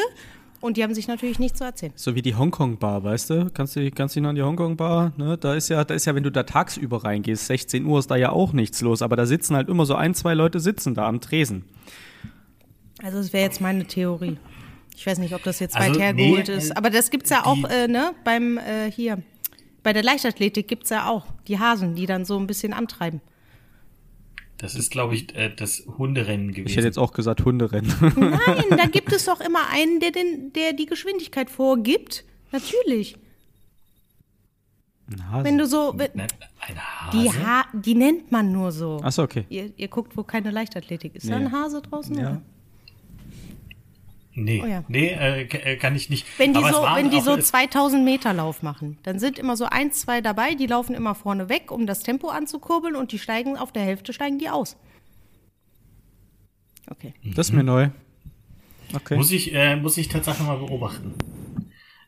Und 0.62 0.76
die 0.78 0.82
haben 0.84 0.94
sich 0.94 1.08
natürlich 1.08 1.38
nichts 1.38 1.58
zu 1.58 1.64
erzählen. 1.64 1.92
So 1.96 2.14
wie 2.14 2.22
die 2.22 2.34
Hongkong-Bar, 2.36 3.04
weißt 3.04 3.30
du? 3.30 3.50
Kannst 3.52 3.76
du 3.76 3.90
kannst 3.90 4.14
du 4.14 4.20
dich 4.20 4.22
noch 4.22 4.30
an 4.30 4.36
die 4.36 4.42
Hongkong-Bar? 4.42 5.12
Ne? 5.18 5.36
Da 5.36 5.54
ist 5.54 5.68
ja, 5.68 5.84
da 5.84 5.92
ist 5.92 6.06
ja, 6.06 6.14
wenn 6.14 6.22
du 6.22 6.30
da 6.30 6.44
tagsüber 6.44 7.04
reingehst, 7.04 7.46
16 7.46 7.84
Uhr 7.84 7.98
ist 7.98 8.10
da 8.10 8.16
ja 8.16 8.30
auch 8.30 8.52
nichts 8.54 8.80
los, 8.80 9.02
aber 9.02 9.16
da 9.16 9.26
sitzen 9.26 9.56
halt 9.56 9.68
immer 9.68 9.84
so 9.84 9.94
ein, 9.96 10.14
zwei 10.14 10.32
Leute 10.34 10.60
sitzen 10.60 10.94
da 10.94 11.06
am 11.08 11.20
Tresen. 11.20 11.64
Also 13.02 13.18
das 13.18 13.32
wäre 13.32 13.44
jetzt 13.44 13.60
meine 13.60 13.84
Theorie. 13.86 14.38
Ich 14.96 15.06
weiß 15.06 15.18
nicht, 15.18 15.34
ob 15.34 15.42
das 15.42 15.58
jetzt 15.58 15.76
Also, 15.76 15.90
weit 15.94 15.98
hergeholt 16.00 16.48
nee, 16.48 16.54
ist. 16.54 16.70
äh, 16.70 16.74
Aber 16.76 16.90
das 16.90 17.10
gibt's 17.10 17.30
ja 17.30 17.42
die- 17.42 17.48
auch, 17.48 17.68
äh, 17.68 17.88
ne, 17.88 18.12
beim 18.24 18.58
äh, 18.58 18.90
hier. 18.90 19.22
Bei 19.82 19.92
der 19.92 20.04
Leichtathletik 20.04 20.68
gibt's 20.68 20.90
ja 20.90 21.08
auch 21.08 21.26
die 21.48 21.58
Hasen, 21.58 21.96
die 21.96 22.06
dann 22.06 22.24
so 22.24 22.38
ein 22.38 22.46
bisschen 22.46 22.72
antreiben. 22.72 23.20
Das 24.62 24.76
ist, 24.76 24.92
glaube 24.92 25.16
ich, 25.16 25.34
äh, 25.34 25.50
das 25.54 25.84
Hunderennen 25.98 26.52
gewesen. 26.52 26.68
Ich 26.68 26.76
hätte 26.76 26.86
jetzt 26.86 26.98
auch 26.98 27.12
gesagt 27.12 27.44
Hunderennen. 27.44 27.92
Nein, 28.16 28.64
da 28.70 28.86
gibt 28.90 29.12
es 29.12 29.24
doch 29.24 29.40
immer 29.40 29.68
einen, 29.72 29.98
der, 29.98 30.12
den, 30.12 30.52
der 30.52 30.72
die 30.72 30.86
Geschwindigkeit 30.86 31.50
vorgibt. 31.50 32.24
Natürlich. 32.52 33.16
Wenn 35.42 35.58
du 35.58 35.66
so. 35.66 35.92
Wenn, 35.96 36.12
Ein 36.12 36.28
Hase? 36.78 37.18
die, 37.18 37.28
ha 37.30 37.64
die 37.72 37.94
nennt 37.96 38.30
man 38.30 38.52
nur 38.52 38.70
so. 38.70 39.00
Achso, 39.02 39.24
okay. 39.24 39.44
Ihr, 39.48 39.72
ihr 39.76 39.88
guckt, 39.88 40.16
wo 40.16 40.22
keine 40.22 40.50
Leichtathletik 40.52 41.16
ist. 41.16 41.24
Ist 41.24 41.30
da 41.32 41.38
Nee. 41.38 41.46
ein 41.46 41.52
Hase 41.52 41.82
draußen? 41.82 42.16
Ja. 42.16 42.22
oder? 42.22 42.42
Nee, 44.34 44.62
Oh 44.64 44.66
ja. 44.66 44.82
nee 44.88 45.08
äh, 45.08 45.42
äh, 45.42 45.76
kann 45.76 45.94
ich 45.94 46.08
nicht. 46.08 46.26
Wenn 46.38 46.54
die 46.54 46.60
Aber 46.60 46.72
so, 46.72 46.82
wenn 46.94 47.10
die 47.10 47.20
so 47.20 47.34
es- 47.34 47.48
2000 47.48 48.02
Meter 48.04 48.32
Lauf 48.32 48.62
machen, 48.62 48.98
dann 49.02 49.18
sind 49.18 49.38
immer 49.38 49.56
so 49.56 49.66
ein, 49.66 49.92
zwei 49.92 50.20
dabei, 50.22 50.54
die 50.54 50.66
laufen 50.66 50.94
immer 50.94 51.14
vorne 51.14 51.48
weg, 51.50 51.70
um 51.70 51.86
das 51.86 52.00
Tempo 52.02 52.28
anzukurbeln 52.28 52.96
und 52.96 53.12
die 53.12 53.18
steigen 53.18 53.56
auf 53.58 53.72
der 53.72 53.82
Hälfte 53.82 54.12
steigen 54.14 54.38
die 54.38 54.48
aus. 54.48 54.76
Okay. 56.90 57.14
Das 57.24 57.48
ist 57.48 57.52
mir 57.54 57.62
neu. 57.62 57.90
Okay. 58.94 59.16
Muss 59.16 59.30
ich, 59.32 59.54
äh, 59.54 59.76
muss 59.76 59.96
ich 59.96 60.08
tatsächlich 60.08 60.46
mal 60.46 60.58
beobachten. 60.58 61.14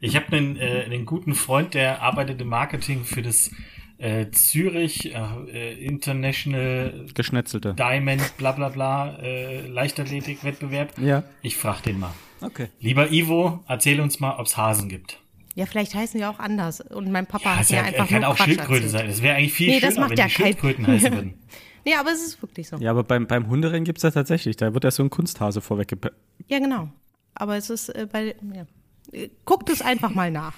Ich 0.00 0.16
habe 0.16 0.36
einen, 0.36 0.56
äh, 0.56 0.82
einen 0.84 1.06
guten 1.06 1.34
Freund, 1.34 1.72
der 1.74 2.02
arbeitet 2.02 2.40
im 2.40 2.48
Marketing 2.48 3.04
für 3.04 3.22
das 3.22 3.50
äh, 3.98 4.30
Zürich 4.30 5.14
äh, 5.14 5.72
International 5.84 7.06
Geschnetzelte. 7.14 7.74
Diamond 7.74 8.36
bla 8.36 8.52
bla 8.52 8.68
bla 8.68 9.16
äh, 9.18 9.66
Leichtathletik-Wettbewerb. 9.68 10.98
Ja. 10.98 11.22
Ich 11.42 11.56
frage 11.56 11.82
den 11.82 12.00
mal. 12.00 12.12
Okay. 12.40 12.68
Lieber 12.80 13.10
Ivo, 13.12 13.64
erzähl 13.68 14.00
uns 14.00 14.20
mal, 14.20 14.36
ob's 14.38 14.56
Hasen 14.56 14.88
gibt. 14.88 15.18
Ja, 15.54 15.66
vielleicht 15.66 15.94
heißen 15.94 16.18
die 16.18 16.26
auch 16.26 16.38
anders. 16.40 16.80
Und 16.80 17.10
mein 17.12 17.26
Papa 17.26 17.50
Ja, 17.50 17.56
hat 17.56 17.62
es 17.64 17.70
mir 17.70 17.76
ja, 17.76 17.82
einfach 17.84 18.08
kann 18.08 18.20
nur 18.22 18.30
auch 18.30 18.36
Quatsch 18.36 18.46
Schildkröte 18.46 18.72
erzählt. 18.84 18.90
sein. 18.90 19.06
Das 19.08 19.22
wäre 19.22 19.36
eigentlich 19.36 19.52
viel 19.52 19.68
Nee, 19.68 19.80
das 19.80 19.90
schöner, 19.94 20.00
macht 20.00 20.10
wenn 20.10 20.18
ja 20.18 20.26
die 20.26 20.32
kein- 20.34 20.46
Schildkröten 20.46 20.86
heißen 20.86 21.12
würden. 21.12 21.34
Nee, 21.86 21.94
aber 21.96 22.12
es 22.12 22.24
ist 22.26 22.40
wirklich 22.40 22.66
so. 22.66 22.76
Ja, 22.76 22.82
Ja, 22.84 22.90
aber 22.92 23.04
beim, 23.04 23.26
beim 23.26 23.46
Hunderennen 23.46 23.84
gibt 23.84 23.98
es 23.98 24.04
ja 24.04 24.10
tatsächlich, 24.10 24.56
da 24.56 24.72
wird 24.72 24.84
ja 24.84 24.90
so 24.90 25.02
ein 25.02 25.10
Kunsthase 25.10 25.60
vorweggepackt. 25.60 26.16
genau. 26.48 26.88
Aber 27.34 27.56
es 27.58 27.68
ist 27.68 27.90
äh, 27.90 28.08
bei. 28.10 28.34
Ja. 28.54 28.64
Äh, 29.12 29.28
Guckt 29.44 29.68
es 29.68 29.82
einfach 29.82 30.14
mal 30.14 30.30
nach. 30.30 30.54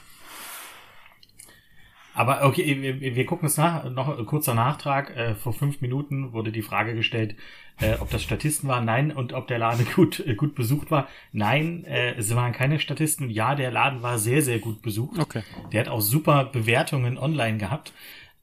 Aber 2.17 2.45
okay, 2.45 2.81
wir, 2.81 3.15
wir 3.15 3.27
gucken 3.27 3.47
es 3.47 3.59
nach. 3.59 3.85
Noch 3.91 4.19
ein 4.19 4.25
kurzer 4.25 4.55
Nachtrag. 4.55 5.15
Äh, 5.15 5.35
vor 5.35 5.53
fünf 5.53 5.83
Minuten 5.83 6.33
wurde 6.33 6.51
die 6.51 6.63
Frage 6.63 6.95
gestellt, 6.95 7.35
äh, 7.79 7.97
ob 8.01 8.11
das 8.11 8.23
Statisten 8.23 8.71
waren. 8.71 8.87
Nein. 8.87 9.13
Und 9.13 9.35
ob 9.35 9.47
der 9.49 9.59
Laden 9.59 9.87
gut, 9.95 10.21
äh, 10.27 10.35
gut 10.35 10.55
besucht 10.55 10.91
war. 10.91 11.09
Nein, 11.33 11.85
äh, 11.85 12.15
es 12.15 12.35
waren 12.35 12.53
keine 12.53 12.81
Statisten. 12.81 13.29
Ja, 13.29 13.55
der 13.55 13.71
Laden 13.71 14.03
war 14.03 14.19
sehr, 14.19 14.41
sehr 14.41 14.59
gut 14.59 14.81
besucht. 14.81 15.19
Okay. 15.19 15.43
Der 15.73 15.81
hat 15.81 15.89
auch 15.89 16.01
super 16.01 16.47
Bewertungen 16.47 17.19
online 17.19 17.59
gehabt. 17.59 17.93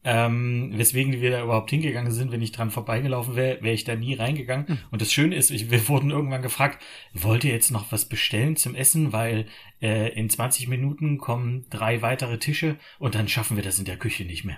Ähm, 0.06 0.72
weswegen 0.76 1.14
wir 1.22 1.32
da 1.32 1.42
überhaupt 1.44 1.70
hingegangen 1.70 2.12
sind, 2.12 2.32
wenn 2.34 2.42
ich 2.42 2.52
dran 2.52 2.72
vorbeigelaufen 2.72 3.36
wäre, 3.38 3.62
wäre 3.62 3.74
ich 3.74 3.86
da 3.86 3.96
nie 3.96 4.16
reingegangen. 4.16 4.80
Und 4.92 5.02
das 5.02 5.14
Schöne 5.14 5.36
ist, 5.36 5.50
ich, 5.50 5.72
wir 5.72 5.88
wurden 5.88 6.12
irgendwann 6.12 6.42
gefragt, 6.42 6.84
wollt 7.14 7.46
ihr 7.46 7.52
jetzt 7.54 7.72
noch 7.72 7.92
was 7.94 8.06
bestellen 8.10 8.58
zum 8.58 8.76
Essen, 8.76 9.14
weil 9.14 9.46
äh, 9.82 10.10
in 10.14 10.30
20 10.30 10.68
Minuten 10.68 11.18
kommen 11.20 11.66
drei 11.70 12.02
weitere 12.02 12.38
Tische 12.38 12.76
und 13.00 13.16
dann 13.16 13.30
schaffen 13.30 13.56
wir 13.56 13.64
das 13.64 13.80
in 13.80 13.86
der 13.86 13.96
Küche 13.98 14.26
nicht 14.26 14.44
mehr. 14.44 14.58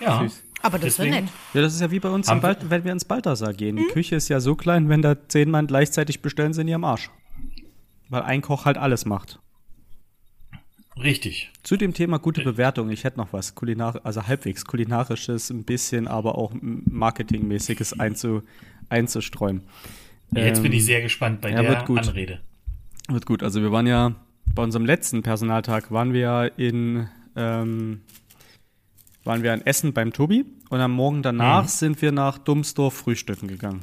Ja. 0.00 0.20
Süß. 0.20 0.42
Aber 0.62 0.78
das 0.78 0.98
wäre 0.98 1.08
Deswegen- 1.08 1.24
nett. 1.26 1.34
Ja, 1.52 1.60
das 1.60 1.74
ist 1.74 1.80
ja 1.82 1.90
wie 1.90 2.00
bei 2.00 2.08
uns, 2.08 2.26
im 2.26 2.30
Haben 2.30 2.38
wir- 2.42 2.54
Bald, 2.54 2.70
wenn 2.70 2.84
wir 2.84 2.92
ins 2.92 3.04
Balthasar 3.04 3.52
gehen. 3.52 3.76
Die 3.76 3.84
Küche 3.92 4.16
ist 4.16 4.28
ja 4.30 4.40
so 4.40 4.54
klein, 4.54 4.88
wenn 4.88 5.02
da 5.02 5.28
zehn 5.28 5.50
Mann 5.50 5.66
gleichzeitig 5.66 6.22
bestellen, 6.22 6.54
sind 6.54 6.68
die 6.68 6.74
am 6.74 6.84
Arsch. 6.84 7.10
Weil 8.08 8.22
ein 8.22 8.40
Koch 8.40 8.64
halt 8.64 8.78
alles 8.78 9.04
macht. 9.04 9.40
Richtig. 11.02 11.50
Zu 11.62 11.76
dem 11.76 11.92
Thema 11.92 12.18
gute 12.18 12.42
Bewertung, 12.44 12.88
ich 12.90 13.02
hätte 13.04 13.18
noch 13.18 13.32
was, 13.32 13.54
Kulinar 13.54 14.00
also 14.04 14.26
halbwegs 14.26 14.64
kulinarisches, 14.64 15.50
ein 15.50 15.64
bisschen, 15.64 16.06
aber 16.06 16.38
auch 16.38 16.52
marketingmäßiges 16.60 17.98
einzu 17.98 18.42
einzustreuen. 18.88 19.62
Jetzt 20.32 20.62
bin 20.62 20.72
Ähm, 20.72 20.78
ich 20.78 20.84
sehr 20.84 21.00
gespannt 21.02 21.40
bei 21.40 21.50
ja, 21.50 21.62
der 21.62 21.70
wird 21.70 21.86
gut. 21.86 21.98
Anrede. 21.98 22.40
Wird 23.08 23.26
gut. 23.26 23.42
Also 23.42 23.60
wir 23.60 23.72
waren 23.72 23.86
ja 23.86 24.14
bei 24.54 24.62
unserem 24.62 24.86
letzten 24.86 25.22
Personaltag 25.22 25.90
waren 25.90 26.12
wir 26.12 26.20
ja 26.20 26.44
in 26.44 27.08
ähm, 27.36 28.02
waren 29.24 29.42
wir 29.42 29.52
in 29.54 29.66
Essen 29.66 29.92
beim 29.94 30.12
Tobi 30.12 30.44
und 30.70 30.80
am 30.80 30.92
Morgen 30.92 31.22
danach 31.22 31.64
Mhm. 31.64 31.68
sind 31.68 32.02
wir 32.02 32.12
nach 32.12 32.38
Dumsdorf 32.38 32.94
frühstücken 32.94 33.48
gegangen. 33.48 33.80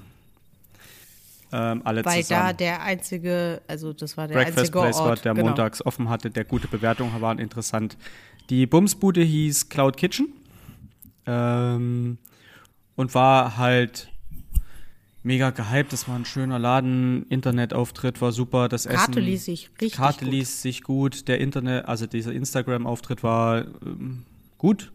Ähm, 1.54 1.82
alle 1.84 2.06
Weil 2.06 2.24
zusammen. 2.24 2.48
da 2.48 2.54
der 2.54 2.82
einzige, 2.82 3.62
also 3.68 3.92
das 3.92 4.16
war 4.16 4.28
der 4.28 4.36
Breakfast 4.36 4.60
einzige 4.60 4.80
Place 4.80 4.98
Ort. 4.98 5.08
war, 5.08 5.16
der 5.18 5.34
genau. 5.34 5.48
montags 5.48 5.86
offen 5.86 6.10
hatte, 6.10 6.30
der 6.30 6.46
gute 6.46 6.68
Bewertungen 6.68 7.20
waren 7.22 7.40
interessant. 7.40 7.98
Die 8.50 8.66
Bumsbude 8.66 9.22
hieß 9.22 9.70
Cloud 9.70 9.98
Kitchen 9.98 10.30
ähm, 11.26 12.18
und 12.96 13.14
war 13.16 13.58
halt 13.58 14.10
mega 15.24 15.50
gehypt. 15.52 15.94
Das 15.94 16.08
war 16.08 16.16
ein 16.16 16.26
schöner 16.26 16.60
Laden, 16.60 17.26
Internetauftritt 17.28 18.22
war 18.22 18.32
super, 18.32 18.70
das 18.70 18.86
Karte 18.86 19.12
Essen. 19.12 19.24
ließ 19.24 19.46
sich 19.46 19.70
richtig 19.82 19.98
Karte 19.98 20.26
gut. 20.26 20.34
ließ 20.34 20.62
sich 20.62 20.84
gut, 20.84 21.28
der 21.28 21.40
Internet, 21.40 21.86
also 21.86 22.06
dieser 22.06 22.32
Instagram-Auftritt 22.32 23.24
war 23.24 23.66
ähm, 23.86 24.24
gut. 24.58 24.92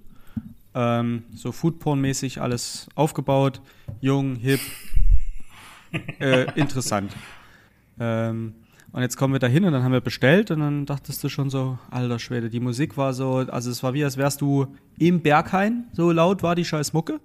Ähm, 0.74 1.24
so 1.34 1.52
Foodporn-mäßig 1.52 2.40
alles 2.40 2.88
aufgebaut, 2.94 3.62
jung, 4.00 4.36
hip, 4.36 4.60
äh, 6.20 6.46
interessant. 6.58 7.12
Ähm, 7.98 8.54
und 8.92 9.02
jetzt 9.02 9.16
kommen 9.16 9.32
wir 9.34 9.40
da 9.40 9.46
hin 9.46 9.64
und 9.64 9.72
dann 9.72 9.82
haben 9.82 9.92
wir 9.92 10.00
bestellt 10.00 10.50
und 10.50 10.60
dann 10.60 10.86
dachtest 10.86 11.22
du 11.22 11.28
schon 11.28 11.50
so, 11.50 11.78
alter 11.90 12.18
Schwede, 12.18 12.48
die 12.48 12.60
Musik 12.60 12.96
war 12.96 13.12
so, 13.12 13.36
also 13.48 13.70
es 13.70 13.82
war 13.82 13.92
wie, 13.94 14.04
als 14.04 14.16
wärst 14.16 14.40
du 14.40 14.74
im 14.98 15.20
Berghain, 15.20 15.84
so 15.92 16.10
laut 16.12 16.42
war 16.42 16.54
die 16.54 16.64
scheiß 16.64 16.92
Mucke. 16.92 17.20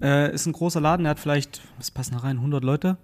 Äh, 0.00 0.32
ist 0.34 0.46
ein 0.46 0.52
großer 0.52 0.80
Laden, 0.80 1.02
der 1.04 1.10
hat 1.10 1.20
vielleicht, 1.20 1.60
was 1.76 1.90
passen 1.90 2.12
da 2.14 2.18
rein, 2.20 2.36
100 2.38 2.64
Leute? 2.64 2.96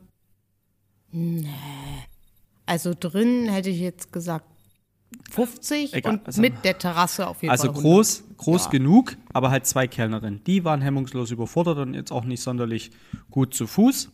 Also 2.67 2.95
drin 2.99 3.49
hätte 3.49 3.71
ich 3.71 3.81
jetzt 3.81 4.13
gesagt 4.13 4.45
50 5.31 5.95
Egal, 5.95 6.15
und 6.15 6.27
also- 6.27 6.41
mit 6.41 6.65
der 6.65 6.79
Terrasse 6.79 7.27
auf 7.27 7.43
jeden 7.43 7.51
Also 7.51 7.65
Fall. 7.73 7.77
100. 7.77 7.83
groß, 7.83 8.25
groß 8.37 8.65
Ja. 8.67 8.71
genug, 8.71 9.17
aber 9.33 9.51
halt 9.51 9.67
zwei 9.67 9.87
Kellnerinnen. 9.87 10.43
Die 10.45 10.65
waren 10.65 10.83
hemmungslos 10.83 11.31
überfordert 11.31 11.79
und 11.79 11.95
jetzt 11.95 12.13
auch 12.13 12.25
nicht 12.25 12.43
sonderlich 12.43 12.91
gut 13.31 13.55
zu 13.55 13.67
Fuß. 13.67 14.11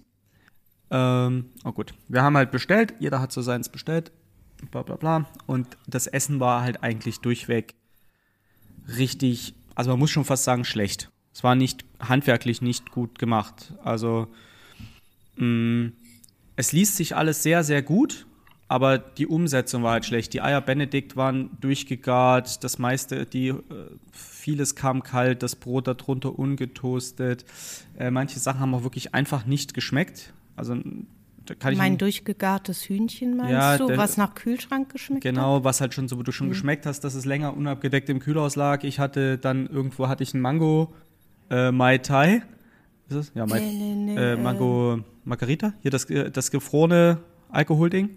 Ähm, 0.95 1.47
oh 1.65 1.73
gut. 1.73 1.93
Wir 2.07 2.23
haben 2.23 2.37
halt 2.37 2.53
bestellt, 2.53 2.95
jeder 3.01 3.21
hat 3.21 3.33
so 3.33 3.43
seins 3.43 3.69
bestellt, 3.69 4.13
bla 4.71 4.83
bla 4.83 4.95
bla. 4.95 5.27
Und 5.47 5.77
das 5.89 6.07
Essen 6.07 6.39
war 6.39 6.63
halt 6.63 6.85
eigentlich 6.85 7.19
durchweg 7.19 7.75
richtig, 8.97 9.55
also 9.75 9.91
man 9.91 9.99
muss 9.99 10.13
schon 10.13 10.25
fast 10.25 10.45
sagen, 10.45 10.65
schlecht. 10.65 11.11
Es 11.33 11.43
war 11.43 11.57
nicht 11.57 11.85
handwerklich 11.99 12.63
nicht 12.63 12.93
gut 12.93 13.19
gemacht. 13.19 13.75
Also 13.83 14.29
mh, 15.37 15.91
es 16.55 16.71
liest 16.71 16.95
sich 16.95 17.17
alles 17.17 17.43
sehr, 17.43 17.65
sehr 17.65 17.83
gut, 17.83 18.27
aber 18.69 18.99
die 18.99 19.27
Umsetzung 19.27 19.83
war 19.83 19.95
halt 19.95 20.05
schlecht. 20.05 20.33
Die 20.33 20.43
Eier 20.43 20.61
Benedikt 20.61 21.17
waren 21.17 21.51
durchgegart, 21.61 22.63
das 22.63 22.79
meiste, 22.79 23.27
die 23.27 23.49
äh, 23.49 23.63
vieles 24.13 24.77
kam 24.77 25.03
kalt, 25.03 25.43
das 25.43 25.57
Brot 25.57 25.89
darunter 25.89 26.39
ungetoastet. 26.39 27.45
Äh, 27.99 28.13
manche 28.13 28.39
Sachen 28.39 28.61
haben 28.61 28.75
auch 28.75 28.85
wirklich 28.85 29.13
einfach 29.13 29.45
nicht 29.45 29.75
geschmeckt. 29.75 30.33
Also 30.57 30.77
da 31.47 31.55
kann 31.55 31.73
ich 31.73 31.79
Mein 31.79 31.99
durchgegartes 31.99 32.89
Hühnchen 32.89 33.37
meinst 33.37 33.53
Ja, 33.53 33.77
du, 33.77 33.97
was 33.97 34.17
nach 34.17 34.35
Kühlschrank 34.35 34.91
geschmeckt 34.91 35.25
hat? 35.25 35.35
Genau, 35.35 35.63
was 35.63 35.81
halt 35.81 35.93
schon 35.93 36.09
so, 36.09 36.19
wo 36.19 36.23
du 36.23 36.33
schon 36.33 36.49
geschmeckt 36.49 36.87
hast, 36.87 37.01
dass 37.01 37.15
es 37.15 37.25
länger 37.25 37.55
unabgedeckt 37.57 38.09
im 38.09 38.19
Kühlhaus 38.19 38.57
lag. 38.57 38.83
Ich 38.85 38.99
hatte 38.99 39.37
dann 39.37 39.67
irgendwo 39.67 40.09
hatte 40.09 40.23
ich 40.23 40.33
einen 40.33 40.43
Mango 40.43 40.95
äh, 41.51 41.71
Mai 41.71 41.99
Tai. 41.99 42.43
Ist 43.09 43.17
es? 43.17 43.33
Ja, 43.35 43.45
Mai, 43.45 43.61
Nee, 43.61 43.95
nee, 43.95 44.15
nee, 44.15 44.33
äh, 44.33 44.37
Mango 44.37 45.01
Margarita. 45.25 45.75
Hier 45.83 45.91
das, 45.91 46.09
äh, 46.09 46.31
das 46.31 46.51
gefrorene 46.51 47.19
Alkoholding. 47.51 48.09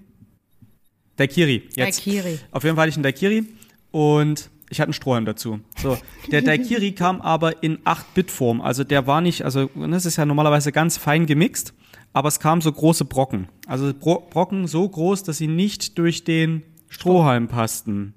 Daiquiri. 1.17 1.63
Jetzt. 1.75 2.05
Daiquiri. 2.05 2.39
Auf 2.51 2.63
jeden 2.63 2.75
Fall 2.75 2.83
hatte 2.83 2.89
ich 2.89 2.95
einen 2.95 3.03
Daiquiri 3.03 3.43
und 3.91 4.49
ich 4.69 4.79
hatte 4.79 4.87
einen 4.87 4.93
Strohhalm 4.93 5.25
dazu. 5.25 5.59
So, 5.81 5.97
der 6.31 6.41
Daiquiri 6.41 6.91
kam 6.93 7.21
aber 7.21 7.63
in 7.63 7.79
8-Bit-Form. 7.79 8.61
Also 8.61 8.83
der 8.83 9.07
war 9.07 9.21
nicht, 9.21 9.43
also 9.43 9.69
das 9.75 10.05
ist 10.05 10.17
ja 10.17 10.25
normalerweise 10.25 10.71
ganz 10.71 10.97
fein 10.97 11.25
gemixt, 11.25 11.73
aber 12.17 12.29
es 12.29 12.39
kamen 12.39 12.61
so 12.61 12.71
große 12.71 13.05
Brocken. 13.05 13.47
Also 13.67 13.93
Bro 13.93 14.27
Brocken 14.31 14.65
so 14.67 14.89
groß, 14.89 15.21
dass 15.23 15.37
sie 15.37 15.47
nicht 15.47 15.97
durch 15.99 16.23
den 16.23 16.63
Strohhalm 16.89 17.47
passten. 17.47 18.15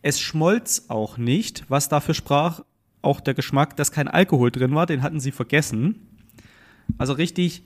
Es 0.00 0.18
schmolz 0.20 0.86
auch 0.88 1.18
nicht, 1.18 1.64
was 1.68 1.90
dafür 1.90 2.14
sprach, 2.14 2.62
auch 3.02 3.20
der 3.20 3.34
Geschmack, 3.34 3.76
dass 3.76 3.92
kein 3.92 4.08
Alkohol 4.08 4.50
drin 4.50 4.74
war, 4.74 4.86
den 4.86 5.02
hatten 5.02 5.20
sie 5.20 5.32
vergessen. 5.32 6.06
Also 6.96 7.12
richtig, 7.12 7.62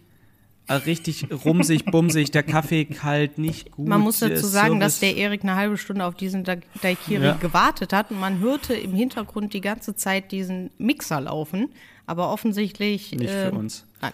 äh, 0.66 0.74
richtig 0.74 1.26
rumsig, 1.44 1.84
bumsig, 1.92 2.32
der 2.32 2.42
Kaffee 2.42 2.84
kalt, 2.86 3.38
nicht 3.38 3.70
gut. 3.70 3.86
Man 3.86 4.00
muss 4.00 4.18
dazu 4.18 4.46
sagen, 4.46 4.80
dass 4.80 4.98
der 4.98 5.16
Erik 5.16 5.44
eine 5.44 5.54
halbe 5.54 5.78
Stunde 5.78 6.04
auf 6.04 6.16
diesen 6.16 6.42
Da- 6.42 6.56
Daiquiri 6.82 7.26
Ja. 7.26 7.34
gewartet 7.34 7.92
hat 7.92 8.10
und 8.10 8.18
man 8.18 8.40
hörte 8.40 8.74
im 8.74 8.92
Hintergrund 8.92 9.54
die 9.54 9.60
ganze 9.60 9.94
Zeit 9.94 10.32
diesen 10.32 10.70
Mixer 10.78 11.20
laufen, 11.20 11.68
aber 12.06 12.30
offensichtlich 12.32 13.12
Nicht 13.12 13.30
für 13.30 13.48
ähm, 13.52 13.56
uns. 13.56 13.86
Nein. 14.02 14.12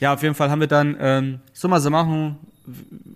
Ja, 0.00 0.12
auf 0.14 0.22
jeden 0.22 0.34
Fall 0.34 0.50
haben 0.50 0.60
wir 0.60 0.66
dann, 0.66 0.96
ähm, 1.00 1.40
so 1.52 1.68
mal 1.68 1.80
so 1.80 1.90
machen, 1.90 2.38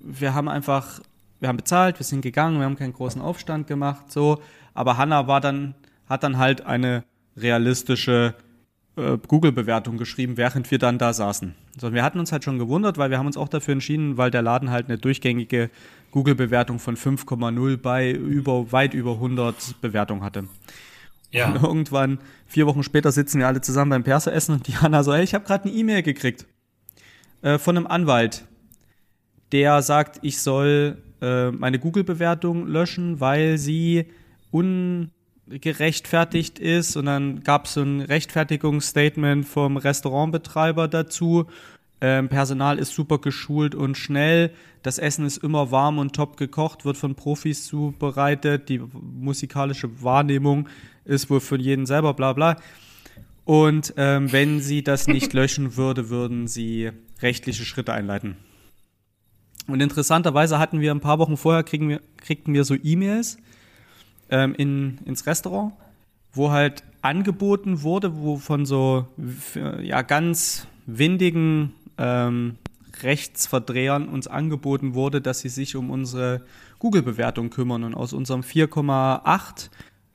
wir 0.01 0.35
haben 0.35 0.49
einfach, 0.49 1.01
wir 1.41 1.49
haben 1.49 1.57
bezahlt, 1.57 1.99
wir 1.99 2.05
sind 2.05 2.21
gegangen, 2.23 2.59
wir 2.59 2.65
haben 2.65 2.77
keinen 2.77 2.93
großen 2.93 3.21
Aufstand 3.21 3.67
gemacht, 3.67 4.11
so, 4.11 4.41
aber 4.75 4.97
Hanna 4.97 5.27
war 5.27 5.41
dann, 5.41 5.75
hat 6.09 6.23
dann 6.23 6.39
halt 6.39 6.67
eine 6.67 7.05
realistische 7.37 8.35
äh, 8.97 9.19
Google-Bewertung 9.29 9.99
geschrieben, 9.99 10.37
während 10.37 10.71
wir 10.71 10.79
dann 10.79 10.99
da 10.99 11.13
saßen. 11.13 11.55
So, 11.79 11.93
wir 11.93 12.03
hatten 12.03 12.19
uns 12.19 12.33
halt 12.33 12.45
schon 12.45 12.59
gewundert, 12.59 12.97
weil 12.99 13.11
wir 13.11 13.19
haben 13.19 13.27
uns 13.27 13.37
auch 13.37 13.49
dafür 13.49 13.73
entschieden, 13.73 14.17
weil 14.17 14.31
der 14.31 14.43
Laden 14.43 14.71
halt 14.71 14.87
eine 14.87 14.99
durchgängige 14.99 15.71
Google-Bewertung 16.13 16.79
von 16.79 16.97
5,0 16.97 17.77
bei 17.77 18.11
über, 18.13 18.73
weit 18.73 18.95
über 18.95 19.13
100 19.13 19.81
Bewertungen 19.81 20.23
hatte. 20.23 20.41
Und 20.41 20.49
Ja. 21.33 21.55
irgendwann, 21.63 22.19
vier 22.47 22.67
Wochen 22.67 22.83
später, 22.83 23.13
sitzen 23.13 23.41
wir 23.41 23.47
alle 23.47 23.61
zusammen 23.61 23.91
beim 23.91 24.05
Perser 24.05 24.33
essen 24.33 24.55
und 24.55 24.67
die 24.69 24.77
Hanna 24.79 25.03
so, 25.03 25.13
hey, 25.13 25.25
ich 25.25 25.35
habe 25.35 25.45
gerade 25.45 25.65
eine 25.69 25.75
E-Mail 25.75 26.03
gekriegt 26.03 26.47
äh, 27.47 27.59
von 27.59 27.77
einem 27.77 27.87
Anwalt, 27.87 28.45
der 29.53 29.81
sagt, 29.81 30.19
ich 30.23 30.41
soll 30.41 31.01
äh, 31.23 31.53
meine 31.53 31.79
Google-Bewertung 31.79 32.67
löschen, 32.67 33.21
weil 33.21 33.57
sie 33.57 34.07
ungerechtfertigt 34.51 36.59
ist. 36.59 36.97
Und 36.97 37.07
dann 37.07 37.45
gab 37.45 37.67
es 37.67 37.75
so 37.75 37.83
ein 37.83 38.01
Rechtfertigungsstatement 38.01 39.47
vom 39.47 39.77
Restaurantbetreiber 39.77 40.89
dazu. 40.89 41.47
Ähm, 42.01 42.29
Personal 42.29 42.81
ist 42.81 42.93
super 42.93 43.19
geschult 43.19 43.77
und 43.77 43.97
schnell. 43.97 44.51
Das 44.83 44.99
Essen 44.99 45.25
ist 45.25 45.37
immer 45.37 45.71
warm 45.71 45.99
und 45.99 46.17
top 46.17 46.37
gekocht, 46.37 46.85
wird 46.85 46.97
von 46.97 47.15
Profis 47.15 47.65
zubereitet. 47.65 48.69
Die 48.69 48.81
musikalische 48.81 50.03
Wahrnehmung 50.03 50.69
ist 51.05 51.31
wohl 51.31 51.39
für 51.39 51.61
jeden 51.61 51.87
selber, 51.87 52.13
bla 52.13 52.33
bla. 52.33 52.57
Und 53.45 53.95
ähm, 53.97 54.33
wenn 54.33 54.61
sie 54.61 54.83
das 54.83 55.07
nicht 55.07 55.33
löschen 55.33 55.77
würde, 55.77 56.11
würden 56.11 56.49
sie 56.49 56.91
rechtliche 57.23 57.65
Schritte 57.65 57.93
einleiten. 57.93 58.37
Und 59.67 59.81
interessanterweise 59.81 60.59
hatten 60.59 60.81
wir 60.81 60.93
ein 60.93 61.01
paar 61.01 61.19
Wochen 61.19 61.37
vorher, 61.37 61.65
kriegen 61.65 61.89
wir, 61.89 62.01
kriegten 62.19 62.55
wir 62.55 62.65
so 62.65 62.75
E-Mails 62.75 63.39
ähm, 64.31 64.55
in, 64.55 64.99
ins 65.05 65.27
Restaurant, 65.27 65.73
wo 66.33 66.51
halt 66.51 66.85
angeboten 67.03 67.83
wurde, 67.83 68.17
wo 68.17 68.37
von 68.37 68.67
so 68.67 69.07
ja, 69.83 70.03
ganz 70.03 70.67
windigen 70.87 71.73
ähm, 71.99 72.57
Rechtsverdrehern 73.03 74.09
uns 74.09 74.27
angeboten 74.27 74.95
wurde, 74.95 75.21
dass 75.21 75.41
sie 75.41 75.49
sich 75.49 75.77
um 75.77 75.91
unsere 75.91 76.43
Google-Bewertung 76.79 77.51
kümmern 77.51 77.85
und 77.85 77.95
aus 77.95 78.13
unserem 78.13 78.41
4,8 78.41 79.71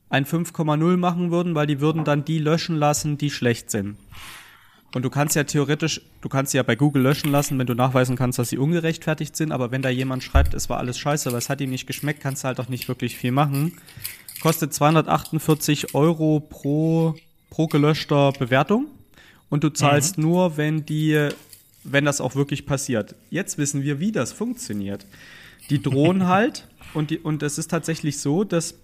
ein 0.10 0.26
5,0 0.26 0.98
machen 0.98 1.32
würden, 1.32 1.56
weil 1.56 1.68
die 1.68 1.80
würden 1.80 2.04
dann 2.04 2.26
die 2.26 2.40
löschen 2.40 2.76
lassen, 2.76 3.18
die 3.18 3.30
schlecht 3.30 3.72
sind. 3.72 3.98
Und 4.94 5.04
du 5.04 5.10
kannst 5.10 5.36
ja 5.36 5.44
theoretisch, 5.46 6.02
du 6.20 6.28
kannst 6.28 6.52
sie 6.52 6.58
ja 6.58 6.64
bei 6.64 6.76
Google 6.76 7.04
löschen 7.04 7.32
lassen, 7.32 7.58
wenn 7.58 7.68
du 7.68 7.74
nachweisen 7.74 8.18
kannst, 8.18 8.40
dass 8.40 8.50
sie 8.50 8.58
ungerechtfertigt 8.58 9.36
sind, 9.38 9.52
aber 9.52 9.72
wenn 9.72 9.82
da 9.82 9.90
jemand 9.90 10.24
schreibt, 10.24 10.54
es 10.54 10.70
war 10.70 10.80
alles 10.80 11.00
scheiße, 11.00 11.30
aber 11.30 11.38
es 11.38 11.50
hat 11.50 11.62
ihm 11.62 11.70
nicht 11.70 11.88
geschmeckt, 11.88 12.20
kannst 12.22 12.44
du 12.44 12.48
halt 12.48 12.60
auch 12.60 12.68
nicht 12.68 12.88
wirklich 12.90 13.16
viel 13.16 13.32
machen. 13.32 13.74
Kostet 14.42 14.74
248 14.74 15.96
Euro 15.96 16.42
pro, 16.42 17.16
pro 17.50 17.68
gelöschter 17.68 18.34
Bewertung. 18.34 18.88
Und 19.50 19.64
du 19.64 19.70
zahlst 19.70 20.18
mhm. 20.18 20.24
nur, 20.24 20.58
wenn 20.58 20.86
die, 20.86 21.30
wenn 21.84 22.06
das 22.06 22.20
auch 22.20 22.36
wirklich 22.36 22.66
passiert. 22.66 23.16
Jetzt 23.30 23.58
wissen 23.58 23.84
wir, 23.84 24.00
wie 24.00 24.12
das 24.12 24.34
funktioniert. 24.34 25.06
Die 25.70 25.82
drohen 25.82 26.28
halt 26.28 26.68
und 26.94 27.12
die, 27.12 27.20
und 27.20 27.44
es 27.44 27.58
ist 27.58 27.70
tatsächlich 27.70 28.20
so, 28.20 28.44
dass 28.44 28.76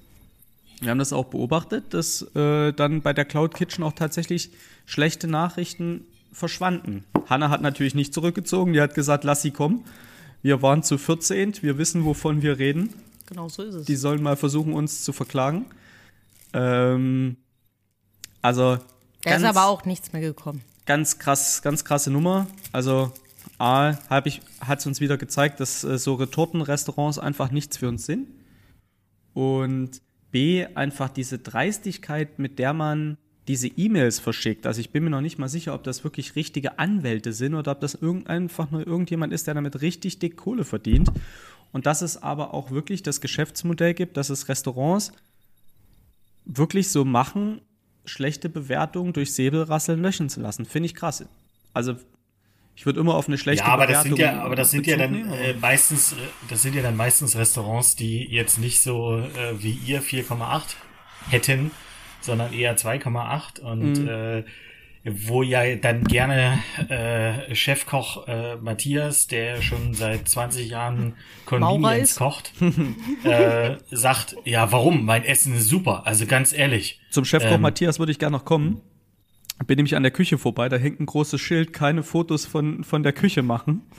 wir 0.79 0.91
haben 0.91 0.99
das 0.99 1.13
auch 1.13 1.25
beobachtet, 1.25 1.93
dass 1.93 2.21
äh, 2.35 2.71
dann 2.73 3.01
bei 3.01 3.13
der 3.13 3.25
Cloud 3.25 3.53
Kitchen 3.55 3.83
auch 3.83 3.93
tatsächlich 3.93 4.51
schlechte 4.85 5.27
Nachrichten 5.27 6.05
verschwanden. 6.31 7.03
Hanna 7.27 7.49
hat 7.49 7.61
natürlich 7.61 7.95
nicht 7.95 8.13
zurückgezogen, 8.13 8.73
die 8.73 8.81
hat 8.81 8.93
gesagt, 8.93 9.23
lass 9.23 9.41
sie 9.41 9.51
kommen. 9.51 9.85
Wir 10.43 10.61
waren 10.61 10.83
zu 10.83 10.97
14, 10.97 11.61
wir 11.61 11.77
wissen, 11.77 12.05
wovon 12.05 12.41
wir 12.41 12.59
reden. 12.59 12.93
Genau 13.25 13.49
so 13.49 13.63
ist 13.63 13.73
es. 13.73 13.85
Die 13.85 13.95
sollen 13.95 14.21
mal 14.21 14.37
versuchen, 14.37 14.73
uns 14.73 15.03
zu 15.03 15.13
verklagen. 15.13 15.65
Ähm, 16.53 17.37
also. 18.41 18.77
Da 19.23 19.35
ist 19.35 19.43
aber 19.43 19.65
auch 19.65 19.83
nichts 19.85 20.13
mehr 20.13 20.21
gekommen. 20.21 20.63
Ganz 20.85 21.19
krass, 21.19 21.61
ganz 21.61 21.83
krasse 21.83 22.11
Nummer. 22.11 22.47
Also 22.71 23.11
A, 23.57 23.97
hat 24.09 24.79
es 24.79 24.85
uns 24.85 25.01
wieder 25.01 25.17
gezeigt, 25.17 25.59
dass 25.59 25.83
äh, 25.83 25.97
so 25.97 26.13
Retortenrestaurants 26.13 27.17
einfach 27.17 27.51
nichts 27.51 27.77
für 27.77 27.87
uns 27.87 28.05
sind. 28.05 28.27
Und 29.33 30.01
B, 30.31 30.65
einfach 30.75 31.09
diese 31.09 31.39
Dreistigkeit, 31.39 32.39
mit 32.39 32.59
der 32.59 32.73
man 32.73 33.17
diese 33.47 33.67
E-Mails 33.67 34.19
verschickt. 34.19 34.65
Also 34.67 34.81
ich 34.81 34.89
bin 34.89 35.03
mir 35.03 35.09
noch 35.09 35.21
nicht 35.21 35.37
mal 35.37 35.47
sicher, 35.47 35.73
ob 35.73 35.83
das 35.83 36.03
wirklich 36.03 36.35
richtige 36.35 36.79
Anwälte 36.79 37.31
sind 37.31 37.55
oder 37.55 37.71
ob 37.71 37.79
das 37.79 37.97
einfach 38.25 38.71
nur 38.71 38.85
irgendjemand 38.85 39.31
ist, 39.31 39.47
der 39.47 39.53
damit 39.53 39.81
richtig 39.81 40.19
dick 40.19 40.35
Kohle 40.35 40.65
verdient. 40.65 41.11
Und 41.71 41.85
dass 41.85 42.01
es 42.01 42.21
aber 42.21 42.53
auch 42.53 42.71
wirklich 42.71 43.03
das 43.03 43.21
Geschäftsmodell 43.21 43.93
gibt, 43.93 44.17
dass 44.17 44.29
es 44.29 44.49
Restaurants 44.49 45.13
wirklich 46.45 46.89
so 46.89 47.05
machen, 47.05 47.61
schlechte 48.05 48.49
Bewertungen 48.49 49.13
durch 49.13 49.33
Säbelrasseln 49.33 50.01
löschen 50.01 50.29
zu 50.29 50.41
lassen. 50.41 50.65
Finde 50.65 50.87
ich 50.87 50.95
krass. 50.95 51.25
Also 51.73 51.95
ich 52.77 52.85
würde 52.85 52.99
immer 52.99 53.15
auf 53.15 53.27
eine 53.27 53.39
schlechte 53.39 53.65
ja, 53.65 53.73
aber 53.73 53.87
das 53.87 54.03
sind 54.03 54.19
ja, 54.19 54.39
aber 54.43 54.55
das 54.55 54.69
sind 54.69 54.85
ja 54.85 54.97
dann 54.97 55.33
äh, 55.33 55.55
meistens, 55.59 56.13
äh, 56.13 56.17
das 56.47 56.61
sind 56.61 56.75
ja 56.75 56.83
dann 56.83 56.95
meistens 56.95 57.35
Restaurants, 57.35 57.95
die 57.95 58.23
jetzt 58.25 58.59
nicht 58.59 58.81
so 58.81 59.17
äh, 59.17 59.61
wie 59.61 59.71
ihr 59.71 60.03
4,8 60.03 60.75
hätten, 61.27 61.71
sondern 62.21 62.53
eher 62.53 62.77
2,8 62.77 63.61
und 63.61 63.93
mhm. 63.93 64.07
äh, 64.07 64.43
wo 65.03 65.41
ja 65.41 65.75
dann 65.75 66.03
gerne 66.03 66.59
äh, 66.87 67.55
Chefkoch 67.55 68.27
äh, 68.27 68.57
Matthias, 68.57 69.25
der 69.25 69.63
schon 69.63 69.95
seit 69.95 70.29
20 70.29 70.69
Jahren 70.69 71.15
Convenience 71.45 72.17
kocht, 72.17 72.51
äh, 73.23 73.77
sagt, 73.89 74.35
ja, 74.43 74.71
warum? 74.71 75.03
Mein 75.03 75.23
Essen 75.23 75.55
ist 75.55 75.67
super. 75.67 76.05
Also 76.05 76.27
ganz 76.27 76.53
ehrlich. 76.53 76.99
Zum 77.09 77.25
Chefkoch 77.25 77.53
ähm, 77.53 77.61
Matthias 77.61 77.97
würde 77.97 78.11
ich 78.11 78.19
gerne 78.19 78.37
noch 78.37 78.45
kommen 78.45 78.81
bin 79.65 79.77
nämlich 79.77 79.95
an 79.95 80.03
der 80.03 80.11
Küche 80.11 80.37
vorbei, 80.37 80.69
da 80.69 80.77
hängt 80.77 80.99
ein 80.99 81.07
großes 81.07 81.41
Schild, 81.41 81.73
keine 81.73 82.03
Fotos 82.03 82.45
von, 82.45 82.83
von 82.83 83.01
der 83.03 83.13
Küche 83.13 83.41
machen. 83.41 83.81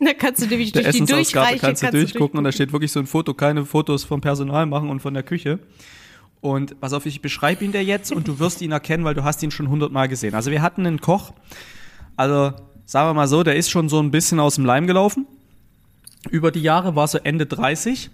Da 0.00 0.12
kannst 0.14 0.42
du 0.42 0.46
nämlich 0.46 0.72
durch 0.72 0.90
die 0.90 1.04
Durchreiche 1.04 1.58
kannst 1.58 1.82
du 1.82 1.86
kannst 1.86 1.94
durchgucken 1.94 2.36
und 2.36 2.42
da 2.42 2.50
steht 2.50 2.72
wirklich 2.72 2.90
so 2.90 2.98
ein 2.98 3.06
Foto, 3.06 3.34
keine 3.34 3.64
Fotos 3.64 4.02
vom 4.02 4.20
Personal 4.20 4.66
machen 4.66 4.90
und 4.90 4.98
von 4.98 5.14
der 5.14 5.22
Küche. 5.22 5.60
Und 6.40 6.80
pass 6.80 6.92
auf, 6.92 7.06
ich 7.06 7.22
beschreibe 7.22 7.64
ihn 7.64 7.70
dir 7.70 7.84
jetzt 7.84 8.10
und 8.10 8.26
du 8.26 8.40
wirst 8.40 8.62
ihn 8.62 8.72
erkennen, 8.72 9.04
weil 9.04 9.14
du 9.14 9.22
hast 9.22 9.40
ihn 9.44 9.52
schon 9.52 9.68
hundertmal 9.68 10.08
gesehen. 10.08 10.34
Also 10.34 10.50
wir 10.50 10.60
hatten 10.60 10.84
einen 10.84 11.00
Koch, 11.00 11.32
also 12.16 12.52
sagen 12.84 13.08
wir 13.08 13.14
mal 13.14 13.28
so, 13.28 13.44
der 13.44 13.54
ist 13.54 13.70
schon 13.70 13.88
so 13.88 14.00
ein 14.00 14.10
bisschen 14.10 14.40
aus 14.40 14.56
dem 14.56 14.64
Leim 14.64 14.88
gelaufen. 14.88 15.26
Über 16.30 16.50
die 16.50 16.62
Jahre 16.62 16.96
war 16.96 17.06
so 17.06 17.18
Ende 17.18 17.46
30, 17.46 18.10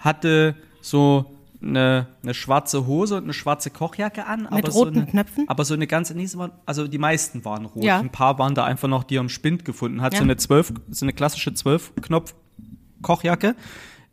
hatte 0.00 0.54
so 0.82 1.37
eine, 1.60 2.06
eine 2.22 2.34
schwarze 2.34 2.86
Hose 2.86 3.16
und 3.16 3.24
eine 3.24 3.32
schwarze 3.32 3.70
Kochjacke 3.70 4.26
an. 4.26 4.42
Mit 4.42 4.52
aber 4.52 4.68
roten 4.70 4.94
so 4.94 5.00
eine, 5.00 5.10
Knöpfen? 5.10 5.48
Aber 5.48 5.64
so 5.64 5.74
eine 5.74 5.86
ganze, 5.86 6.14
nee, 6.14 6.28
also 6.66 6.86
die 6.86 6.98
meisten 6.98 7.44
waren 7.44 7.64
rot. 7.64 7.84
Ja. 7.84 7.98
Ein 7.98 8.10
paar 8.10 8.38
waren 8.38 8.54
da 8.54 8.64
einfach 8.64 8.88
noch, 8.88 9.04
die 9.04 9.16
er 9.16 9.20
im 9.20 9.28
Spind 9.28 9.64
gefunden 9.64 10.00
hat. 10.00 10.12
Ja. 10.12 10.18
So 10.18 10.24
eine 10.24 10.36
zwölf, 10.36 10.72
so 10.90 11.04
eine 11.04 11.12
klassische 11.12 11.54
Zwölf-Knopf-Kochjacke. 11.54 13.56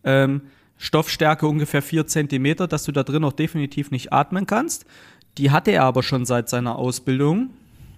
Ähm, 0.04 0.42
Stoffstärke 0.78 1.48
ungefähr 1.48 1.82
vier 1.82 2.06
Zentimeter, 2.08 2.68
dass 2.68 2.84
du 2.84 2.92
da 2.92 3.04
drin 3.04 3.24
auch 3.24 3.34
definitiv 3.34 3.92
nicht 3.92 4.12
atmen 4.12 4.46
kannst. 4.46 4.86
Die 5.38 5.52
hatte 5.52 5.72
er 5.72 5.84
aber 5.84 6.04
schon 6.04 6.26
seit 6.26 6.50
seiner 6.50 6.78
Ausbildung. 6.78 7.52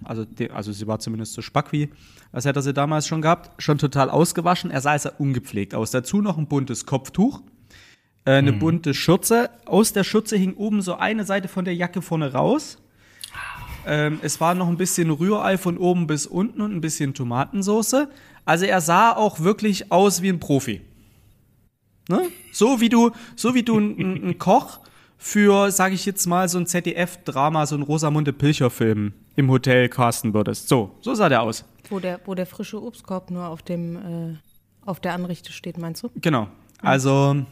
Also, 0.04 0.24
die, 0.24 0.50
also 0.50 0.72
sie 0.72 0.86
war 0.86 1.00
zumindest 1.00 1.32
so 1.32 1.42
spack 1.42 1.72
wie, 1.72 1.88
als 2.30 2.44
hätte 2.44 2.60
er 2.60 2.62
sie 2.62 2.74
damals 2.74 3.06
schon 3.06 3.22
gehabt. 3.22 3.60
Schon 3.60 3.78
total 3.78 4.10
ausgewaschen. 4.10 4.70
Er 4.70 4.80
sah 4.80 4.92
also 4.92 5.10
ungepflegt 5.18 5.74
aus. 5.74 5.90
Dazu 5.90 6.20
noch 6.20 6.38
ein 6.38 6.46
buntes 6.46 6.86
Kopftuch 6.86 7.42
äh, 8.24 8.32
eine 8.32 8.52
hm. 8.52 8.58
bunte 8.58 8.94
Schürze. 8.94 9.50
Aus 9.64 9.92
der 9.92 10.04
Schürze 10.04 10.36
hing 10.36 10.54
oben 10.54 10.82
so 10.82 10.94
eine 10.94 11.24
Seite 11.24 11.48
von 11.48 11.64
der 11.64 11.74
Jacke 11.74 12.02
vorne 12.02 12.32
raus. 12.32 12.78
Ähm, 13.86 14.20
es 14.22 14.40
war 14.40 14.54
noch 14.54 14.68
ein 14.68 14.76
bisschen 14.76 15.10
Rührei 15.10 15.56
von 15.56 15.78
oben 15.78 16.06
bis 16.06 16.26
unten 16.26 16.60
und 16.60 16.74
ein 16.74 16.80
bisschen 16.80 17.14
Tomatensauce. 17.14 18.08
Also 18.44 18.64
er 18.66 18.80
sah 18.80 19.12
auch 19.12 19.40
wirklich 19.40 19.90
aus 19.90 20.20
wie 20.22 20.28
ein 20.28 20.40
Profi. 20.40 20.82
Ne? 22.08 22.22
So 22.52 22.80
wie 22.80 22.88
du, 22.88 23.10
so 23.36 23.54
wie 23.54 23.62
du 23.62 23.78
ein, 23.78 24.28
ein 24.28 24.38
Koch 24.38 24.80
für, 25.18 25.70
sage 25.70 25.94
ich 25.94 26.06
jetzt 26.06 26.26
mal, 26.26 26.48
so 26.48 26.58
ein 26.58 26.66
ZDF-Drama, 26.66 27.66
so 27.66 27.76
ein 27.76 27.82
Rosamunde 27.82 28.32
Pilcher-Film 28.32 29.12
im 29.36 29.50
Hotel 29.50 29.88
casten 29.88 30.32
würdest. 30.32 30.68
So, 30.68 30.96
so 31.00 31.14
sah 31.14 31.28
der 31.28 31.42
aus. 31.42 31.64
Wo 31.90 31.98
der, 31.98 32.20
wo 32.24 32.34
der 32.34 32.46
frische 32.46 32.82
Obstkorb 32.82 33.30
nur 33.30 33.48
auf 33.48 33.62
dem, 33.62 33.96
äh, 33.96 34.36
auf 34.84 35.00
der 35.00 35.14
Anrichte 35.14 35.52
steht, 35.52 35.78
meinst 35.78 36.02
du? 36.02 36.10
Genau. 36.16 36.48
Also 36.80 37.44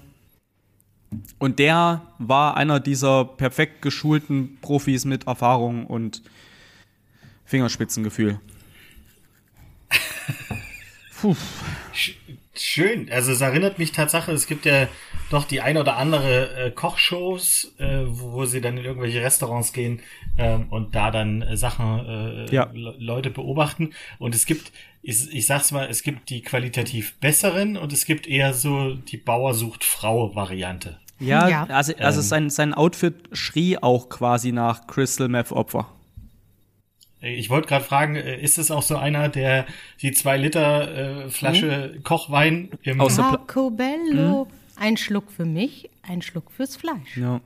und 1.39 1.59
der 1.59 2.03
war 2.19 2.57
einer 2.57 2.81
dieser 2.81 3.25
perfekt 3.25 3.83
geschulten 3.83 4.59
Profis 4.61 5.05
mit 5.05 5.27
Erfahrung 5.27 5.87
und 5.87 6.23
Fingerspitzengefühl. 7.45 8.41
Puh. 11.21 11.37
Schön. 12.61 13.11
Also 13.11 13.33
es 13.33 13.41
erinnert 13.41 13.79
mich 13.79 13.93
Tatsache, 13.93 14.33
es 14.33 14.47
gibt 14.47 14.65
ja 14.65 14.89
doch 15.31 15.45
die 15.45 15.61
ein 15.61 15.77
oder 15.77 15.97
andere 15.97 16.67
äh, 16.67 16.71
Kochshows, 16.71 17.75
äh, 17.79 18.03
wo, 18.07 18.33
wo, 18.33 18.45
sie 18.45 18.61
dann 18.61 18.79
in 18.79 18.85
irgendwelche 18.85 19.23
Restaurants 19.23 19.73
gehen 19.73 20.01
ähm, 20.39 20.67
und 20.71 20.95
da 20.95 21.11
dann 21.11 21.43
äh, 21.43 21.57
Sachen, 21.57 22.07
äh, 22.07 22.55
ja. 22.55 22.71
Leute 22.73 23.31
beobachten. 23.31 23.91
Und 24.19 24.35
es 24.35 24.47
gibt, 24.47 24.73
ich, 25.03 25.33
ich 25.33 25.47
sag's 25.47 25.73
mal, 25.73 25.89
es 25.89 26.03
gibt 26.03 26.31
die 26.31 26.43
qualitativ 26.43 27.15
besseren 27.19 27.77
und 27.77 27.93
es 27.93 28.07
gibt 28.07 28.27
eher 28.27 28.55
so 28.55 28.95
die 28.95 29.17
Bauer 29.17 29.55
sucht 29.55 29.85
Frau 29.85 30.35
Variante. 30.35 30.99
Ja, 31.19 31.49
ja. 31.49 31.65
also, 31.65 31.95
also 31.97 32.21
ähm. 32.21 32.27
sein, 32.27 32.51
sein 32.51 32.75
Outfit 32.75 33.15
schrie 33.33 33.79
auch 33.79 34.09
quasi 34.09 34.53
nach 34.53 34.87
Crystal 34.87 35.29
Meth 35.29 35.53
Opfer. 35.53 35.96
Ich 37.21 37.49
wollte 37.49 37.69
gerade 37.69 37.85
fragen, 37.85 38.17
äh, 38.17 38.41
ist 38.41 38.59
es 38.59 38.71
auch 38.71 38.83
so 38.83 38.97
einer, 38.97 39.29
der 39.29 39.67
die 40.03 40.13
zwei 40.13 40.37
Liter 40.37 41.25
äh, 41.25 41.31
Flasche 41.31 41.95
hm? 41.95 42.03
Kochwein 42.03 42.71
im 42.83 42.99
Marco 42.99 43.71
Bello. 43.71 44.47
Hm? 44.49 44.53
Ein 44.79 44.97
Schluck 44.99 45.31
für 45.31 45.47
mich, 45.47 45.89
ein 46.03 46.21
Schluck 46.21 46.51
fürs 46.51 46.77
Fleisch. 46.77 47.17
Ja. 47.17 47.41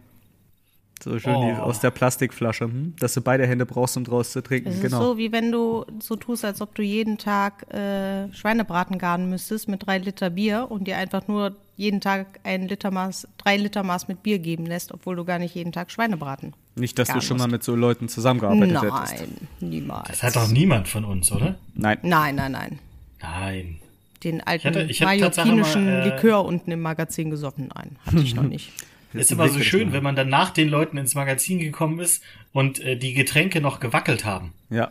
So 1.03 1.19
schön 1.19 1.35
oh. 1.35 1.55
aus 1.57 1.81
der 1.81 1.91
Plastikflasche, 1.91 2.65
hm? 2.65 2.95
dass 2.99 3.15
du 3.15 3.21
beide 3.21 3.47
Hände 3.47 3.65
brauchst, 3.65 3.97
um 3.97 4.05
draus 4.05 4.33
zu 4.33 4.43
trinken. 4.43 4.69
Es 4.69 4.77
ist 4.77 4.83
genau. 4.83 5.03
so, 5.03 5.19
wie 5.19 5.33
wenn 5.33 5.51
du 5.51 5.87
so 6.01 6.17
tust, 6.17 6.45
als 6.45 6.61
ob 6.61 6.75
du 6.75 6.83
jeden 6.83 7.17
Tag 7.17 7.73
äh, 7.73 8.33
Schweinebraten 8.35 8.99
garen 8.99 9.31
müsstest 9.31 9.69
mit 9.69 9.87
drei 9.87 9.99
Liter 9.99 10.31
Bier 10.31 10.67
und 10.69 10.87
dir 10.87 10.97
einfach 10.99 11.27
nur 11.27 11.57
jeden 11.77 12.01
Tag 12.03 12.41
ein 12.45 12.69
Liter 12.69 12.91
Maß, 12.91 13.27
drei 13.39 13.57
Liter 13.57 13.83
Maß 13.83 14.09
mit 14.09 14.23
Bier 14.23 14.39
geben 14.39 14.67
lässt, 14.67 14.93
obwohl 14.93 15.17
du 15.17 15.25
gar 15.25 15.39
nicht 15.39 15.55
jeden 15.55 15.73
Tag 15.73 15.91
Schweinebraten 15.91 16.53
Nicht, 16.75 16.99
dass 16.99 17.09
du 17.09 17.23
schon 17.23 17.39
nicht. 17.39 17.47
mal 17.47 17.51
mit 17.51 17.65
so 17.65 17.75
Leuten 17.75 18.09
zusammengearbeitet 18.09 18.83
hättest. 18.83 19.15
Nein, 19.21 19.49
niemals. 19.61 20.09
Das 20.09 20.23
hat 20.23 20.37
doch 20.37 20.49
niemand 20.49 20.89
von 20.89 21.07
uns, 21.07 21.33
oder? 21.33 21.57
Nein. 21.75 21.99
Nein, 22.03 22.35
nein, 22.35 22.53
nein. 22.53 22.79
Nein. 23.23 23.77
Den 24.23 24.43
alten 24.43 24.69
hatte- 24.69 24.83
ich 24.83 25.03
hatte 25.03 25.47
mal, 25.47 25.77
äh, 25.77 26.09
Likör 26.11 26.45
unten 26.45 26.71
im 26.71 26.83
Magazin 26.83 27.31
gesoffen. 27.31 27.71
Nein, 27.75 27.97
hatte 28.05 28.19
ich 28.19 28.35
noch 28.35 28.43
nicht. 28.43 28.71
Ist 29.13 29.33
immer 29.33 29.49
so 29.49 29.61
schön, 29.61 29.93
wenn 29.93 30.03
man 30.03 30.15
dann 30.17 30.29
nach 30.29 30.51
den 30.51 30.69
Leuten 30.69 30.97
ins 30.97 31.15
Magazin 31.15 31.59
gekommen 31.59 31.99
ist 32.01 32.23
und 32.53 32.79
äh, 32.81 32.97
die 32.97 33.13
Getränke 33.15 33.61
noch 33.61 33.81
gewackelt 33.81 34.25
haben. 34.25 34.53
Ja. 34.71 34.91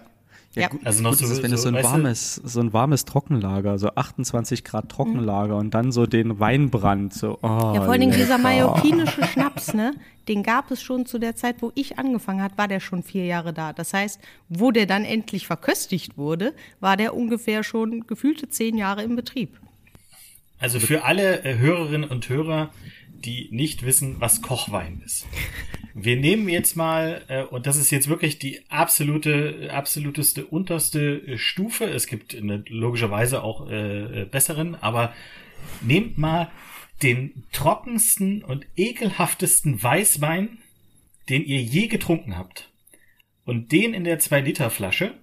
Ja. 0.56 0.68
gut, 0.68 0.82
Also 0.84 1.04
noch 1.04 1.12
gut 1.12 1.20
so- 1.20 1.26
ist 1.26 1.32
es, 1.32 1.44
wenn 1.44 1.52
so, 1.52 1.56
es 1.56 1.62
so 1.62 1.68
ein 1.70 1.76
weißt 1.76 1.86
du- 1.86 1.92
warmes, 1.92 2.36
so 2.36 2.60
ein 2.60 2.74
warmes 2.74 3.06
Trockenlager, 3.06 3.78
so 3.78 3.90
28 3.94 4.64
Grad 4.64 4.90
Trockenlager 4.90 5.56
und 5.56 5.74
dann 5.76 5.92
so 5.92 6.06
den 6.08 6.40
Weinbrand, 6.40 7.14
so. 7.14 7.38
Oh, 7.44 7.48
Ja, 7.76 7.76
vor 7.84 7.92
allen 7.92 8.02
Dingen 8.02 8.14
dieser 8.18 8.40
mallorquinische 8.40 9.24
Schnaps, 9.26 9.74
ne? 9.76 9.94
Den 10.28 10.42
gab 10.44 10.70
es 10.72 10.82
schon 10.82 11.06
zu 11.06 11.20
der 11.20 11.36
Zeit, 11.36 11.58
wo 11.62 11.72
ich 11.76 11.98
angefangen 12.00 12.42
hat, 12.42 12.58
war 12.58 12.68
der 12.68 12.80
schon 12.80 13.04
vier 13.04 13.26
Jahre 13.26 13.54
da. 13.54 13.74
Das 13.74 13.94
heißt, 13.94 14.20
wo 14.50 14.72
der 14.72 14.86
dann 14.88 15.06
endlich 15.06 15.46
verköstigt 15.48 16.18
wurde, 16.18 16.54
war 16.80 16.98
der 16.98 17.16
ungefähr 17.16 17.64
schon 17.64 18.06
gefühlte 18.08 18.50
zehn 18.50 18.76
Jahre 18.76 19.04
im 19.04 19.16
Betrieb. 19.16 19.60
Also 20.60 20.80
für 20.80 21.04
alle 21.06 21.44
äh, 21.46 21.58
Hörerinnen 21.58 22.10
und 22.10 22.28
Hörer, 22.28 22.70
die 23.22 23.50
nicht 23.52 23.86
wissen, 23.86 24.18
was 24.20 24.42
Kochwein 24.42 25.02
ist. 25.06 25.28
Wir 25.94 26.16
nehmen 26.16 26.48
jetzt 26.50 26.76
mal, 26.76 27.24
äh, 27.28 27.44
und 27.44 27.68
das 27.68 27.78
ist 27.78 27.92
jetzt 27.92 28.08
wirklich 28.08 28.40
die 28.40 28.62
absolute, 28.70 29.70
absoluteste, 29.72 30.46
unterste 30.46 31.22
äh, 31.28 31.38
Stufe. 31.38 31.86
Es 31.86 32.08
gibt 32.08 32.36
eine, 32.36 32.64
logischerweise 32.68 33.44
auch 33.44 33.70
äh, 33.70 34.22
äh, 34.22 34.26
besseren, 34.26 34.76
aber 34.76 35.14
nehmt 35.82 36.18
mal 36.18 36.50
den 37.04 37.44
trockensten 37.52 38.44
und 38.44 38.66
ekelhaftesten 38.76 39.82
Weißwein, 39.82 40.60
den 41.30 41.44
ihr 41.46 41.62
je 41.62 41.88
getrunken 41.88 42.38
habt. 42.38 42.72
Und 43.46 43.72
den 43.72 43.94
in 43.94 44.04
der 44.04 44.20
2-Liter-Flasche, 44.20 45.14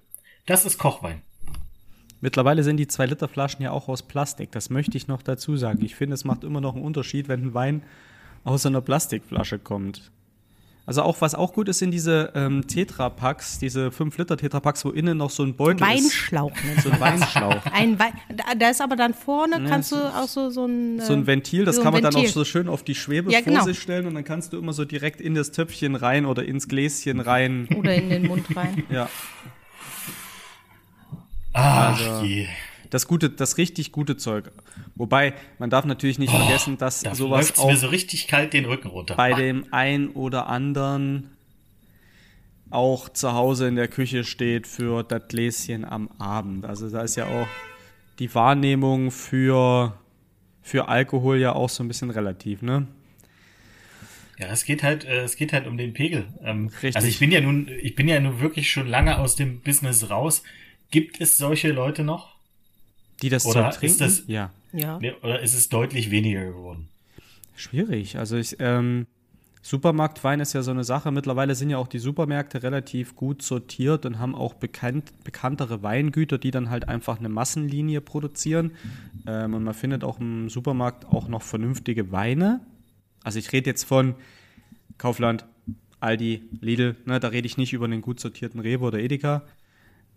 das 0.45 0.65
ist 0.65 0.77
Kochwein. 0.77 1.21
Mittlerweile 2.21 2.63
sind 2.63 2.77
die 2.77 2.87
2-Liter-Flaschen 2.87 3.61
ja 3.61 3.71
auch 3.71 3.87
aus 3.87 4.03
Plastik. 4.03 4.51
Das 4.51 4.69
möchte 4.69 4.97
ich 4.97 5.07
noch 5.07 5.21
dazu 5.21 5.55
sagen. 5.55 5.83
Ich 5.83 5.95
finde, 5.95 6.15
es 6.15 6.25
macht 6.25 6.43
immer 6.43 6.61
noch 6.61 6.75
einen 6.75 6.83
Unterschied, 6.83 7.27
wenn 7.27 7.47
ein 7.47 7.53
Wein 7.53 7.83
aus 8.43 8.65
einer 8.65 8.81
Plastikflasche 8.81 9.59
kommt. 9.59 10.11
Also 10.87 11.01
auch, 11.01 11.19
was 11.19 11.35
auch 11.35 11.51
gut 11.51 11.67
ist, 11.67 11.79
sind 11.79 11.91
diese 11.91 12.31
ähm, 12.33 12.65
Tetra-Packs, 12.65 13.59
diese 13.59 13.89
5-Liter-Tetra-Packs, 13.89 14.85
wo 14.85 14.89
innen 14.91 15.17
noch 15.17 15.29
so 15.31 15.43
ein 15.43 15.53
Beutel 15.53 15.81
Weinschlauch 15.81 16.53
ist. 16.77 16.83
So 16.83 16.89
ein 16.91 16.99
Weinschlauch. 17.01 17.65
Ein 17.73 17.99
Wein, 17.99 18.13
da, 18.33 18.55
da 18.57 18.69
ist 18.69 18.79
aber 18.79 18.95
dann 18.95 19.13
vorne, 19.13 19.65
kannst 19.67 19.91
du 19.91 19.97
auch 19.97 20.29
so, 20.29 20.49
so 20.49 20.65
ein. 20.65 21.01
So 21.01 21.11
ein 21.11 21.23
äh, 21.23 21.27
Ventil, 21.27 21.65
das 21.65 21.75
so 21.75 21.81
kann 21.81 21.91
man 21.91 22.01
dann 22.03 22.13
auch 22.13 22.19
Ventil. 22.19 22.33
so 22.33 22.45
schön 22.45 22.69
auf 22.69 22.83
die 22.83 22.95
Schwebe 22.95 23.33
Ja, 23.33 23.39
vor 23.39 23.51
genau. 23.51 23.65
sich 23.65 23.79
stellen 23.79 24.07
und 24.07 24.15
dann 24.15 24.23
kannst 24.23 24.53
du 24.53 24.57
immer 24.57 24.71
so 24.71 24.85
direkt 24.85 25.19
in 25.19 25.35
das 25.35 25.51
Töpfchen 25.51 25.95
rein 25.95 26.25
oder 26.25 26.45
ins 26.45 26.69
Gläschen 26.69 27.19
rein. 27.19 27.67
Oder 27.77 27.93
in 27.93 28.09
den 28.09 28.27
Mund 28.27 28.45
rein. 28.55 28.83
Ja. 28.89 29.09
Ach 31.57 31.99
Also- 31.99 32.23
je. 32.25 32.47
Das 32.89 33.05
gute, 33.05 33.29
das 33.29 33.57
richtig 33.57 33.91
gute 33.91 34.15
Zeug. 34.15 34.49
Wobei, 34.95 35.33
man 35.59 35.69
darf 35.69 35.83
natürlich 35.83 36.19
nicht 36.19 36.31
vergessen, 36.33 36.77
dass 36.77 37.01
Da 37.01 37.13
sowas 37.15 37.57
auch 37.59 37.67
mir 37.67 37.75
so 37.75 37.87
richtig 37.87 38.27
kalt 38.27 38.53
den 38.53 38.63
Rücken 38.63 38.87
runter. 38.87 39.15
bei 39.15 39.33
Ah. 39.33 39.37
dem 39.37 39.65
ein 39.71 40.07
oder 40.11 40.47
anderen 40.47 41.31
auch 42.69 43.09
zu 43.09 43.33
Hause 43.33 43.67
in 43.67 43.75
der 43.75 43.89
Küche 43.89 44.23
steht 44.23 44.67
für 44.67 45.03
das 45.03 45.23
Gläschen 45.27 45.83
am 45.83 46.09
Abend. 46.17 46.65
Also 46.65 46.89
da 46.89 47.01
ist 47.01 47.15
ja 47.17 47.25
auch 47.25 47.47
die 48.19 48.33
Wahrnehmung 48.33 49.11
für, 49.11 49.93
für 50.61 50.87
Alkohol 50.87 51.39
ja 51.39 51.53
auch 51.53 51.69
so 51.69 51.83
ein 51.83 51.89
bisschen 51.89 52.09
relativ, 52.09 52.61
ne? 52.61 52.87
Ja, 54.39 54.47
es 54.47 54.63
geht 54.65 54.83
halt, 54.83 55.03
äh, 55.03 55.23
es 55.23 55.35
geht 55.35 55.51
halt 55.51 55.65
um 55.67 55.77
den 55.77 55.93
Pegel. 55.93 56.25
Ähm, 56.43 56.67
Richtig. 56.67 56.95
Also 56.95 57.07
ich 57.07 57.19
bin 57.19 57.31
ja 57.31 57.41
nun, 57.41 57.69
ich 57.81 57.95
bin 57.95 58.07
ja 58.07 58.19
nun 58.19 58.39
wirklich 58.39 58.71
schon 58.71 58.87
lange 58.87 59.17
aus 59.19 59.35
dem 59.35 59.59
Business 59.61 60.09
raus. 60.09 60.43
Gibt 60.91 61.19
es 61.21 61.37
solche 61.37 61.71
Leute 61.71 62.03
noch? 62.03 62.35
Die 63.21 63.29
das 63.29 63.45
Oder 63.45 63.71
Zeug 63.71 63.83
ist 63.83 63.97
trinken. 63.97 63.99
das- 63.99 64.23
ja. 64.27 64.51
Ja. 64.73 64.99
Nee, 64.99 65.13
Oder 65.23 65.39
ist 65.41 65.53
es 65.53 65.69
deutlich 65.69 66.11
weniger 66.11 66.45
geworden? 66.45 66.89
Schwierig. 67.55 68.17
Also 68.17 68.37
ich, 68.37 68.57
ähm, 68.59 69.07
Supermarktwein 69.63 70.39
ist 70.39 70.53
ja 70.53 70.61
so 70.61 70.71
eine 70.71 70.83
Sache. 70.83 71.11
Mittlerweile 71.11 71.55
sind 71.55 71.69
ja 71.69 71.77
auch 71.77 71.87
die 71.87 71.99
Supermärkte 71.99 72.63
relativ 72.63 73.15
gut 73.15 73.41
sortiert 73.41 74.05
und 74.05 74.19
haben 74.19 74.35
auch 74.35 74.53
bekannt, 74.53 75.11
bekanntere 75.23 75.81
Weingüter, 75.83 76.37
die 76.37 76.51
dann 76.51 76.69
halt 76.69 76.87
einfach 76.87 77.17
eine 77.19 77.29
Massenlinie 77.29 77.99
produzieren. 78.01 78.71
Ähm, 79.25 79.53
und 79.55 79.63
man 79.63 79.73
findet 79.73 80.03
auch 80.03 80.19
im 80.19 80.49
Supermarkt 80.49 81.05
auch 81.05 81.27
noch 81.27 81.41
vernünftige 81.41 82.11
Weine. 82.11 82.61
Also 83.23 83.39
ich 83.39 83.51
rede 83.51 83.69
jetzt 83.69 83.83
von 83.83 84.15
Kaufland, 84.97 85.45
Aldi, 85.99 86.43
Lidl. 86.61 86.95
Ne, 87.05 87.19
da 87.19 87.29
rede 87.29 87.47
ich 87.47 87.57
nicht 87.57 87.73
über 87.73 87.85
einen 87.85 88.01
gut 88.01 88.19
sortierten 88.19 88.59
Rewe 88.59 88.85
oder 88.85 88.99
Edeka. 88.99 89.43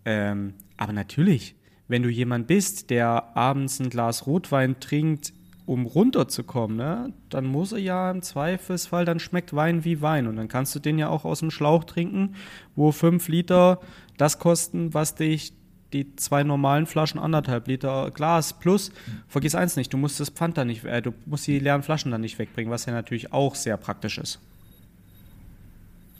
Ähm, 0.05 0.53
aber 0.77 0.93
natürlich, 0.93 1.55
wenn 1.87 2.03
du 2.03 2.09
jemand 2.09 2.47
bist, 2.47 2.89
der 2.89 3.35
abends 3.35 3.79
ein 3.79 3.89
Glas 3.89 4.25
Rotwein 4.25 4.79
trinkt, 4.79 5.33
um 5.65 5.85
runterzukommen, 5.85 6.77
ne, 6.77 7.13
dann 7.29 7.45
muss 7.45 7.71
er 7.71 7.79
ja 7.79 8.11
im 8.11 8.21
Zweifelsfall, 8.21 9.05
dann 9.05 9.19
schmeckt 9.19 9.55
Wein 9.55 9.85
wie 9.85 10.01
Wein. 10.01 10.27
Und 10.27 10.35
dann 10.35 10.47
kannst 10.47 10.75
du 10.75 10.79
den 10.79 10.97
ja 10.97 11.09
auch 11.09 11.23
aus 11.23 11.39
dem 11.39 11.51
Schlauch 11.51 11.83
trinken, 11.83 12.35
wo 12.75 12.91
fünf 12.91 13.27
Liter 13.27 13.79
das 14.17 14.39
kosten, 14.39 14.93
was 14.93 15.15
dich 15.15 15.53
die 15.93 16.15
zwei 16.15 16.43
normalen 16.43 16.85
Flaschen 16.85 17.19
anderthalb 17.19 17.67
Liter 17.67 18.11
Glas 18.11 18.57
plus, 18.59 18.91
vergiss 19.27 19.55
eins 19.55 19.75
nicht, 19.75 19.91
du 19.93 19.97
musst 19.97 20.19
das 20.19 20.29
Pfand 20.29 20.57
dann 20.57 20.67
nicht, 20.67 20.85
äh, 20.85 21.01
du 21.01 21.13
musst 21.25 21.47
die 21.47 21.59
leeren 21.59 21.83
Flaschen 21.83 22.11
dann 22.11 22.21
nicht 22.21 22.39
wegbringen, 22.39 22.71
was 22.71 22.85
ja 22.85 22.93
natürlich 22.93 23.33
auch 23.33 23.55
sehr 23.55 23.77
praktisch 23.77 24.17
ist. 24.17 24.39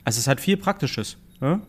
Also 0.04 0.20
es 0.20 0.28
hat 0.28 0.41
viel 0.41 0.58
Praktisches. 0.58 1.17
Ne? 1.39 1.62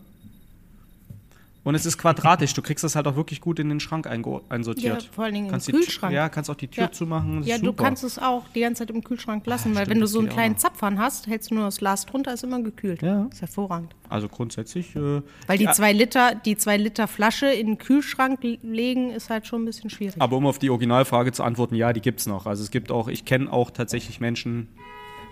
Und 1.64 1.77
es 1.77 1.87
ist 1.87 1.96
quadratisch. 1.96 2.55
Du 2.55 2.62
kriegst 2.62 2.83
das 2.83 2.96
halt 2.96 3.07
auch 3.07 3.14
wirklich 3.14 3.40
gut 3.40 3.61
in 3.61 3.68
den 3.68 3.79
Schrank 3.79 4.09
einsortiert. 4.09 5.03
Ja, 5.05 5.09
vor 5.12 5.22
allen 5.25 5.35
Dingen 5.35 5.46
im 5.46 5.53
kannst 5.53 5.68
Tür- 5.68 5.79
Kühlschrank. 5.79 6.12
Ja, 6.12 6.29
kannst 6.29 6.51
auch 6.51 6.57
die 6.57 6.66
Tür 6.66 6.85
Ja. 6.85 6.92
zumachen. 6.92 7.44
Ja, 7.44 7.57
du 7.59 7.72
kannst 7.72 8.03
es 8.03 8.18
auch 8.18 8.48
die 8.48 8.61
ganze 8.62 8.81
Zeit 8.85 8.90
im 8.90 9.05
Kühlschrank 9.05 9.46
lassen, 9.46 9.68
weil 9.77 9.83
stimmt, 9.85 9.90
wenn 9.94 10.01
du 10.01 10.07
so 10.09 10.18
einen 10.18 10.29
kleinen. 10.29 10.57
Zapfhahn 10.57 10.98
hast, 10.98 11.29
hältst 11.29 11.53
du 11.53 11.55
nur 11.55 11.64
das 11.66 11.79
Glas 11.79 12.05
drunter, 12.05 12.33
ist 12.35 12.42
immer 12.42 12.61
gekühlt. 12.61 13.01
Ja. 13.03 13.27
Ist 13.31 13.42
hervorragend. 13.42 13.94
Also 14.09 14.29
grundsätzlich. 14.29 14.96
Äh, 14.96 15.22
Weil 15.46 15.59
die 15.59 15.64
ja, 15.64 15.72
zwei 15.72 15.92
Liter, 15.92 16.35
die 16.35 16.57
zwei 16.57 16.77
Liter 16.77 17.07
Flasche 17.07 17.46
in 17.46 17.68
den 17.68 17.79
Kühlschrank 17.79 18.40
legen, 18.42 19.11
ist 19.11 19.31
halt 19.31 19.46
schon 19.46 19.62
ein 19.62 19.66
bisschen 19.66 19.88
schwierig. 19.88 20.16
aber 20.20 20.37
um 20.37 20.46
auf 20.46 20.59
die 20.59 20.68
Originalfrage 20.70 21.31
zu 21.31 21.44
antworten, 21.44 21.77
ja, 21.77 21.92
die 21.92 22.01
gibt's 22.01 22.27
noch. 22.27 22.46
Also 22.46 22.64
es 22.64 22.72
gibt 22.72 22.90
auch, 22.90 23.07
ich 23.07 23.25
kenne 23.25 23.53
auch 23.53 23.70
tatsächlich 23.70 24.18
Menschen 24.20 24.66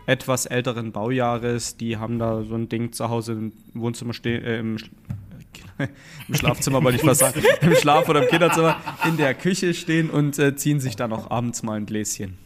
etwas 0.06 0.46
älteren 0.46 0.92
Baujahres, 0.92 1.76
die 1.76 1.96
haben 1.96 2.18
da 2.20 2.42
so 2.44 2.54
ein 2.54 2.68
Ding 2.68 2.92
zu 2.92 3.08
Hause 3.10 3.32
im 3.32 3.52
Wohnzimmer 3.74 4.12
stehen, 4.14 4.42
äh, 4.44 4.58
im, 4.60 4.76
im 6.28 6.34
Schlafzimmer 6.34 6.82
wollte 6.82 6.96
ich 6.98 7.04
fast 7.04 7.20
sagen, 7.20 7.42
im 7.60 7.74
Schlaf- 7.74 8.08
oder 8.08 8.22
im 8.22 8.28
Kinderzimmer, 8.28 8.76
in 9.06 9.16
der 9.16 9.34
Küche 9.34 9.74
stehen 9.74 10.10
und 10.10 10.38
äh, 10.38 10.54
ziehen 10.56 10.80
sich 10.80 10.96
dann 10.96 11.12
auch 11.12 11.30
abends 11.30 11.62
mal 11.62 11.76
ein 11.76 11.86
Gläschen. 11.86 12.38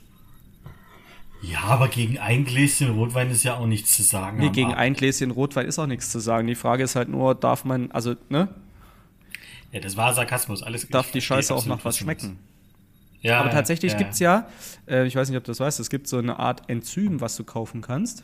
Ja, 1.43 1.61
aber 1.65 1.89
gegen 1.89 2.19
ein 2.19 2.45
Gläschen 2.45 2.91
Rotwein 2.91 3.31
ist 3.31 3.43
ja 3.43 3.57
auch 3.57 3.67
nichts 3.67 3.95
zu 3.97 4.03
sagen. 4.03 4.39
Nee, 4.39 4.49
gegen 4.49 4.69
Abend. 4.69 4.79
ein 4.79 4.95
Gläschen 4.95 5.31
Rotwein 5.31 5.67
ist 5.67 5.79
auch 5.79 5.87
nichts 5.87 6.11
zu 6.11 6.19
sagen. 6.19 6.47
Die 6.47 6.55
Frage 6.55 6.85
ist 6.85 6.97
halt 6.97 7.09
nur, 7.09 7.35
darf 7.35 7.65
man, 7.65 7.91
also, 7.93 8.15
ne, 8.31 8.49
Ja, 9.73 9.81
das 9.81 9.97
war 9.97 10.15
Sarkasmus. 10.15 10.63
Alles 10.63 10.89
darf 10.89 11.11
die 11.11 11.21
Scheiße 11.21 11.55
auch 11.55 11.67
nach 11.67 11.85
was 11.85 11.99
schmecken? 11.99 12.39
Ja, 13.21 13.41
Aber 13.41 13.51
tatsächlich 13.51 13.93
ja, 13.93 13.99
gibt's 13.99 14.19
ja, 14.21 14.49
äh, 14.87 15.07
ich 15.07 15.17
weiß 15.17 15.29
nicht, 15.29 15.39
ob 15.39 15.45
du 15.45 15.51
das 15.51 15.61
weißt, 15.61 15.81
es 15.81 15.91
gibt 15.91 16.09
so 16.09 16.19
eine 16.19 16.39
Art 16.39 16.69
Enzym, 16.69 17.21
was 17.21 17.37
du 17.37 17.45
kaufen 17.45 17.81
kannst. 17.81 18.23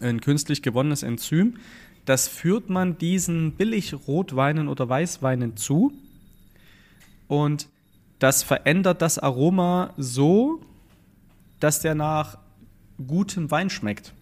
Ein 0.00 0.20
künstlich 0.20 0.62
gewonnenes 0.62 1.02
Enzym. 1.02 1.58
Das 2.04 2.28
führt 2.28 2.68
man 2.68 2.98
diesen 2.98 3.52
Billig-Rotweinen 3.52 4.68
oder 4.68 4.88
Weißweinen 4.88 5.56
zu. 5.56 5.92
Und 7.28 7.68
das 8.18 8.42
verändert 8.42 9.02
das 9.02 9.18
Aroma 9.18 9.94
so, 9.96 10.60
dass 11.60 11.80
der 11.80 11.94
nach 11.94 12.38
gutem 13.06 13.50
Wein 13.50 13.70
schmeckt. 13.70 14.12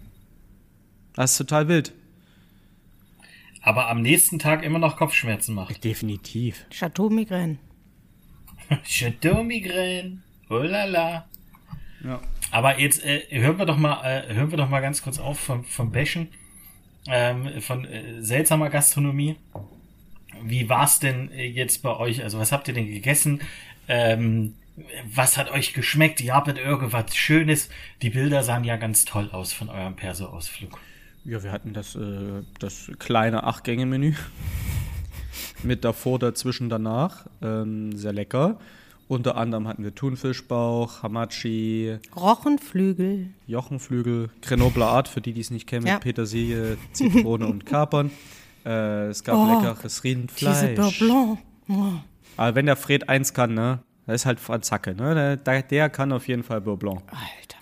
Das 1.14 1.32
ist 1.32 1.38
total 1.38 1.68
wild. 1.68 1.92
Aber 3.62 3.88
am 3.88 4.00
nächsten 4.00 4.38
Tag 4.38 4.62
immer 4.62 4.78
noch 4.78 4.96
Kopfschmerzen 4.96 5.54
macht. 5.54 5.84
Definitiv. 5.84 6.66
Chateau 6.70 7.10
Migraine. 7.10 7.58
Chateau 8.84 9.42
Migraine. 9.42 10.22
Oh 10.48 10.58
la 10.58 10.84
la. 10.84 11.26
Ja. 12.02 12.20
Aber 12.50 12.78
jetzt 12.78 13.04
äh, 13.04 13.22
hören 13.30 13.58
wir 13.58 13.66
doch 13.66 13.76
mal, 13.76 14.02
äh, 14.02 14.34
hören 14.34 14.50
wir 14.50 14.58
doch 14.58 14.68
mal 14.68 14.80
ganz 14.80 15.02
kurz 15.02 15.18
auf 15.18 15.38
vom, 15.38 15.64
vom 15.64 15.92
Bashen, 15.92 16.28
ähm, 17.08 17.60
von 17.60 17.84
äh, 17.84 18.22
seltsamer 18.22 18.70
Gastronomie. 18.70 19.36
Wie 20.42 20.68
war's 20.68 21.00
denn 21.00 21.30
äh, 21.32 21.46
jetzt 21.46 21.82
bei 21.82 21.96
euch? 21.96 22.22
Also 22.22 22.38
was 22.38 22.52
habt 22.52 22.68
ihr 22.68 22.74
denn 22.74 22.86
gegessen? 22.86 23.40
Ähm, 23.88 24.54
was 25.12 25.36
hat 25.36 25.50
euch 25.50 25.74
geschmeckt? 25.74 26.20
Ihr 26.20 26.34
habtet 26.34 26.58
irgendwas 26.58 27.14
Schönes. 27.14 27.68
Die 28.02 28.10
Bilder 28.10 28.42
sahen 28.42 28.64
ja 28.64 28.76
ganz 28.76 29.04
toll 29.04 29.30
aus 29.32 29.52
von 29.52 29.68
eurem 29.68 29.96
Perso-Ausflug. 29.96 30.78
Ja, 31.24 31.42
wir 31.42 31.52
hatten 31.52 31.74
das, 31.74 31.96
äh, 31.96 32.42
das 32.58 32.90
kleine 32.98 33.44
Acht-Gänge-Menü 33.44 34.14
mit 35.62 35.84
davor, 35.84 36.18
dazwischen, 36.18 36.68
danach. 36.70 37.26
Ähm, 37.42 37.96
sehr 37.96 38.12
lecker. 38.12 38.58
Unter 39.10 39.36
anderem 39.36 39.66
hatten 39.66 39.82
wir 39.82 39.92
Thunfischbauch, 39.92 41.02
Hamachi, 41.02 41.98
Rochenflügel. 42.14 43.30
Jochenflügel, 43.48 44.30
Grenoble 44.40 44.84
Art, 44.84 45.08
für 45.08 45.20
die, 45.20 45.32
die 45.32 45.40
es 45.40 45.50
nicht 45.50 45.66
kennen, 45.66 45.82
mit 45.82 45.92
Ja. 45.92 45.98
Petersilie, 45.98 46.78
Zitrone 46.92 47.46
und 47.48 47.66
Kapern. 47.66 48.12
Äh, 48.62 49.06
es 49.06 49.24
gab 49.24 49.36
Oh, 49.36 49.58
leckeres 49.58 50.02
Diese 50.02 50.04
Rindfleisch. 50.04 50.76
Beurre 50.76 50.92
Blanc. 50.98 51.38
Oh. 51.70 51.92
Aber 52.36 52.54
wenn 52.54 52.66
der 52.66 52.76
Fred 52.76 53.08
eins 53.08 53.32
kann, 53.32 53.54
ne, 53.54 53.78
das 54.04 54.16
ist 54.16 54.26
halt 54.26 54.38
Franzacke, 54.38 54.94
ne, 54.94 55.14
der, 55.14 55.36
der, 55.38 55.62
kann 55.88 56.12
auf 56.12 56.28
jeden 56.28 56.42
Fall 56.42 56.60
Blanc. 56.76 57.00
Alter. 57.06 57.56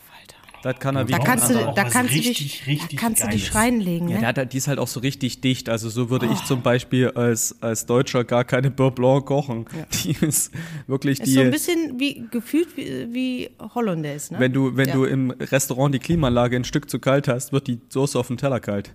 Das 0.62 0.78
kann 0.80 0.96
er 0.96 1.04
Da 1.04 1.18
kannst 1.18 1.50
du, 1.50 1.54
da 1.54 1.84
kannst 1.84 2.12
du 2.12 2.16
richtig, 2.18 2.38
dich, 2.38 2.66
richtig 2.66 2.98
da 2.98 3.06
kannst 3.06 3.22
du 3.22 3.28
dich 3.28 3.42
Geiles. 3.50 3.54
reinlegen, 3.54 4.08
Ja, 4.08 4.20
ne? 4.20 4.34
der, 4.34 4.46
die 4.46 4.56
ist 4.56 4.66
halt 4.66 4.78
auch 4.80 4.88
so 4.88 4.98
richtig 5.00 5.40
dicht. 5.40 5.68
Also 5.68 5.88
so 5.88 6.10
würde 6.10 6.26
ich 6.26 6.42
zum 6.44 6.62
Beispiel 6.62 7.10
als, 7.10 7.56
als 7.60 7.86
Deutscher 7.86 8.24
gar 8.24 8.44
keine 8.44 8.70
Beurre 8.70 8.90
Blanc 8.92 9.24
kochen. 9.26 9.66
Die 10.04 10.16
ist 10.20 10.52
wirklich 10.88 11.20
ist 11.20 11.26
die. 11.26 11.32
so 11.34 11.40
ein 11.42 11.50
bisschen 11.52 12.00
wie 12.00 12.24
gefühlt 12.30 12.76
wie, 12.76 13.06
wie 13.14 13.50
Hollandaise, 13.74 14.34
ne? 14.34 14.40
wenn 14.40 14.52
du, 14.52 14.76
wenn 14.76 14.88
Ja. 14.88 14.94
du 14.94 15.04
im 15.04 15.30
Restaurant 15.30 15.94
die 15.94 16.00
Klimaanlage 16.00 16.56
ein 16.56 16.64
Stück 16.64 16.90
zu 16.90 16.98
kalt 16.98 17.28
hast, 17.28 17.52
wird 17.52 17.66
die 17.68 17.80
Soße 17.88 18.18
auf 18.18 18.26
dem 18.26 18.36
Teller 18.36 18.58
kalt. 18.60 18.94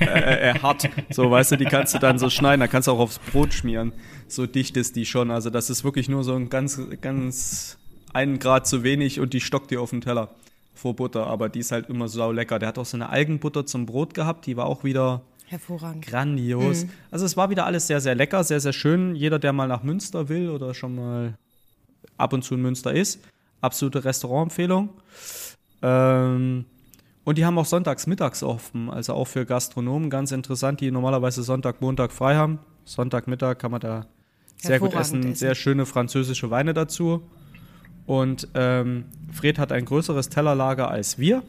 äh, 0.00 0.50
äh, 0.50 0.58
hart. 0.60 0.88
So, 1.10 1.30
weißt 1.30 1.52
du, 1.52 1.56
die 1.56 1.64
kannst 1.64 1.94
du 1.94 1.98
dann 1.98 2.18
so 2.18 2.30
schneiden, 2.30 2.60
da 2.60 2.66
kannst 2.66 2.88
du 2.88 2.92
auch 2.92 2.98
aufs 2.98 3.18
Brot 3.18 3.52
schmieren. 3.54 3.92
So 4.26 4.46
dicht 4.46 4.76
ist 4.76 4.96
die 4.96 5.06
schon. 5.06 5.30
Also 5.30 5.50
das 5.50 5.70
ist 5.70 5.84
wirklich 5.84 6.08
nur 6.08 6.24
so 6.24 6.34
ein 6.34 6.48
ganz, 6.48 6.80
ganz 7.00 7.78
einen 8.14 8.38
Grad 8.38 8.66
zu 8.66 8.82
wenig 8.82 9.20
und 9.20 9.34
die 9.34 9.40
stockt 9.40 9.70
dir 9.70 9.80
auf 9.80 9.90
dem 9.90 10.00
Teller 10.00 10.30
vor 10.74 10.96
Butter. 10.96 11.26
Aber 11.26 11.48
die 11.48 11.58
ist 11.60 11.72
halt 11.72 11.88
immer 11.90 12.08
sau 12.08 12.32
lecker. 12.32 12.58
Der 12.58 12.68
hat 12.68 12.78
auch 12.78 12.86
so 12.86 12.96
eine 12.96 13.10
Algenbutter 13.10 13.66
zum 13.66 13.86
Brot 13.86 14.14
gehabt, 14.14 14.46
die 14.46 14.56
war 14.56 14.66
auch 14.66 14.84
wieder 14.84 15.22
Hervorragend. 15.46 16.06
grandios. 16.06 16.86
Also 17.10 17.26
es 17.26 17.36
war 17.36 17.50
wieder 17.50 17.66
alles 17.66 17.86
sehr, 17.86 18.00
sehr 18.00 18.14
lecker, 18.14 18.42
sehr, 18.44 18.60
sehr 18.60 18.72
schön. 18.72 19.14
Jeder, 19.14 19.38
der 19.38 19.52
mal 19.52 19.68
nach 19.68 19.82
Münster 19.82 20.28
will 20.28 20.48
oder 20.48 20.74
schon 20.74 20.94
mal 20.94 21.34
ab 22.16 22.32
und 22.32 22.42
zu 22.42 22.54
in 22.54 22.62
Münster 22.62 22.92
ist, 22.92 23.20
absolute 23.60 24.04
Restaurantempfehlung. 24.04 24.90
Ähm, 25.82 26.64
und 27.24 27.38
die 27.38 27.44
haben 27.44 27.58
auch 27.58 27.66
sonntags 27.66 28.06
mittags 28.06 28.42
offen, 28.42 28.90
also 28.90 29.14
auch 29.14 29.26
für 29.26 29.46
Gastronomen 29.46 30.10
ganz 30.10 30.30
interessant, 30.30 30.80
die 30.80 30.90
normalerweise 30.90 31.42
Sonntag, 31.42 31.80
Montag 31.80 32.12
frei 32.12 32.36
haben. 32.36 32.58
Sonntagmittag 32.84 33.58
kann 33.58 33.70
man 33.70 33.80
da 33.80 34.06
sehr 34.56 34.78
gut 34.78 34.94
essen, 34.94 35.20
essen. 35.20 35.34
sehr 35.34 35.54
schöne 35.54 35.86
französische 35.86 36.50
Weine 36.50 36.74
dazu. 36.74 37.22
Und 38.06 38.48
ähm, 38.54 39.04
Fred 39.32 39.58
hat 39.58 39.72
ein 39.72 39.84
größeres 39.84 40.28
Tellerlager 40.28 40.90
als 40.90 41.18
wir. 41.18 41.42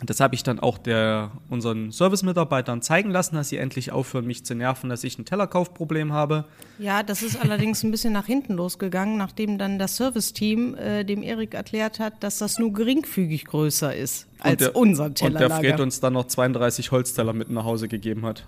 Und 0.00 0.08
das 0.08 0.18
habe 0.18 0.34
ich 0.34 0.42
dann 0.42 0.58
auch 0.58 0.78
der, 0.78 1.30
unseren 1.50 1.92
Service-Mitarbeitern 1.92 2.80
zeigen 2.80 3.10
lassen, 3.10 3.34
dass 3.34 3.50
sie 3.50 3.58
endlich 3.58 3.92
aufhören, 3.92 4.26
mich 4.26 4.44
zu 4.44 4.54
nerven, 4.54 4.88
dass 4.88 5.04
ich 5.04 5.18
ein 5.18 5.26
Tellerkaufproblem 5.26 6.14
habe. 6.14 6.46
Ja, 6.78 7.02
das 7.02 7.22
ist 7.22 7.38
allerdings 7.38 7.82
ein 7.82 7.90
bisschen 7.90 8.14
nach 8.14 8.24
hinten 8.24 8.54
losgegangen, 8.54 9.18
nachdem 9.18 9.58
dann 9.58 9.78
das 9.78 9.96
Serviceteam 9.96 10.74
äh, 10.74 11.04
dem 11.04 11.22
Erik 11.22 11.52
erklärt 11.52 11.98
hat, 11.98 12.22
dass 12.24 12.38
das 12.38 12.58
nur 12.58 12.72
geringfügig 12.72 13.44
größer 13.44 13.94
ist 13.94 14.26
als 14.38 14.58
der, 14.60 14.74
unser 14.74 15.04
Und 15.04 15.20
der 15.20 15.32
Tellerlager. 15.32 15.60
Fred 15.60 15.80
uns 15.80 16.00
dann 16.00 16.14
noch 16.14 16.26
32 16.26 16.92
Holzteller 16.92 17.34
mit 17.34 17.50
nach 17.50 17.64
Hause 17.64 17.86
gegeben 17.86 18.24
hat. 18.24 18.46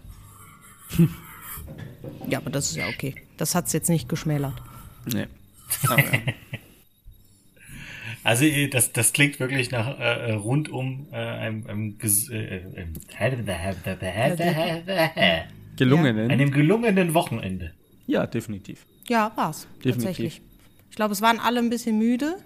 ja, 2.29 2.39
aber 2.39 2.49
das 2.49 2.71
ist 2.71 2.77
ja 2.77 2.87
okay. 2.89 3.15
Das 3.37 3.55
hat's 3.55 3.75
jetzt 3.75 3.91
nicht 3.91 4.09
geschmälert. 4.09 4.55
Nee. 5.05 5.27
Aber, 5.89 6.03
ja. 6.03 6.19
Also 8.25 8.45
äh, 8.45 8.69
das, 8.69 8.93
das 8.93 9.13
klingt 9.13 9.41
wirklich 9.41 9.71
nach 9.71 9.99
äh, 9.99 10.31
äh, 10.31 10.33
rundum 10.33 11.07
äh, 11.13 11.17
einem, 11.17 11.67
einem, 11.67 11.99
äh, 12.01 12.61
Gelungenen. 15.77 16.29
Ja, 16.29 16.33
einem 16.33 16.51
gelungenen 16.51 17.15
Wochenende. 17.15 17.73
definitiv. 18.27 18.87
Ja, 19.09 19.33
war's. 19.37 19.67
Definitiv. 19.77 19.95
Tatsächlich. 19.95 20.43
Ich 20.91 20.97
glaube, 20.97 21.13
es 21.13 21.23
waren 21.23 21.41
alle 21.41 21.61
ein 21.61 21.71
bisschen 21.71 21.99
müde. 21.99 22.37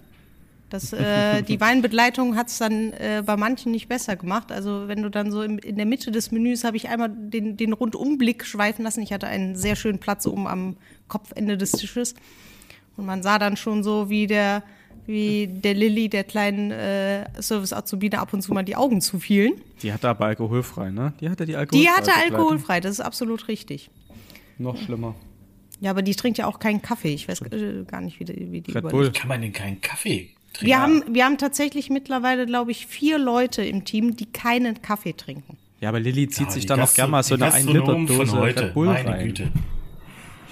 Das, 0.70 0.92
äh, 0.92 1.42
die 1.48 1.60
Weinbegleitung 1.60 2.36
hat's 2.36 2.58
dann 2.58 2.92
äh, 2.92 3.22
bei 3.24 3.36
manchen 3.36 3.72
nicht 3.72 3.88
besser 3.88 4.16
gemacht. 4.16 4.52
Also 4.52 4.88
wenn 4.88 5.02
du 5.02 5.10
dann 5.10 5.30
so 5.30 5.42
im, 5.42 5.58
in 5.58 5.76
der 5.76 5.86
Mitte 5.86 6.10
des 6.10 6.30
Menüs 6.30 6.64
habe 6.64 6.76
ich 6.76 6.88
einmal 6.88 7.10
den, 7.10 7.56
den 7.56 7.72
Rundumblick 7.72 8.44
schweifen 8.44 8.84
lassen. 8.84 9.02
Ich 9.02 9.12
hatte 9.12 9.26
einen 9.26 9.56
sehr 9.56 9.76
schönen 9.76 9.98
Platz 9.98 10.26
oben 10.26 10.46
am 10.46 10.76
Kopfende 11.08 11.56
des 11.56 11.72
Tisches. 11.72 12.14
Und 12.96 13.06
man 13.06 13.22
sah 13.22 13.38
dann 13.38 13.56
schon 13.56 13.82
so, 13.82 14.08
wie 14.08 14.26
der, 14.26 14.62
wie 15.06 15.46
der 15.48 15.74
Lilly, 15.74 16.08
der 16.08 16.24
kleinen 16.24 16.70
äh, 16.70 17.24
Service-Azubine, 17.40 18.18
ab 18.18 18.32
und 18.32 18.42
zu 18.42 18.52
mal 18.52 18.62
die 18.64 18.76
Augen 18.76 19.00
zufielen. 19.00 19.54
Die 19.82 19.92
hatte 19.92 20.08
aber 20.08 20.26
alkoholfrei, 20.26 20.90
ne? 20.90 21.12
Die 21.20 21.28
hatte 21.28 21.46
die 21.46 21.56
alkoholfrei. 21.56 21.82
Die 21.84 21.88
hatte 21.96 22.10
alkoholfrei, 22.14 22.80
das 22.80 22.92
ist 22.92 23.00
absolut 23.00 23.48
richtig. 23.48 23.90
Noch 24.58 24.76
schlimmer. 24.76 25.14
Ja, 25.80 25.90
aber 25.90 26.02
die 26.02 26.14
trinkt 26.14 26.38
ja 26.38 26.46
auch 26.46 26.58
keinen 26.58 26.80
Kaffee. 26.80 27.12
Ich 27.12 27.28
weiß 27.28 27.42
äh, 27.42 27.84
gar 27.86 28.00
nicht, 28.00 28.18
wie 28.18 28.24
die, 28.24 28.50
wie 28.50 28.60
die 28.62 28.72
Red. 28.72 28.88
Bull. 28.88 29.12
Kann 29.12 29.28
man 29.28 29.42
denn 29.42 29.52
keinen 29.52 29.80
Kaffee 29.82 30.30
trinken? 30.54 30.66
Wir 30.66 30.80
haben, 30.80 31.02
wir 31.10 31.24
haben 31.26 31.36
tatsächlich 31.36 31.90
mittlerweile, 31.90 32.46
glaube 32.46 32.70
ich, 32.70 32.86
vier 32.86 33.18
Leute 33.18 33.62
im 33.62 33.84
Team, 33.84 34.16
die 34.16 34.24
keinen 34.26 34.80
Kaffee 34.80 35.12
trinken. 35.12 35.58
Ja, 35.82 35.90
aber 35.90 36.00
Lilly 36.00 36.28
zieht 36.28 36.46
Ja, 36.46 36.52
sich 36.52 36.64
dann 36.64 36.80
auch 36.80 36.84
Gastro- 36.84 36.96
gerne 36.96 37.10
mal 37.10 37.22
so 37.22 37.34
eine 37.34 37.44
Gastronomen 37.44 38.06
1-Liter-Dose 38.08 38.26
von 38.30 38.38
heute, 38.40 38.62
Red 38.64 38.74
Bull 38.74 38.86
meine 38.86 39.08
rein. 39.10 39.26
Güte. 39.26 39.52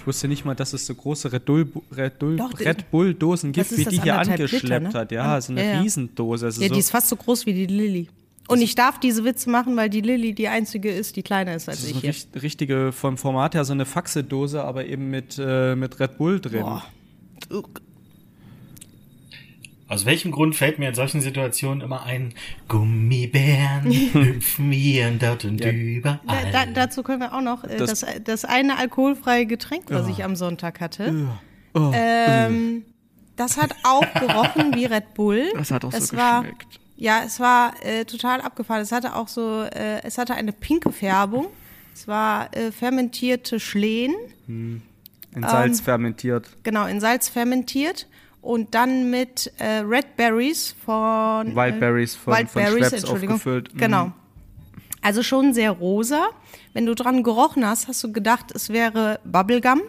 Ich 0.05 0.07
wusste 0.07 0.29
nicht 0.29 0.45
mal, 0.45 0.55
dass 0.55 0.75
es 0.75 0.85
so 0.85 0.95
große 0.95 1.33
Red 1.33 1.47
Bull, 1.47 1.67
Red 1.97 2.19
Bull, 2.19 2.37
Doch, 2.37 2.61
Red 2.61 2.91
Bull 2.91 3.15
Dosen 3.15 3.53
gibt, 3.53 3.75
wie 3.75 3.87
die 3.87 4.03
hier 4.03 4.19
angeschleppt 4.19 4.63
Liter, 4.65 4.81
ne? 4.81 4.93
hat. 4.93 5.11
Ja, 5.13 5.41
so 5.41 5.51
eine 5.53 5.65
Ja, 5.65 5.73
ja. 5.77 5.81
Riesendose. 5.81 6.45
Also 6.45 6.61
Ja, 6.61 6.69
so, 6.69 6.75
die 6.75 6.81
ist 6.81 6.91
fast 6.91 7.09
so 7.09 7.17
groß 7.17 7.47
wie 7.47 7.55
die 7.55 7.65
Lilly. 7.67 8.09
Und 8.47 8.61
ich 8.61 8.75
darf 8.75 9.01
diese 9.01 9.25
Witze 9.25 9.49
machen, 9.49 9.75
weil 9.77 9.89
die 9.89 10.03
Lilly 10.03 10.35
die 10.35 10.49
einzige 10.49 10.91
ist, 10.91 11.17
die 11.17 11.23
kleiner 11.23 11.55
ist 11.55 11.71
als 11.71 11.79
das 11.79 11.85
ist 11.85 11.91
ich 11.91 11.95
eine 11.95 12.01
hier. 12.03 12.11
richt- 12.11 12.43
richtige, 12.43 12.93
vom 12.93 13.17
Format 13.17 13.55
her 13.55 13.65
so 13.65 13.73
eine 13.73 13.87
Faxe-Dose, 13.87 14.63
aber 14.63 14.85
eben 14.85 15.09
mit, 15.09 15.41
äh, 15.43 15.75
mit 15.75 15.99
Red 15.99 16.19
Bull 16.19 16.39
drin. 16.39 16.61
Boah. 16.61 16.85
Aus 19.87 20.07
welchem 20.07 20.31
Grund 20.33 20.57
fällt 20.57 20.79
mir 20.79 20.89
in 20.89 20.95
solchen 20.95 21.21
Situationen 21.21 21.83
immer 21.83 22.05
ein, 22.05 22.33
Gummibären 22.69 23.91
hüpfen 24.13 24.73
hier 24.73 25.09
und 25.09 25.23
dort 25.23 25.45
und 25.45 25.63
Da, 25.63 25.71
überall. 25.71 26.19
da, 26.53 26.67
dazu 26.67 27.03
können 27.03 27.21
wir 27.21 27.35
auch 27.35 27.41
noch 27.43 27.65
äh, 27.65 27.77
Das- 27.77 28.01
das, 28.01 28.07
das, 28.25 28.45
eine 28.45 28.79
alkoholfreie 28.79 29.47
Getränk, 29.47 29.85
was 29.89 30.09
ich 30.09 30.25
am 30.25 30.37
Sonntag 30.37 30.81
hatte. 30.81 31.29
Oh, 31.75 31.91
Ähm, 31.95 32.85
das 33.37 33.57
hat 33.59 33.75
auch 33.83 34.07
gerochen 34.15 34.75
wie 34.75 34.85
Red 34.87 35.15
Bull. 35.15 35.51
Das 35.55 35.71
hat 35.71 35.85
auch 35.85 35.91
so 35.93 35.99
es 35.99 36.15
war, 36.17 36.43
geschmeckt. 36.43 36.81
Ja, 36.97 37.23
es 37.27 37.41
war 37.41 37.75
äh, 37.85 38.05
total 38.05 38.41
abgefahren. 38.41 38.81
Es 38.83 38.93
hatte 38.93 39.17
auch 39.17 39.27
so, 39.29 39.63
äh, 39.65 40.01
es 40.05 40.17
hatte 40.19 40.35
eine 40.35 40.53
pinke 40.53 40.93
Färbung. 40.93 41.49
Es 41.93 42.07
war 42.09 42.57
äh, 42.57 42.71
fermentierte 42.73 43.59
Schlehen, 43.61 44.15
in 44.47 44.83
ähm, 45.35 45.43
Salz 45.43 45.81
fermentiert. 45.81 46.49
genau, 46.63 46.87
in 46.87 47.01
Salz 47.01 47.29
fermentiert. 47.29 48.07
Und 48.45 48.75
dann 48.75 49.11
mit 49.11 49.51
äh, 49.59 49.79
Red 49.79 50.17
Berries 50.17 50.77
von. 50.85 51.57
Wildberries 51.57 52.15
von, 52.15 52.35
Wild 52.37 52.51
von 52.51 52.63
Berries, 52.63 52.93
Entschuldigung. 52.93 53.37
aufgefüllt. 53.37 53.75
Mhm. 53.75 53.79
Genau. 53.79 54.13
Also 55.01 55.23
schon 55.23 55.55
sehr 55.55 55.71
rosa. 55.71 56.29
Wenn 56.75 56.85
du 56.85 56.95
dran 56.95 57.23
gerochen 57.23 57.67
hast, 57.67 57.89
hast 57.89 58.05
du 58.05 58.13
gedacht, 58.13 58.53
es 58.55 58.69
wäre 58.69 59.19
Bubblegum. 59.25 59.81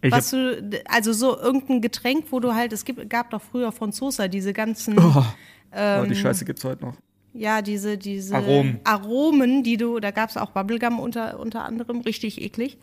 Ich 0.00 0.12
was 0.12 0.30
du, 0.30 0.82
also 0.88 1.12
so 1.12 1.36
irgendein 1.38 1.80
Getränk, 1.82 2.26
wo 2.30 2.40
du 2.40 2.54
halt, 2.54 2.72
es 2.72 2.84
gibt, 2.84 3.10
gab 3.10 3.30
doch 3.30 3.42
früher 3.42 3.72
von 3.72 3.92
Sosa 3.92 4.28
diese 4.28 4.52
ganzen, 4.52 4.98
Oh, 4.98 5.24
Ähm, 5.72 6.02
oh, 6.02 6.06
die 6.06 6.14
Scheiße 6.14 6.44
gibt's 6.46 6.64
heute 6.64 6.84
noch. 6.86 6.94
ja, 7.34 7.60
diese, 7.62 7.98
diese 7.98 8.34
Aromen. 8.36 8.80
Aromen, 8.84 9.62
die 9.64 9.76
du, 9.76 10.00
da 10.00 10.12
gab 10.12 10.30
es 10.30 10.36
auch 10.36 10.50
Bubblegum 10.52 10.98
unter, 11.00 11.38
unter 11.40 11.64
anderem, 11.64 12.00
richtig 12.00 12.40
eklig. 12.40 12.78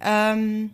Ähm, 0.00 0.70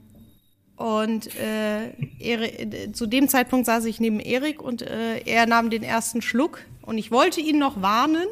und 0.77 1.29
äh, 1.37 1.91
Eri- 2.21 2.75
äh, 2.75 2.93
zu 2.93 3.07
dem 3.07 3.29
Zeitpunkt 3.29 3.67
saß 3.67 3.85
ich 3.85 4.01
neben 4.01 4.19
Erik 4.21 4.61
und 4.63 4.83
äh, 4.83 5.19
er 5.21 5.47
nahm 5.47 5.71
den 5.71 5.83
ersten 5.83 6.21
Schluck 6.23 6.61
und 6.83 6.99
ich 6.99 7.11
wollte 7.11 7.41
ihn 7.41 7.59
noch 7.59 7.81
warnen, 7.81 8.27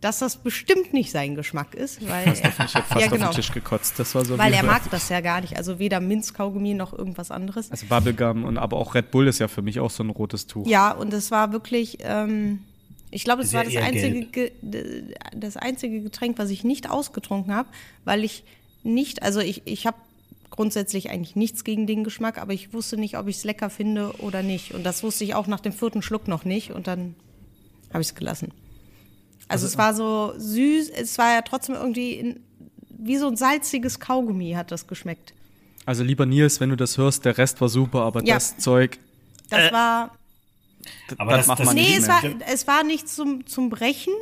dass 0.00 0.20
das 0.20 0.36
bestimmt 0.36 0.92
nicht 0.92 1.10
sein 1.10 1.34
Geschmack 1.34 1.74
ist, 1.74 2.08
weil 2.08 2.26
er, 2.28 2.32
Ich 2.32 2.42
hätte 2.44 2.52
fast 2.56 2.74
ja, 2.74 2.80
auf 3.06 3.10
genau, 3.12 3.30
den 3.30 3.34
Tisch 3.34 3.50
gekotzt. 3.50 3.98
Das 3.98 4.14
war 4.14 4.24
so 4.24 4.38
weil 4.38 4.52
er 4.54 4.62
mag 4.62 4.88
das 4.92 5.08
ja 5.08 5.20
gar 5.20 5.40
nicht, 5.40 5.56
also 5.56 5.80
weder 5.80 5.98
Minzkaugummi 5.98 6.74
noch 6.74 6.96
irgendwas 6.96 7.32
anderes. 7.32 7.72
Also 7.72 7.86
Bubblegum 7.86 8.44
und 8.44 8.58
aber 8.58 8.76
auch 8.76 8.94
Red 8.94 9.10
Bull 9.10 9.26
ist 9.26 9.40
ja 9.40 9.48
für 9.48 9.62
mich 9.62 9.80
auch 9.80 9.90
so 9.90 10.04
ein 10.04 10.10
rotes 10.10 10.46
Tuch. 10.46 10.66
Ja, 10.68 10.92
und 10.92 11.12
es 11.12 11.32
war 11.32 11.50
wirklich, 11.50 11.98
ähm, 12.02 12.60
ich 13.10 13.24
glaube, 13.24 13.42
es 13.42 13.52
war 13.52 13.64
das 13.64 13.74
einzige, 13.74 14.52
das 15.34 15.56
einzige 15.56 16.00
Getränk, 16.02 16.38
was 16.38 16.50
ich 16.50 16.62
nicht 16.62 16.88
ausgetrunken 16.88 17.52
habe, 17.52 17.68
weil 18.04 18.22
ich 18.22 18.44
nicht, 18.84 19.24
also 19.24 19.40
ich, 19.40 19.62
ich 19.64 19.84
habe 19.88 19.96
grundsätzlich 20.50 21.10
eigentlich 21.10 21.36
nichts 21.36 21.64
gegen 21.64 21.86
den 21.86 22.04
Geschmack, 22.04 22.38
aber 22.38 22.52
ich 22.52 22.72
wusste 22.72 22.96
nicht, 22.96 23.16
ob 23.18 23.28
ich 23.28 23.36
es 23.36 23.44
lecker 23.44 23.70
finde 23.70 24.12
oder 24.18 24.42
nicht. 24.42 24.72
Und 24.74 24.84
das 24.84 25.02
wusste 25.02 25.24
ich 25.24 25.34
auch 25.34 25.46
nach 25.46 25.60
dem 25.60 25.72
vierten 25.72 26.02
Schluck 26.02 26.26
noch 26.28 26.44
nicht 26.44 26.70
und 26.72 26.86
dann 26.86 27.14
habe 27.90 28.00
ich 28.02 28.08
es 28.08 28.14
gelassen. 28.14 28.52
Also, 29.48 29.66
es 29.66 29.78
war 29.78 29.94
so 29.94 30.34
süß, 30.36 30.90
es 30.90 31.16
war 31.16 31.32
ja 31.32 31.42
trotzdem 31.42 31.74
irgendwie 31.74 32.12
in, 32.12 32.40
wie 32.90 33.16
so 33.16 33.28
ein 33.28 33.36
salziges 33.36 33.98
Kaugummi 33.98 34.52
hat 34.52 34.70
das 34.70 34.86
geschmeckt. 34.86 35.32
Also 35.86 36.04
lieber 36.04 36.26
Nils, 36.26 36.60
wenn 36.60 36.68
du 36.68 36.76
das 36.76 36.98
hörst, 36.98 37.24
der 37.24 37.38
Rest 37.38 37.60
war 37.62 37.70
super, 37.70 38.02
aber 38.02 38.22
Ja. 38.24 38.34
das 38.34 38.58
Zeug, 38.58 38.98
Das 39.48 39.72
war, 39.72 40.18
Aber 41.16 41.30
das 41.32 41.40
das, 41.40 41.46
macht 41.46 41.60
das 41.60 41.66
man 41.66 41.74
Nee, 41.76 41.82
nicht 41.82 41.98
es 42.00 42.06
mehr. 42.06 42.22
war, 42.22 42.30
es 42.52 42.66
war 42.66 42.84
nichts 42.84 43.14
zum, 43.16 43.46
zum 43.46 43.70
Brechen. 43.70 44.12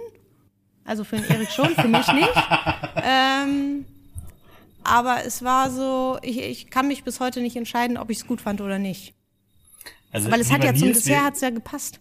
Also 0.85 1.03
für 1.03 1.17
den 1.17 1.25
Erik 1.25 1.51
schon, 1.51 1.71
für 1.71 1.89
mich 1.89 2.07
nicht. 2.13 2.31
ähm, 3.03 3.85
aber 4.87 5.25
es 5.25 5.43
war 5.43 5.71
so, 5.71 6.19
ich, 6.23 6.39
ich 6.39 6.71
kann 6.71 6.89
mich 6.89 7.05
bis 7.05 7.21
heute 7.21 7.41
nicht 7.41 7.57
entscheiden, 7.57 7.97
ob 7.97 8.11
ich 8.11 8.19
es 8.19 8.27
gut 8.27 8.41
fand 8.41 8.61
oder 8.61 8.79
nicht. 8.79 9.15
Also, 10.11 10.31
Weil 10.31 10.41
es 10.41 10.51
hat 10.51 10.65
ja 10.65 10.75
zum 10.75 10.89
Nils, 10.89 11.05
Dessert 11.05 11.23
hat's 11.23 11.41
ja 11.41 11.51
gepasst. 11.51 12.01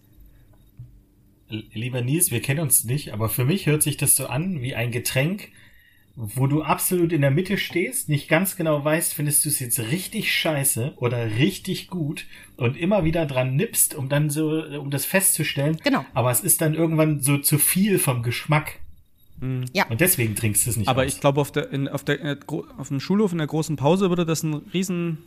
Lieber 1.48 2.00
Nils, 2.00 2.30
wir 2.30 2.40
kennen 2.40 2.60
uns 2.60 2.84
nicht, 2.84 3.12
aber 3.12 3.28
für 3.28 3.44
mich 3.44 3.66
hört 3.66 3.82
sich 3.82 3.96
das 3.96 4.16
so 4.16 4.26
an 4.26 4.62
wie 4.62 4.74
ein 4.74 4.90
Getränk, 4.90 5.50
wo 6.16 6.46
du 6.46 6.62
absolut 6.62 7.12
in 7.12 7.20
der 7.20 7.30
Mitte 7.30 7.58
stehst, 7.58 8.08
nicht 8.08 8.26
ganz 8.26 8.56
genau 8.56 8.82
weißt, 8.82 9.12
findest 9.12 9.44
du 9.44 9.50
es 9.50 9.60
jetzt 9.60 9.78
richtig 9.78 10.34
scheiße 10.34 10.94
oder 10.96 11.36
richtig 11.36 11.88
gut 11.88 12.26
und 12.56 12.76
immer 12.76 13.04
wieder 13.04 13.26
dran 13.26 13.54
nippst, 13.54 13.94
um 13.94 14.08
dann 14.08 14.30
so, 14.30 14.62
um 14.62 14.90
das 14.90 15.04
festzustellen. 15.04 15.76
Genau. 15.84 16.06
Aber 16.14 16.30
es 16.30 16.40
ist 16.40 16.62
dann 16.62 16.74
irgendwann 16.74 17.20
so 17.20 17.36
zu 17.36 17.58
viel 17.58 17.98
vom 17.98 18.22
Geschmack. 18.22 18.80
Ja. 19.72 19.86
Und 19.88 20.00
deswegen 20.00 20.34
trinkst 20.34 20.66
du 20.66 20.70
es 20.70 20.76
nicht 20.76 20.88
Aber 20.88 21.02
aus. 21.02 21.08
ich 21.08 21.20
glaube, 21.20 21.40
auf, 21.40 21.52
der, 21.52 21.70
in, 21.70 21.88
auf, 21.88 22.04
der, 22.04 22.24
äh, 22.24 22.36
auf 22.78 22.88
dem 22.88 23.00
Schulhof 23.00 23.32
in 23.32 23.38
der 23.38 23.46
großen 23.46 23.76
Pause 23.76 24.08
würde 24.08 24.24
das 24.24 24.42
einen 24.44 24.54
riesen 24.72 25.18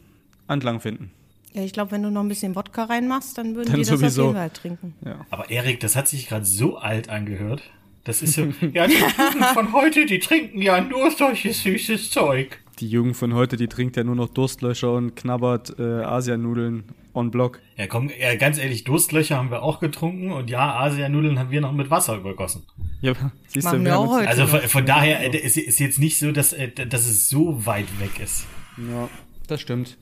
Anklang 0.47 0.80
finden. 0.80 1.12
Ja, 1.53 1.64
ich 1.64 1.74
glaube, 1.74 1.91
wenn 1.91 2.03
du 2.03 2.12
noch 2.12 2.22
ein 2.22 2.28
bisschen 2.28 2.55
Wodka 2.55 2.86
reinmachst, 2.86 3.38
dann 3.38 3.55
würden 3.55 3.72
Dann 3.72 3.82
die 3.82 3.88
das 3.88 3.99
sowieso. 3.99 4.22
auf 4.22 4.28
jeden 4.28 4.38
Fall 4.38 4.49
trinken. 4.49 4.93
Ja. 5.05 5.26
Aber 5.30 5.49
Erik, 5.49 5.80
das 5.80 5.95
hat 5.95 6.07
sich 6.07 6.28
gerade 6.28 6.45
so 6.45 6.78
alt 6.78 7.10
angehört. 7.10 7.62
Das 8.03 8.22
ist 8.22 8.34
so, 8.34 8.41
ja, 8.74 8.88
die 8.88 8.93
Jugend 8.93 9.45
von 9.53 9.74
heute, 9.74 10.05
die 10.05 10.20
trinken 10.20 10.62
ja 10.62 10.82
nur 10.82 11.12
solches 11.12 11.62
süßes 11.64 12.12
Zeug. 12.12 12.60
Die 12.80 12.88
Jugend 12.88 13.18
von 13.18 13.34
heute, 13.34 13.57
die 13.57 13.68
trinkt 13.68 13.97
ja 13.97 14.03
nur 14.03 14.16
noch 14.16 14.30
Durstlöcher 14.30 14.93
und 14.93 15.16
knabbert 15.16 15.78
äh, 15.80 15.84
Asianudeln 15.84 16.84
on 17.20 17.30
Block. 17.32 17.59
Ja, 17.78 17.88
komm, 17.88 18.09
ja, 18.20 18.36
ganz 18.36 18.57
ehrlich, 18.57 18.84
Durstlöcher 18.86 19.38
haben 19.38 19.51
wir 19.51 19.61
auch 19.61 19.80
getrunken 19.80 20.32
und 20.32 20.49
ja, 20.49 20.76
Asianudeln 20.80 21.38
haben 21.38 21.51
wir 21.51 21.61
noch 21.61 21.74
mit 21.74 21.89
Wasser 21.91 22.15
übergossen. 22.17 22.63
Ja, 23.01 23.13
siehst 23.47 23.65
Machen 23.65 23.80
du, 23.80 23.86
wir 23.86 23.97
auch 23.99 24.09
heute. 24.11 24.28
Also 24.28 24.47
von, 24.47 24.61
von 24.61 24.86
daher 24.86 25.22
äh, 25.34 25.38
ist, 25.38 25.57
ist 25.57 25.80
jetzt 25.80 25.99
nicht 25.99 26.17
so, 26.17 26.32
dass, 26.32 26.53
äh, 26.53 26.70
dass 26.70 27.05
es 27.07 27.30
so 27.30 27.65
weit 27.65 27.88
weg 27.99 28.20
ist. 28.20 28.45
Ja, 28.78 29.07
das 29.47 29.61
stimmt. 29.61 29.97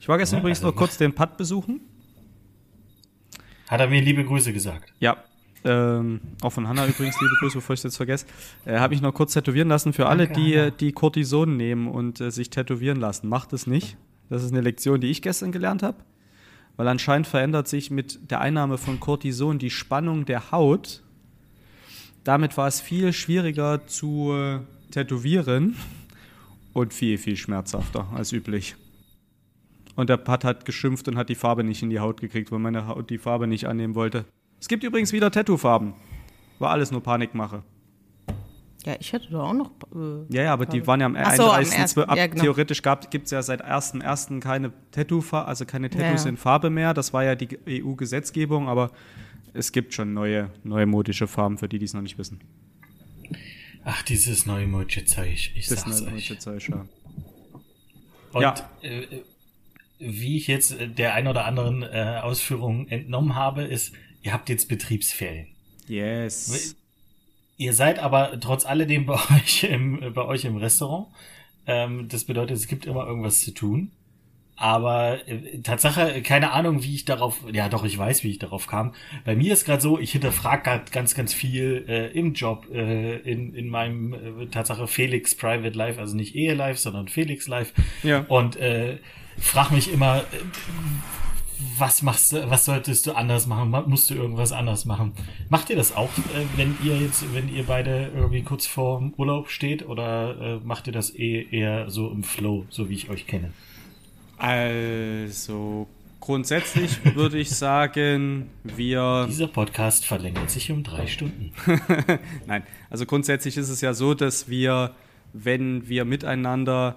Ich 0.00 0.08
war 0.08 0.18
gestern 0.18 0.36
Ja, 0.38 0.40
übrigens 0.40 0.58
also- 0.58 0.68
noch 0.68 0.76
kurz 0.76 0.98
den 0.98 1.14
Pad 1.14 1.36
besuchen. 1.38 1.80
Hat 3.68 3.80
er 3.80 3.88
mir 3.88 4.02
liebe 4.02 4.24
Grüße 4.24 4.52
gesagt. 4.52 4.92
Ja. 5.00 5.16
Ähm, 5.66 6.20
auch 6.42 6.50
von 6.50 6.68
Hanna 6.68 6.86
übrigens, 6.86 7.18
liebe 7.20 7.34
Grüße, 7.40 7.56
bevor 7.56 7.72
ich 7.72 7.80
es 7.80 7.84
jetzt 7.84 7.96
vergesse. 7.96 8.26
Äh, 8.66 8.78
Habe 8.78 8.92
ich 8.92 9.00
noch 9.00 9.14
kurz 9.14 9.32
tätowieren 9.32 9.68
lassen 9.68 9.94
für 9.94 10.06
alle, 10.08 10.26
Danke, 10.26 10.40
die, 10.42 10.58
Hanna. 10.58 10.70
die 10.70 10.92
Cortison 10.92 11.56
nehmen 11.56 11.88
und 11.88 12.20
äh, 12.20 12.30
sich 12.30 12.50
tätowieren 12.50 13.00
lassen. 13.00 13.28
Macht 13.28 13.54
es 13.54 13.66
nicht. 13.66 13.96
Das 14.28 14.42
ist 14.42 14.52
eine 14.52 14.60
Lektion, 14.60 15.00
die 15.00 15.10
ich 15.10 15.22
gestern 15.22 15.52
gelernt 15.52 15.82
habe. 15.82 15.98
Weil 16.76 16.88
anscheinend 16.88 17.26
verändert 17.26 17.68
sich 17.68 17.90
mit 17.90 18.30
der 18.30 18.40
Einnahme 18.40 18.78
von 18.78 18.98
Cortison 18.98 19.58
die 19.58 19.70
Spannung 19.70 20.24
der 20.24 20.50
Haut. 20.50 21.02
Damit 22.24 22.56
war 22.56 22.66
es 22.66 22.80
viel 22.80 23.12
schwieriger 23.12 23.86
zu 23.86 24.32
äh, 24.32 24.60
tätowieren 24.90 25.76
und 26.72 26.92
viel, 26.92 27.18
viel 27.18 27.36
schmerzhafter 27.36 28.08
als 28.14 28.32
üblich. 28.32 28.74
Und 29.94 30.10
der 30.10 30.16
Pat 30.16 30.44
hat 30.44 30.64
geschimpft 30.64 31.06
und 31.06 31.16
hat 31.16 31.28
die 31.28 31.36
Farbe 31.36 31.62
nicht 31.62 31.82
in 31.82 31.90
die 31.90 32.00
Haut 32.00 32.20
gekriegt, 32.20 32.50
weil 32.50 32.58
meine 32.58 32.88
Haut 32.88 33.10
die 33.10 33.18
Farbe 33.18 33.46
nicht 33.46 33.66
annehmen 33.66 33.94
wollte. 33.94 34.24
Es 34.60 34.66
gibt 34.66 34.82
übrigens 34.82 35.12
wieder 35.12 35.30
Tattoo-Farben. 35.30 35.94
War 36.58 36.70
alles 36.70 36.90
nur 36.90 37.02
Panikmache. 37.02 37.62
Ja, 38.86 38.96
ich 39.00 39.12
hätte 39.12 39.30
doch 39.30 39.48
auch 39.48 39.52
noch. 39.54 39.70
Äh, 39.94 40.34
Ja, 40.34 40.42
ja, 40.44 40.52
aber 40.52 40.66
die 40.66 40.86
waren 40.86 41.00
ja 41.00 41.06
am 41.06 41.16
Ach 41.16 41.34
so, 41.36 41.44
am 41.44 41.50
31. 41.52 41.78
ersten, 41.78 42.00
ab, 42.02 42.16
ja, 42.18 42.26
genau. 42.26 42.42
Theoretisch 42.42 42.82
gibt 43.10 43.24
es 43.26 43.30
ja 43.30 43.42
seit 43.42 43.64
1.1. 43.64 44.40
keine 44.40 44.72
Tattoo 44.90 45.20
also 45.46 45.64
keine 45.64 45.88
Tattoos 45.88 46.24
Ja. 46.24 46.28
in 46.30 46.36
Farbe 46.36 46.68
mehr. 46.70 46.92
Das 46.92 47.12
war 47.12 47.24
ja 47.24 47.34
die 47.34 47.58
EU-Gesetzgebung, 47.66 48.68
aber 48.68 48.90
es 49.54 49.72
gibt 49.72 49.94
schon 49.94 50.12
neue, 50.12 50.50
neue 50.64 50.84
modische 50.86 51.26
Farben, 51.26 51.56
für 51.56 51.68
die, 51.68 51.78
die 51.78 51.86
es 51.86 51.94
noch 51.94 52.02
nicht 52.02 52.18
wissen. 52.18 52.40
Ach, 53.84 54.02
dieses 54.02 54.46
neue 54.46 54.66
Zeug, 55.06 55.50
ich 55.54 55.66
Das 55.68 55.80
sag's 55.80 55.86
neue 56.00 56.08
euch. 56.08 56.10
modische 56.10 56.38
Zeug, 56.38 56.68
ja. 56.68 56.86
Und 58.32 58.42
Ja. 58.42 58.54
äh, 58.82 59.06
wie 59.98 60.36
ich 60.36 60.46
jetzt 60.48 60.72
äh, 60.78 60.88
der 60.88 61.14
ein 61.14 61.26
oder 61.28 61.44
anderen 61.46 61.82
äh, 61.82 62.20
Ausführung 62.22 62.88
entnommen 62.88 63.34
habe, 63.34 63.62
ist, 63.62 63.94
ihr 64.22 64.32
habt 64.32 64.48
jetzt 64.48 64.68
Betriebsferien. 64.68 65.48
Yes. 65.86 66.76
Ihr 67.56 67.72
seid 67.72 67.98
aber 67.98 68.38
trotz 68.40 68.66
alledem 68.66 69.06
bei 69.06 69.14
euch 69.34 69.64
im, 69.64 70.12
bei 70.14 70.24
euch 70.24 70.44
im 70.44 70.56
Restaurant. 70.56 71.08
Ähm, 71.66 72.08
das 72.08 72.24
bedeutet, 72.24 72.56
es 72.56 72.66
gibt 72.66 72.86
immer 72.86 73.06
irgendwas 73.06 73.40
zu 73.40 73.52
tun. 73.52 73.90
Aber 74.56 75.26
äh, 75.26 75.60
Tatsache, 75.62 76.22
keine 76.22 76.52
Ahnung, 76.52 76.82
wie 76.84 76.94
ich 76.94 77.04
darauf, 77.04 77.40
ja 77.52 77.68
doch, 77.68 77.84
ich 77.84 77.98
weiß, 77.98 78.22
wie 78.22 78.30
ich 78.30 78.38
darauf 78.38 78.66
kam. 78.68 78.94
Bei 79.24 79.34
mir 79.34 79.52
ist 79.52 79.64
gerade 79.64 79.82
so, 79.82 79.98
ich 79.98 80.12
hinterfrage 80.12 80.62
gerade 80.62 80.84
ganz, 80.92 81.14
ganz 81.14 81.34
viel 81.34 81.84
äh, 81.88 82.12
im 82.16 82.34
Job, 82.34 82.68
äh, 82.72 83.16
in, 83.16 83.54
in 83.54 83.68
meinem 83.68 84.14
äh, 84.14 84.46
Tatsache 84.46 84.86
Felix 84.86 85.34
Private 85.34 85.76
Life, 85.76 86.00
also 86.00 86.14
nicht 86.14 86.36
Ehe 86.36 86.54
Life, 86.54 86.78
sondern 86.78 87.08
Felix 87.08 87.48
Life. 87.48 87.72
Ja. 88.04 88.20
Und 88.28 88.56
äh, 88.56 88.98
frag 89.38 89.72
mich 89.72 89.92
immer, 89.92 90.18
äh, 90.18 90.22
was 91.78 92.02
machst 92.02 92.32
du, 92.32 92.50
was 92.50 92.64
solltest 92.64 93.06
du 93.06 93.12
anders 93.12 93.46
machen? 93.46 93.70
Ma- 93.70 93.82
Musst 93.86 94.10
du 94.10 94.14
irgendwas 94.14 94.52
anders 94.52 94.84
machen? 94.84 95.12
Macht 95.48 95.70
ihr 95.70 95.76
das 95.76 95.94
auch, 95.96 96.08
äh, 96.18 96.44
wenn 96.56 96.76
ihr 96.84 96.96
jetzt, 96.98 97.24
wenn 97.34 97.48
ihr 97.54 97.64
beide 97.64 98.10
irgendwie 98.14 98.42
kurz 98.42 98.66
vor 98.66 98.98
dem 98.98 99.12
Urlaub 99.16 99.48
steht, 99.50 99.86
oder 99.88 100.40
äh, 100.40 100.66
macht 100.66 100.86
ihr 100.86 100.92
das 100.92 101.14
eh, 101.14 101.46
eher 101.50 101.90
so 101.90 102.10
im 102.10 102.22
Flow, 102.22 102.66
so 102.70 102.88
wie 102.88 102.94
ich 102.94 103.10
euch 103.10 103.26
kenne? 103.26 103.52
Also, 104.36 105.86
grundsätzlich 106.20 106.98
würde 107.14 107.38
ich 107.38 107.50
sagen, 107.50 108.50
wir. 108.62 109.26
Dieser 109.28 109.46
Podcast 109.46 110.04
verlängert 110.06 110.50
sich 110.50 110.70
um 110.70 110.82
drei 110.82 111.06
Stunden. 111.06 111.52
Nein, 112.46 112.62
also 112.90 113.06
grundsätzlich 113.06 113.56
ist 113.56 113.68
es 113.68 113.80
ja 113.80 113.94
so, 113.94 114.14
dass 114.14 114.48
wir, 114.48 114.92
wenn 115.32 115.88
wir 115.88 116.04
miteinander 116.04 116.96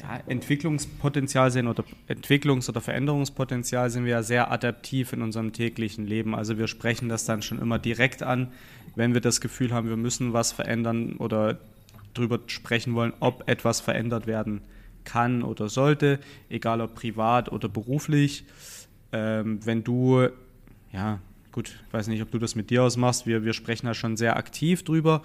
ja, 0.00 0.20
Entwicklungspotenzial 0.26 1.50
sehen 1.50 1.66
oder 1.66 1.84
Entwicklungs- 2.08 2.68
oder 2.68 2.80
Veränderungspotenzial, 2.80 3.90
sind 3.90 4.04
wir 4.04 4.12
ja 4.12 4.22
sehr 4.22 4.50
adaptiv 4.50 5.12
in 5.12 5.22
unserem 5.22 5.52
täglichen 5.52 6.06
Leben. 6.06 6.34
Also 6.34 6.58
wir 6.58 6.66
sprechen 6.66 7.08
das 7.08 7.24
dann 7.24 7.42
schon 7.42 7.60
immer 7.60 7.78
direkt 7.78 8.22
an, 8.22 8.52
wenn 8.96 9.14
wir 9.14 9.20
das 9.20 9.40
Gefühl 9.40 9.72
haben, 9.72 9.88
wir 9.88 9.96
müssen 9.96 10.32
was 10.32 10.52
verändern 10.52 11.16
oder 11.16 11.58
darüber 12.14 12.38
sprechen 12.46 12.94
wollen, 12.94 13.12
ob 13.20 13.48
etwas 13.48 13.80
verändert 13.80 14.26
werden 14.26 14.62
kann 15.04 15.42
oder 15.42 15.68
sollte, 15.68 16.20
egal 16.48 16.80
ob 16.80 16.94
privat 16.94 17.52
oder 17.52 17.68
beruflich. 17.68 18.44
Ähm, 19.12 19.64
wenn 19.64 19.84
du, 19.84 20.28
ja, 20.92 21.18
gut, 21.52 21.78
ich 21.86 21.92
weiß 21.92 22.08
nicht, 22.08 22.22
ob 22.22 22.30
du 22.30 22.38
das 22.38 22.54
mit 22.54 22.70
dir 22.70 22.82
ausmachst, 22.82 23.26
wir, 23.26 23.44
wir 23.44 23.52
sprechen 23.52 23.86
da 23.86 23.94
schon 23.94 24.16
sehr 24.16 24.36
aktiv 24.36 24.82
drüber. 24.82 25.22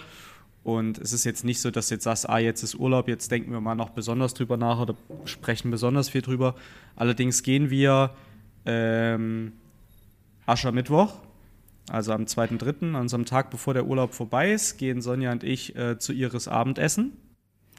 Und 0.64 0.98
es 0.98 1.14
ist 1.14 1.24
jetzt 1.24 1.46
nicht 1.46 1.62
so, 1.62 1.72
dass 1.72 1.88
du 1.88 1.96
jetzt 1.96 2.04
sagst, 2.04 2.30
ah, 2.30 2.38
jetzt 2.38 2.64
ist 2.64 2.76
Urlaub, 2.76 3.08
jetzt 3.08 3.32
denken 3.32 3.52
wir 3.52 3.62
mal 3.62 3.76
noch 3.76 3.92
besonders 3.92 4.34
drüber 4.34 4.58
nach 4.58 4.80
oder 4.80 4.96
sprechen 5.26 5.72
besonders 5.72 6.10
viel 6.10 6.22
drüber. 6.22 6.56
Allerdings 6.96 7.44
gehen 7.44 7.70
wir 7.70 8.12
ähm, 8.66 9.54
Aschermittwoch, 10.46 11.14
also 11.90 12.12
am 12.12 12.24
2.3., 12.24 12.90
an 12.90 12.96
unserem 12.96 13.26
Tag, 13.26 13.50
bevor 13.52 13.74
der 13.74 13.86
Urlaub 13.86 14.14
vorbei 14.14 14.52
ist, 14.52 14.78
gehen 14.78 15.02
Sonja 15.02 15.32
und 15.32 15.44
ich 15.44 15.76
äh, 15.76 15.98
zu 15.98 16.12
ihres 16.12 16.48
Abendessen. 16.48 17.14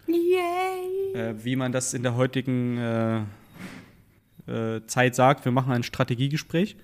Yay! 0.06 1.14
Äh, 1.14 1.44
wie 1.44 1.56
man 1.56 1.72
das 1.72 1.94
in 1.94 2.02
der 2.02 2.16
heutigen 2.16 2.78
äh, 2.78 3.18
äh, 4.46 4.86
Zeit 4.86 5.14
sagt, 5.14 5.44
wir 5.44 5.52
machen 5.52 5.72
ein 5.72 5.82
Strategiegespräch. 5.82 6.76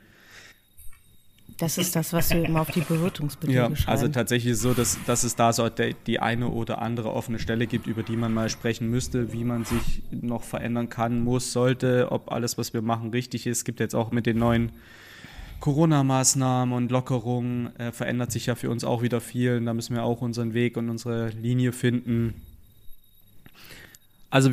Das 1.58 1.78
ist 1.78 1.96
das, 1.96 2.12
was 2.12 2.30
wir 2.30 2.44
immer 2.44 2.60
auf 2.60 2.70
die 2.70 2.82
Bewirtungsbelege 2.82 3.58
Ja, 3.58 3.74
schreiben. 3.74 3.90
also 3.90 4.08
tatsächlich 4.08 4.52
ist 4.52 4.58
es 4.58 4.62
so, 4.62 4.74
dass, 4.74 4.98
dass 5.06 5.24
es 5.24 5.36
da 5.36 5.54
so 5.54 5.66
die 5.68 6.20
eine 6.20 6.48
oder 6.48 6.82
andere 6.82 7.12
offene 7.14 7.38
Stelle 7.38 7.66
gibt, 7.66 7.86
über 7.86 8.02
die 8.02 8.16
man 8.16 8.34
mal 8.34 8.50
sprechen 8.50 8.90
müsste, 8.90 9.32
wie 9.32 9.42
man 9.42 9.64
sich 9.64 10.02
noch 10.10 10.44
verändern 10.44 10.90
kann, 10.90 11.24
muss, 11.24 11.52
sollte, 11.52 12.12
ob 12.12 12.30
alles, 12.30 12.58
was 12.58 12.74
wir 12.74 12.82
machen, 12.82 13.10
richtig 13.10 13.46
ist. 13.46 13.58
Es 13.58 13.64
gibt 13.64 13.80
jetzt 13.80 13.94
auch 13.94 14.10
mit 14.10 14.26
den 14.26 14.38
neuen 14.38 14.70
Corona-Maßnahmen 15.60 16.74
und 16.74 16.90
Lockerungen, 16.90 17.74
äh, 17.78 17.90
verändert 17.90 18.32
sich 18.32 18.46
ja 18.46 18.54
für 18.54 18.68
uns 18.68 18.84
auch 18.84 19.00
wieder 19.00 19.22
viel. 19.22 19.56
Und 19.56 19.64
da 19.64 19.72
müssen 19.72 19.94
wir 19.94 20.02
auch 20.02 20.20
unseren 20.20 20.52
Weg 20.52 20.76
und 20.76 20.90
unsere 20.90 21.28
Linie 21.30 21.72
finden. 21.72 22.34
Also 24.28 24.50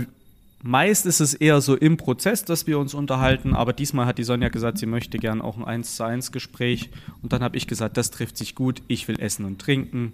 meist 0.64 1.06
ist 1.06 1.20
es 1.20 1.34
eher 1.34 1.62
so 1.62 1.76
im 1.76 1.98
Prozess, 1.98 2.46
dass 2.46 2.66
wir 2.66 2.80
uns 2.80 2.94
unterhalten, 2.94 3.54
aber 3.54 3.74
diesmal 3.74 4.06
hat 4.08 4.18
die 4.18 4.24
Sonja 4.24 4.50
gesagt, 4.50 4.80
sie 4.80 4.86
möchte 4.88 5.20
gern 5.20 5.42
auch 5.42 5.58
ein 5.58 5.66
1 5.66 5.96
zu 5.98 6.04
1 6.04 6.32
Gespräch 6.32 6.90
und 7.22 7.34
dann 7.34 7.44
habe 7.44 7.58
ich 7.58 7.68
gesagt, 7.68 7.98
das 7.98 8.10
trifft 8.10 8.38
sich 8.38 8.56
gut, 8.56 8.82
ich 8.88 9.08
will 9.08 9.20
essen 9.20 9.46
und 9.46 9.60
trinken. 9.60 10.14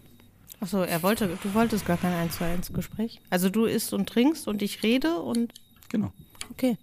Achso, 0.60 0.82
er 0.82 1.04
wollte, 1.04 1.38
du 1.42 1.54
wolltest 1.54 1.86
gar 1.86 1.96
kein 1.98 2.12
1 2.14 2.38
zu 2.38 2.44
1 2.44 2.74
Gespräch. 2.74 3.22
Also 3.30 3.50
du 3.50 3.66
isst 3.66 3.94
und 3.94 4.10
trinkst 4.10 4.48
und 4.48 4.62
ich 4.62 4.84
rede 4.84 5.20
und 5.20 5.54
Genau. 5.88 6.12
okay. 6.52 6.78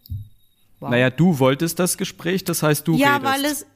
Wow. 0.81 0.91
Naja, 0.91 1.11
du 1.11 1.39
wolltest 1.39 1.79
das 1.79 1.97
Gespräch, 1.99 2.45
das 2.45 2.63
heißt, 2.63 2.87
du 2.87 2.97
ja, 2.97 3.17
redest. 3.17 3.33
weil 3.33 3.45
es 3.45 3.67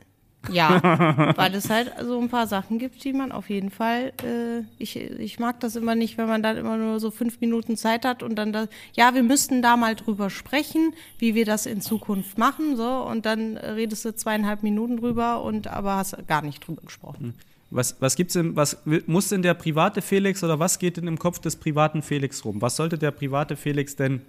ja, 0.48 1.32
weil 1.36 1.54
es 1.54 1.68
halt 1.68 1.92
so 2.02 2.20
ein 2.20 2.28
paar 2.28 2.46
Sachen 2.46 2.78
gibt, 2.78 3.04
die 3.04 3.12
man 3.12 3.32
auf 3.32 3.50
jeden 3.50 3.70
Fall. 3.70 4.12
Äh, 4.24 4.64
ich, 4.78 4.96
ich 4.96 5.38
mag 5.38 5.60
das 5.60 5.76
immer 5.76 5.94
nicht, 5.94 6.18
wenn 6.18 6.28
man 6.28 6.42
dann 6.42 6.56
immer 6.56 6.76
nur 6.76 7.00
so 7.00 7.10
fünf 7.10 7.40
Minuten 7.40 7.76
Zeit 7.76 8.04
hat 8.04 8.22
und 8.22 8.36
dann 8.36 8.52
das, 8.52 8.68
ja, 8.94 9.14
wir 9.14 9.22
müssten 9.22 9.62
da 9.62 9.76
mal 9.76 9.94
drüber 9.94 10.30
sprechen, 10.30 10.94
wie 11.18 11.34
wir 11.34 11.44
das 11.44 11.66
in 11.66 11.80
Zukunft 11.80 12.38
machen, 12.38 12.76
so 12.76 13.06
und 13.06 13.26
dann 13.26 13.56
redest 13.56 14.04
du 14.04 14.14
zweieinhalb 14.14 14.62
Minuten 14.62 14.96
drüber 14.96 15.42
und 15.42 15.66
aber 15.66 15.96
hast 15.96 16.16
gar 16.26 16.42
nicht 16.42 16.66
drüber 16.66 16.82
gesprochen. 16.82 17.34
Was, 17.70 17.96
was 18.00 18.16
gibt's 18.16 18.34
denn, 18.34 18.56
was 18.56 18.78
muss 19.06 19.28
denn 19.28 19.42
der 19.42 19.54
private 19.54 20.02
Felix 20.02 20.42
oder 20.42 20.58
was 20.58 20.78
geht 20.80 20.96
denn 20.96 21.06
im 21.06 21.18
Kopf 21.18 21.38
des 21.38 21.54
privaten 21.54 22.02
Felix 22.02 22.44
rum? 22.44 22.60
Was 22.60 22.76
sollte 22.76 22.98
der 22.98 23.12
private 23.12 23.56
Felix 23.56 23.94
denn 23.94 24.22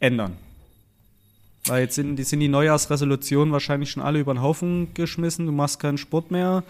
ändern? 0.00 0.36
Weil 1.66 1.82
jetzt 1.82 1.96
sind, 1.96 2.16
die, 2.16 2.22
sind 2.24 2.40
die 2.40 2.48
Neujahrsresolutionen 2.48 3.52
wahrscheinlich 3.52 3.90
schon 3.90 4.02
alle 4.02 4.20
über 4.20 4.32
den 4.34 4.40
Haufen 4.42 4.94
geschmissen. 4.94 5.46
Du 5.46 5.52
machst 5.52 5.80
keinen 5.80 5.98
Sport 5.98 6.30
mehr. 6.30 6.62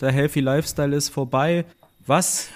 Der 0.00 0.12
Healthy 0.12 0.40
Lifestyle 0.40 0.94
ist 0.96 1.08
vorbei. 1.10 1.64
Was, 2.06 2.48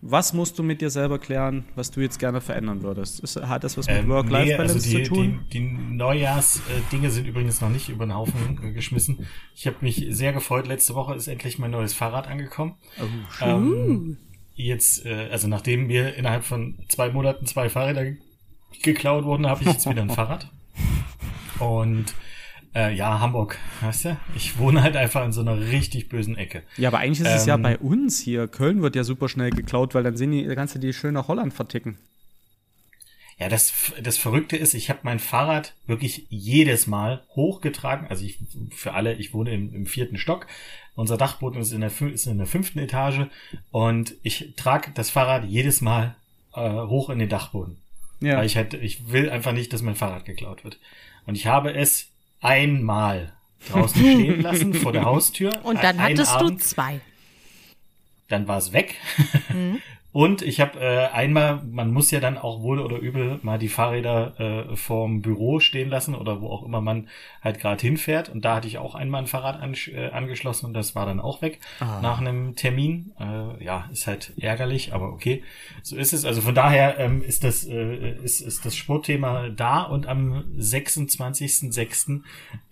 was 0.00 0.32
musst 0.32 0.58
du 0.58 0.62
mit 0.62 0.80
dir 0.80 0.90
selber 0.90 1.18
klären, 1.18 1.64
was 1.74 1.90
du 1.90 2.00
jetzt 2.00 2.18
gerne 2.18 2.40
verändern 2.40 2.82
würdest? 2.82 3.20
Ist, 3.20 3.36
hat 3.36 3.64
das 3.64 3.76
was 3.76 3.88
mit 3.88 3.96
Ähm, 3.96 4.08
Work-Life-Balance 4.08 4.74
also 4.74 4.96
die, 4.96 5.02
zu 5.02 5.08
tun? 5.12 5.40
Die, 5.52 5.58
die 5.58 5.94
Neujahrs-Dinge 5.96 7.10
sind 7.10 7.26
übrigens 7.26 7.60
noch 7.60 7.70
nicht 7.70 7.88
über 7.88 8.06
den 8.06 8.14
Haufen 8.14 8.60
äh, 8.62 8.72
geschmissen. 8.72 9.26
Ich 9.54 9.66
habe 9.66 9.76
mich 9.80 10.06
sehr 10.10 10.32
gefreut. 10.32 10.66
Letzte 10.66 10.94
Woche 10.94 11.14
ist 11.14 11.26
endlich 11.28 11.58
mein 11.58 11.72
neues 11.72 11.92
Fahrrad 11.94 12.26
angekommen. 12.28 12.74
Oh, 13.00 13.44
ähm, 13.44 14.16
jetzt, 14.54 15.04
äh, 15.04 15.28
also 15.30 15.48
nachdem 15.48 15.88
mir 15.88 16.14
innerhalb 16.14 16.44
von 16.44 16.78
zwei 16.88 17.10
Monaten 17.10 17.44
zwei 17.46 17.68
Fahrräder 17.68 18.04
ge- 18.04 18.16
geklaut 18.82 19.24
wurden, 19.24 19.46
habe 19.46 19.62
ich 19.62 19.68
jetzt 19.68 19.88
wieder 19.90 20.02
ein 20.02 20.10
Fahrrad. 20.14 20.48
Und 21.60 22.14
äh, 22.74 22.94
ja, 22.94 23.20
Hamburg, 23.20 23.58
weißt 23.80 24.04
du? 24.06 24.16
Ich 24.36 24.58
wohne 24.58 24.82
halt 24.82 24.96
einfach 24.96 25.24
in 25.24 25.32
so 25.32 25.40
einer 25.40 25.58
richtig 25.58 26.08
bösen 26.08 26.36
Ecke. 26.36 26.62
Ja, 26.76 26.88
aber 26.88 26.98
eigentlich 26.98 27.26
ist 27.26 27.34
es 27.34 27.46
ja 27.46 27.54
Ähm, 27.54 27.62
bei 27.62 27.78
uns 27.78 28.20
hier. 28.20 28.46
Köln 28.48 28.82
wird 28.82 28.94
ja 28.96 29.04
super 29.04 29.28
schnell 29.28 29.50
geklaut, 29.50 29.94
weil 29.94 30.02
dann 30.02 30.16
sehen 30.16 30.32
die, 30.32 30.46
kannst 30.54 30.74
du 30.74 30.78
die 30.78 30.92
schön 30.92 31.14
nach 31.14 31.28
Holland 31.28 31.54
verticken. 31.54 31.98
Ja, 33.38 33.48
das, 33.48 33.92
das 34.02 34.18
Verrückte 34.18 34.56
ist, 34.56 34.74
ich 34.74 34.90
habe 34.90 35.00
mein 35.04 35.20
Fahrrad 35.20 35.74
wirklich 35.86 36.26
jedes 36.28 36.88
Mal 36.88 37.22
hochgetragen. 37.36 38.08
Also 38.08 38.24
ich, 38.24 38.38
für 38.74 38.94
alle, 38.94 39.14
ich 39.14 39.32
wohne 39.32 39.52
im, 39.54 39.72
im 39.72 39.86
vierten 39.86 40.18
Stock. 40.18 40.46
Unser 40.96 41.16
Dachboden 41.16 41.60
ist 41.60 41.72
in, 41.72 41.80
der, 41.80 41.92
ist 42.12 42.26
in 42.26 42.38
der 42.38 42.48
fünften 42.48 42.80
Etage 42.80 43.28
und 43.70 44.14
ich 44.24 44.54
trage 44.56 44.90
das 44.92 45.10
Fahrrad 45.10 45.44
jedes 45.44 45.80
Mal 45.80 46.16
äh, 46.52 46.68
hoch 46.68 47.10
in 47.10 47.20
den 47.20 47.28
Dachboden. 47.28 47.78
Ja. 48.20 48.38
Weil 48.38 48.46
ich 48.46 48.56
halt, 48.56 48.74
ich 48.74 49.12
will 49.12 49.30
einfach 49.30 49.52
nicht, 49.52 49.72
dass 49.72 49.82
mein 49.82 49.94
Fahrrad 49.94 50.24
geklaut 50.24 50.64
wird. 50.64 50.80
Und 51.28 51.34
ich 51.34 51.46
habe 51.46 51.74
es 51.74 52.06
einmal 52.40 53.34
draußen 53.70 54.00
stehen 54.00 54.40
lassen 54.40 54.72
vor 54.72 54.92
der 54.92 55.04
Haustür. 55.04 55.52
Und 55.62 55.84
dann 55.84 56.02
hattest 56.02 56.32
Abend 56.32 56.62
du 56.62 56.64
zwei. 56.64 57.00
dann 58.28 58.48
war 58.48 58.56
es 58.56 58.72
weg. 58.72 58.94
Mhm. 59.50 59.82
Und 60.10 60.40
ich 60.40 60.58
habe 60.60 60.80
äh, 60.80 61.08
einmal, 61.12 61.60
man 61.70 61.92
muss 61.92 62.10
ja 62.10 62.18
dann 62.18 62.38
auch 62.38 62.62
wohl 62.62 62.80
oder 62.80 62.96
übel 62.96 63.38
mal 63.42 63.58
die 63.58 63.68
Fahrräder 63.68 64.68
äh, 64.70 64.74
vorm 64.76 65.20
Büro 65.20 65.60
stehen 65.60 65.90
lassen 65.90 66.14
oder 66.14 66.40
wo 66.40 66.48
auch 66.48 66.64
immer 66.64 66.80
man 66.80 67.08
halt 67.42 67.60
gerade 67.60 67.80
hinfährt. 67.82 68.30
Und 68.30 68.42
da 68.44 68.56
hatte 68.56 68.66
ich 68.68 68.78
auch 68.78 68.94
einmal 68.94 69.20
ein 69.22 69.26
Fahrrad 69.26 69.60
an, 69.60 69.74
äh, 69.94 70.08
angeschlossen 70.08 70.64
und 70.66 70.72
das 70.72 70.94
war 70.94 71.04
dann 71.04 71.20
auch 71.20 71.42
weg 71.42 71.60
Ah. 71.80 72.00
nach 72.00 72.20
einem 72.20 72.56
Termin. 72.56 73.12
Äh, 73.20 73.62
ja, 73.62 73.84
ist 73.92 74.06
halt 74.06 74.32
ärgerlich, 74.40 74.94
aber 74.94 75.12
okay, 75.12 75.42
so 75.82 75.94
ist 75.94 76.14
es. 76.14 76.24
Also 76.24 76.40
von 76.40 76.54
daher 76.54 76.98
ähm, 76.98 77.22
ist 77.22 77.44
das 77.44 77.66
äh, 77.66 78.12
ist, 78.24 78.40
ist 78.40 78.64
das 78.64 78.74
Sportthema 78.74 79.50
da 79.50 79.82
und 79.82 80.06
am 80.06 80.42
26.06. 80.58 82.22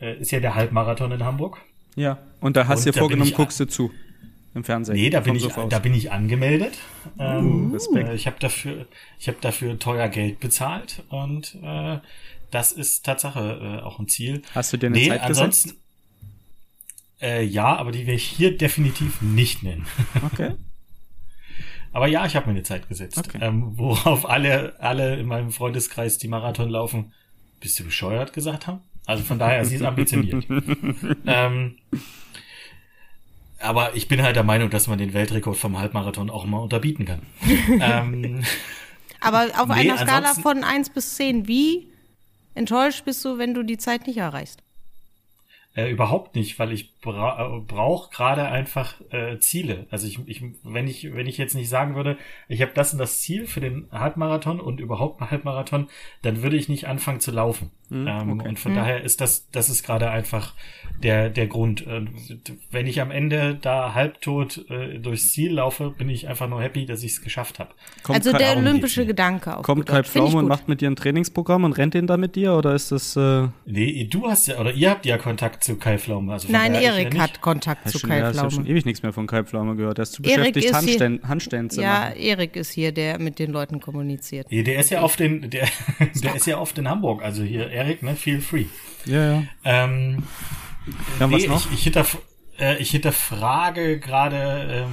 Äh, 0.01 0.18
ist 0.20 0.30
ja 0.30 0.41
der 0.41 0.55
Halbmarathon 0.55 1.12
in 1.12 1.22
Hamburg. 1.24 1.59
Ja. 1.97 2.18
Und 2.41 2.57
da 2.57 2.66
hast 2.66 2.87
du 2.87 2.93
dir 2.93 2.99
vorgenommen, 2.99 3.32
guckst 3.34 3.61
du 3.61 3.66
zu. 3.66 3.91
Im 4.57 4.65
Fernsehen. 4.65 4.97
Nee, 4.97 5.11
da 5.11 5.21
bin 5.21 5.37
ich, 5.37 5.47
da 5.47 5.79
bin 5.79 5.93
ich 5.93 6.11
angemeldet. 6.11 6.79
Ähm, 7.19 7.71
Respekt. 7.73 8.09
äh, 8.09 8.15
Ich 8.15 8.27
habe 8.27 8.37
dafür, 8.41 8.87
ich 9.19 9.29
habe 9.29 9.37
dafür 9.43 9.79
teuer 9.79 10.09
Geld 10.09 10.41
bezahlt 10.41 11.03
und 11.11 11.57
äh, 11.63 11.99
das 12.51 12.73
ist 12.73 13.05
Tatsache 13.05 13.79
äh, 13.81 13.83
auch 13.85 13.99
ein 13.99 14.09
Ziel. 14.09 14.41
Hast 14.55 14.73
du 14.73 14.79
dir 14.79 14.87
eine 14.87 14.97
nee, 14.97 15.09
Zeit 15.09 15.21
ansonsten, 15.21 15.75
Äh, 17.21 17.45
ja, 17.45 17.77
aber 17.77 17.93
die 17.93 18.01
werde 18.07 18.15
ich 18.15 18.25
hier 18.25 18.57
definitiv 18.57 19.21
nicht 19.21 19.63
nennen. 19.63 19.87
Okay. 20.33 20.53
Aber 21.93 22.07
ja, 22.09 22.25
ich 22.27 22.35
habe 22.37 22.47
mir 22.47 22.53
eine 22.53 22.63
Zeit 22.63 22.89
gesetzt, 22.89 23.19
Okay. 23.19 23.39
ähm, 23.41 23.73
worauf 23.79 24.29
alle, 24.29 24.79
alle 24.81 25.17
in 25.17 25.27
meinem 25.27 25.51
Freundeskreis, 25.51 26.19
die 26.19 26.29
Marathon 26.29 26.69
laufen, 26.71 27.13
bist 27.61 27.79
du 27.79 27.85
bescheuert 27.85 28.33
gesagt 28.35 28.67
haben. 28.67 28.81
Also 29.07 29.23
von 29.23 29.39
daher, 29.39 29.65
sie 29.65 29.77
ist 29.77 29.83
ambitioniert. 29.93 30.47
ähm, 31.27 31.77
aber 33.59 33.95
ich 33.95 34.09
bin 34.09 34.23
halt 34.23 34.37
der 34.37 34.43
Meinung, 34.43 34.71
dass 34.71 34.87
man 34.87 34.99
den 34.99 35.15
Weltrekord 35.15 35.57
vom 35.57 35.79
Halbmarathon 35.79 36.31
auch 36.31 36.45
mal 36.45 36.59
unterbieten 36.59 37.05
kann. 37.05 37.23
ähm, 37.81 38.45
Aber 39.21 39.49
auf 39.57 39.69
Nee, 39.69 39.91
einer 39.91 39.99
Skala 39.99 40.35
von 40.35 40.63
1 40.63 40.91
bis 40.91 41.17
10, 41.17 41.49
wie 41.49 41.89
enttäuscht 42.55 43.05
bist 43.05 43.25
du, 43.25 43.39
wenn 43.39 43.55
du 43.55 43.63
die 43.63 43.79
Zeit 43.79 44.07
nicht 44.07 44.19
erreichst? 44.19 44.63
Äh, 45.77 45.91
überhaupt 45.91 46.35
nicht, 46.37 46.59
weil 46.59 46.73
ich 46.73 46.99
bra 47.01 47.59
äh, 47.59 47.61
brauche 47.61 48.11
gerade 48.11 48.47
einfach 48.47 48.95
äh, 49.11 49.39
Ziele. 49.41 49.87
Also 49.91 50.07
ich, 50.07 50.19
ich, 50.27 50.43
wenn 50.63 50.89
ich, 50.89 51.13
wenn 51.13 51.27
ich 51.27 51.37
jetzt 51.37 51.55
nicht 51.55 51.69
sagen 51.69 51.95
würde, 51.95 52.17
ich 52.49 52.63
habe 52.63 52.73
das 52.75 52.95
und 52.95 52.99
das 52.99 53.21
Ziel 53.21 53.47
für 53.47 53.61
den 53.61 53.87
Halbmarathon 53.93 54.59
und 54.59 54.81
überhaupt 54.81 55.21
einen 55.21 55.31
Halbmarathon, 55.31 55.89
dann 56.23 56.43
würde 56.43 56.57
ich 56.57 56.71
nicht 56.71 56.87
anfangen 56.87 57.21
zu 57.21 57.31
laufen. 57.31 57.71
Ähm, 57.91 58.30
okay. 58.41 58.49
Und 58.49 58.59
von 58.59 58.74
daher 58.74 59.03
ist 59.03 59.20
das, 59.20 59.49
das 59.51 59.68
ist 59.68 59.84
gerade 59.84 60.11
einfach 60.11 60.55
der 61.03 61.30
der 61.30 61.47
Grund. 61.47 61.87
Äh, 61.87 62.07
wenn 62.70 62.87
ich 62.87 63.01
am 63.01 63.11
Ende 63.11 63.59
da 63.61 63.95
halbtot 63.95 64.64
äh, 64.70 64.99
durchs 64.99 65.32
Ziel 65.32 65.53
laufe, 65.53 65.91
bin 65.91 66.09
ich 66.09 66.28
einfach 66.28 66.49
nur 66.49 66.62
happy, 66.62 66.87
dass 66.87 67.03
ich 67.03 67.12
es 67.12 67.22
geschafft 67.22 67.59
habe. 67.59 67.70
Also 68.09 68.32
Kai, 68.32 68.39
der 68.39 68.57
olympische. 68.57 69.07
Gedanke 69.07 69.57
auf 69.57 69.64
kommt 69.64 69.87
Kai 69.87 70.01
ich 70.01 70.07
Pflaume 70.07 70.37
und 70.37 70.41
gut. 70.43 70.49
macht 70.49 70.68
mit 70.68 70.80
dir 70.80 70.91
ein 70.91 70.97
Trainingsprogramm 70.97 71.64
und 71.64 71.72
rennt 71.72 71.95
den 71.95 72.07
da 72.07 72.16
mit 72.16 72.34
dir? 72.37 72.55
Oder 72.55 72.74
ist 72.74 72.93
das. 72.93 73.14
Äh, 73.16 73.49
Nee, 73.66 74.05
du 74.11 74.26
hast 74.28 74.47
ja, 74.49 74.59
oder 74.59 74.72
ihr 74.72 74.91
habt 74.91 75.05
ja 75.07 75.18
Kontakt 75.18 75.62
zu 75.64 75.76
Kai 75.76 75.99
Pflaume. 75.99 76.32
Also 76.32 76.49
Nein, 76.51 76.74
ich 76.74 76.82
Erik 76.82 77.14
ja 77.14 77.20
hat. 77.20 77.41
Kontakt 77.41 77.84
hast 77.84 77.93
zu 77.93 77.99
schon, 78.01 78.11
Kai 78.11 78.18
ja, 78.18 78.26
hast 78.26 78.37
ja 78.37 78.43
schon 78.43 78.51
Pflaume. 78.51 78.68
ewig 78.68 78.84
nichts 78.84 79.03
mehr 79.03 79.12
von 79.12 79.26
Kai 79.26 79.45
Pflaume 79.45 79.76
gehört. 79.76 79.99
Der 79.99 80.03
ist 80.05 80.12
zu 80.12 80.22
beschäftigt, 80.22 80.70
ist 80.70 80.80
hier- 80.84 81.68
zu 81.68 81.80
Ja. 81.82 82.11
Erik 82.11 82.57
ist 82.57 82.72
hier, 82.72 82.93
der 82.93 83.18
mit 83.20 83.39
den 83.39 83.53
Leuten 83.53 83.80
kommuniziert. 83.80 84.47
Nee, 84.51 84.62
der 84.62 84.78
ist 84.80 84.91
ja 84.91 85.03
oft 85.03 85.20
in, 85.20 85.51
der, 85.51 85.68
der 86.22 86.34
ist 86.34 86.47
ja 86.47 86.59
oft 86.59 86.76
in 86.78 86.89
Hamburg. 86.89 87.22
Also 87.22 87.43
hier, 87.43 87.70
Erik, 87.77 88.03
ne, 88.03 88.16
feel 88.16 88.41
free. 88.41 88.66
Ja, 89.05 89.33
ja. 89.33 89.43
Ähm, 89.64 90.22
was 91.18 91.31
nee, 91.31 91.47
noch? 91.47 91.66
ich, 91.66 91.72
ich, 91.79 91.83
hinterf 91.85 92.18
äh, 92.59 92.79
ich 92.79 92.91
hinterfrage 92.91 93.99
gerade 93.99 94.87
ähm, 94.87 94.89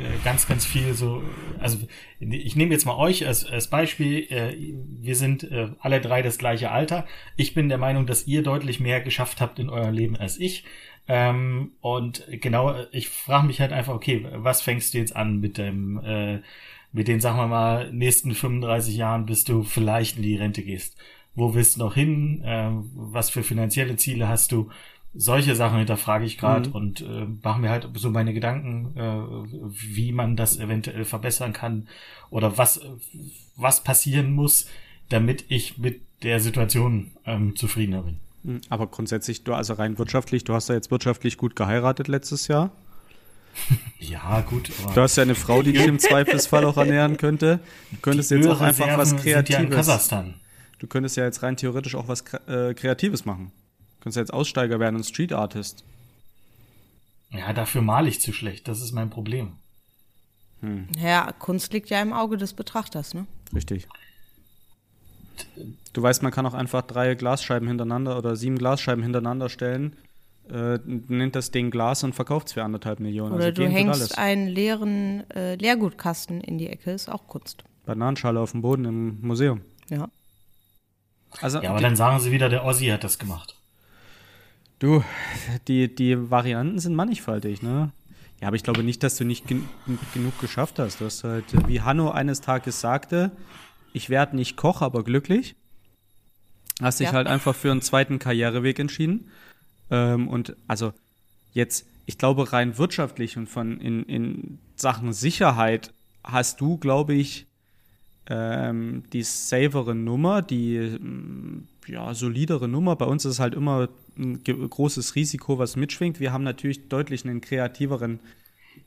äh, 0.00 0.22
ganz, 0.24 0.46
ganz 0.46 0.66
viel 0.66 0.94
so, 0.94 1.22
also 1.58 1.78
ich 2.20 2.56
nehme 2.56 2.72
jetzt 2.72 2.84
mal 2.84 2.96
euch 2.96 3.26
als, 3.26 3.44
als 3.46 3.68
Beispiel, 3.68 4.26
äh, 4.30 4.54
wir 5.00 5.16
sind 5.16 5.50
äh, 5.50 5.70
alle 5.80 6.00
drei 6.00 6.22
das 6.22 6.38
gleiche 6.38 6.70
Alter. 6.70 7.06
Ich 7.36 7.54
bin 7.54 7.68
der 7.68 7.78
Meinung, 7.78 8.06
dass 8.06 8.26
ihr 8.26 8.42
deutlich 8.42 8.80
mehr 8.80 9.00
geschafft 9.00 9.40
habt 9.40 9.58
in 9.58 9.70
eurem 9.70 9.94
Leben 9.94 10.16
als 10.16 10.38
ich. 10.38 10.64
Ähm, 11.08 11.72
und 11.80 12.24
genau, 12.30 12.74
ich 12.90 13.08
frage 13.08 13.46
mich 13.46 13.60
halt 13.60 13.72
einfach, 13.72 13.94
okay, 13.94 14.26
was 14.32 14.60
fängst 14.60 14.92
du 14.92 14.98
jetzt 14.98 15.14
an 15.14 15.38
mit 15.38 15.56
dem, 15.56 16.00
äh, 16.04 16.40
mit 16.92 17.08
den, 17.08 17.20
sagen 17.20 17.38
wir 17.38 17.46
mal, 17.46 17.92
nächsten 17.92 18.34
35 18.34 18.96
Jahren, 18.96 19.26
bis 19.26 19.44
du 19.44 19.62
vielleicht 19.62 20.16
in 20.16 20.22
die 20.22 20.36
Rente 20.36 20.62
gehst? 20.62 20.96
Wo 21.36 21.54
willst 21.54 21.76
du 21.76 21.80
noch 21.80 21.94
hin? 21.94 22.42
Ähm, 22.44 22.90
was 22.94 23.30
für 23.30 23.42
finanzielle 23.44 23.96
Ziele 23.96 24.26
hast 24.26 24.50
du? 24.50 24.70
Solche 25.14 25.54
Sachen 25.54 25.78
hinterfrage 25.78 26.24
ich 26.26 26.36
gerade 26.36 26.68
und 26.70 27.00
äh, 27.00 27.26
mache 27.42 27.60
mir 27.60 27.70
halt 27.70 27.88
so 27.94 28.10
meine 28.10 28.34
Gedanken, 28.34 28.96
äh, 28.96 29.20
wie 29.94 30.12
man 30.12 30.36
das 30.36 30.58
eventuell 30.58 31.04
verbessern 31.04 31.52
kann 31.52 31.88
oder 32.28 32.58
was, 32.58 32.80
was 33.56 33.82
passieren 33.82 34.32
muss, 34.32 34.66
damit 35.08 35.44
ich 35.48 35.78
mit 35.78 36.02
der 36.22 36.40
Situation 36.40 37.12
ähm, 37.24 37.56
zufriedener 37.56 38.02
bin. 38.02 38.20
Hm, 38.44 38.60
Aber 38.68 38.86
grundsätzlich, 38.88 39.44
du, 39.44 39.54
also 39.54 39.74
rein 39.74 39.98
wirtschaftlich, 39.98 40.44
du 40.44 40.54
hast 40.54 40.68
ja 40.68 40.74
jetzt 40.74 40.90
wirtschaftlich 40.90 41.36
gut 41.36 41.56
geheiratet 41.56 42.08
letztes 42.08 42.48
Jahr. 42.48 42.70
Ja, 43.98 44.42
gut. 44.42 44.70
Du 44.94 45.00
hast 45.00 45.16
ja 45.16 45.22
eine 45.22 45.34
Frau, 45.34 45.62
die 45.62 45.72
dich 45.72 45.86
im 45.86 45.98
Zweifelsfall 45.98 46.64
auch 46.66 46.76
ernähren 46.76 47.16
könnte. 47.16 47.58
Du 47.90 47.96
könntest 48.02 48.30
jetzt 48.30 48.46
auch 48.46 48.60
einfach 48.60 48.98
was 48.98 49.12
Ölreserven 49.12 49.22
sind 49.22 49.26
ja 49.26 49.38
in 49.38 49.44
Kreatives. 49.46 49.76
Kasachstan. 49.76 50.34
Du 50.78 50.86
könntest 50.86 51.16
ja 51.16 51.24
jetzt 51.24 51.42
rein 51.42 51.56
theoretisch 51.56 51.94
auch 51.94 52.08
was 52.08 52.22
äh, 52.48 52.74
Kreatives 52.74 53.24
machen. 53.24 53.52
Du 53.98 54.04
könntest 54.04 54.16
ja 54.16 54.22
jetzt 54.22 54.32
Aussteiger 54.32 54.78
werden 54.78 54.96
und 54.96 55.04
Street 55.04 55.32
Artist. 55.32 55.84
Ja, 57.30 57.52
dafür 57.52 57.82
male 57.82 58.08
ich 58.08 58.20
zu 58.20 58.32
schlecht. 58.32 58.68
Das 58.68 58.80
ist 58.80 58.92
mein 58.92 59.10
Problem. 59.10 59.52
Ja, 60.98 61.32
Kunst 61.38 61.72
liegt 61.72 61.90
ja 61.90 62.00
im 62.00 62.12
Auge 62.12 62.36
des 62.36 62.54
Betrachters, 62.54 63.14
ne? 63.14 63.26
Richtig. 63.54 63.86
Du 65.92 66.02
weißt, 66.02 66.22
man 66.22 66.32
kann 66.32 66.46
auch 66.46 66.54
einfach 66.54 66.82
drei 66.82 67.14
Glasscheiben 67.14 67.68
hintereinander 67.68 68.16
oder 68.16 68.36
sieben 68.36 68.56
Glasscheiben 68.56 69.02
hintereinander 69.02 69.48
stellen, 69.48 69.96
äh, 70.50 70.78
nennt 70.86 71.36
das 71.36 71.50
Ding 71.50 71.70
Glas 71.70 72.04
und 72.04 72.14
verkauft 72.14 72.48
es 72.48 72.52
für 72.54 72.64
anderthalb 72.64 73.00
Millionen. 73.00 73.34
Oder 73.34 73.46
also 73.46 73.62
du 73.62 73.68
hängst 73.68 74.00
alles. 74.00 74.12
einen 74.18 74.48
leeren 74.48 75.28
äh, 75.30 75.56
Leergutkasten 75.56 76.40
in 76.40 76.58
die 76.58 76.68
Ecke, 76.68 76.92
ist 76.92 77.10
auch 77.10 77.28
Kunst. 77.28 77.64
Bananenschale 77.84 78.40
auf 78.40 78.52
dem 78.52 78.62
Boden 78.62 78.84
im 78.86 79.20
Museum. 79.20 79.60
Ja. 79.90 80.08
Also 81.40 81.58
Ja, 81.60 81.70
aber 81.70 81.80
dann 81.80 81.96
sagen 81.96 82.20
sie 82.20 82.32
wieder, 82.32 82.48
der 82.48 82.64
Ossi 82.64 82.86
hat 82.86 83.04
das 83.04 83.18
gemacht. 83.18 83.54
du, 84.78 85.02
die, 85.68 85.94
die 85.94 86.30
Varianten 86.30 86.78
sind 86.78 86.94
mannigfaltig, 86.94 87.62
ne? 87.62 87.90
Ja, 88.40 88.48
aber 88.48 88.56
ich 88.56 88.62
glaube 88.62 88.82
nicht, 88.82 89.02
dass 89.02 89.16
du 89.16 89.24
nicht 89.24 89.46
gen 89.46 89.66
genug 90.12 90.38
geschafft 90.40 90.78
hast. 90.78 91.00
Du 91.00 91.06
hast 91.06 91.24
halt, 91.24 91.44
wie 91.68 91.80
Hanno 91.80 92.10
eines 92.10 92.42
Tages 92.42 92.80
sagte, 92.80 93.30
ich 93.94 94.10
werde 94.10 94.36
nicht 94.36 94.56
Koch, 94.58 94.82
aber 94.82 95.02
glücklich. 95.04 95.56
Hast 96.82 97.00
dich 97.00 97.06
Ja. 97.08 97.14
halt 97.14 97.26
einfach 97.28 97.54
für 97.54 97.70
einen 97.70 97.80
zweiten 97.80 98.18
Karriereweg 98.18 98.78
entschieden. 98.78 99.30
Ähm, 99.90 100.28
und 100.28 100.54
also 100.68 100.92
jetzt, 101.52 101.86
ich 102.04 102.18
glaube, 102.18 102.52
rein 102.52 102.76
wirtschaftlich 102.76 103.38
und 103.38 103.48
von 103.48 103.80
in, 103.80 104.02
in 104.02 104.58
Sachen 104.74 105.14
Sicherheit 105.14 105.94
hast 106.22 106.60
du, 106.60 106.76
glaube 106.76 107.14
ich, 107.14 107.45
ähm, 108.28 109.04
die 109.12 109.22
savere 109.22 109.94
Nummer, 109.94 110.42
die, 110.42 110.78
mm, 110.78 111.68
ja, 111.86 112.14
solidere 112.14 112.68
Nummer. 112.68 112.96
Bei 112.96 113.06
uns 113.06 113.24
ist 113.24 113.34
es 113.34 113.40
halt 113.40 113.54
immer 113.54 113.88
ein 114.18 114.42
großes 114.42 115.14
Risiko, 115.14 115.58
was 115.58 115.76
mitschwingt. 115.76 116.20
Wir 116.20 116.32
haben 116.32 116.44
natürlich 116.44 116.88
deutlich 116.88 117.24
einen 117.24 117.40
kreativeren 117.40 118.20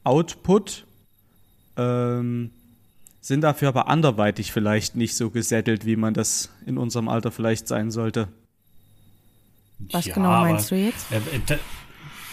Output, 0.04 0.86
ähm, 1.78 2.52
sind 3.22 3.42
dafür 3.42 3.70
aber 3.70 3.88
anderweitig 3.88 4.52
vielleicht 4.52 4.96
nicht 4.96 5.16
so 5.16 5.30
gesättelt, 5.30 5.86
wie 5.86 5.96
man 5.96 6.14
das 6.14 6.50
in 6.66 6.78
unserem 6.78 7.08
Alter 7.08 7.32
vielleicht 7.32 7.68
sein 7.68 7.92
sollte. 7.92 8.28
Was 9.92 10.06
ja, 10.06 10.16
genau 10.16 10.30
meinst 10.42 10.72
aber, 10.72 10.82
du 10.82 10.88
jetzt? 10.88 11.12
Äh, 11.12 11.58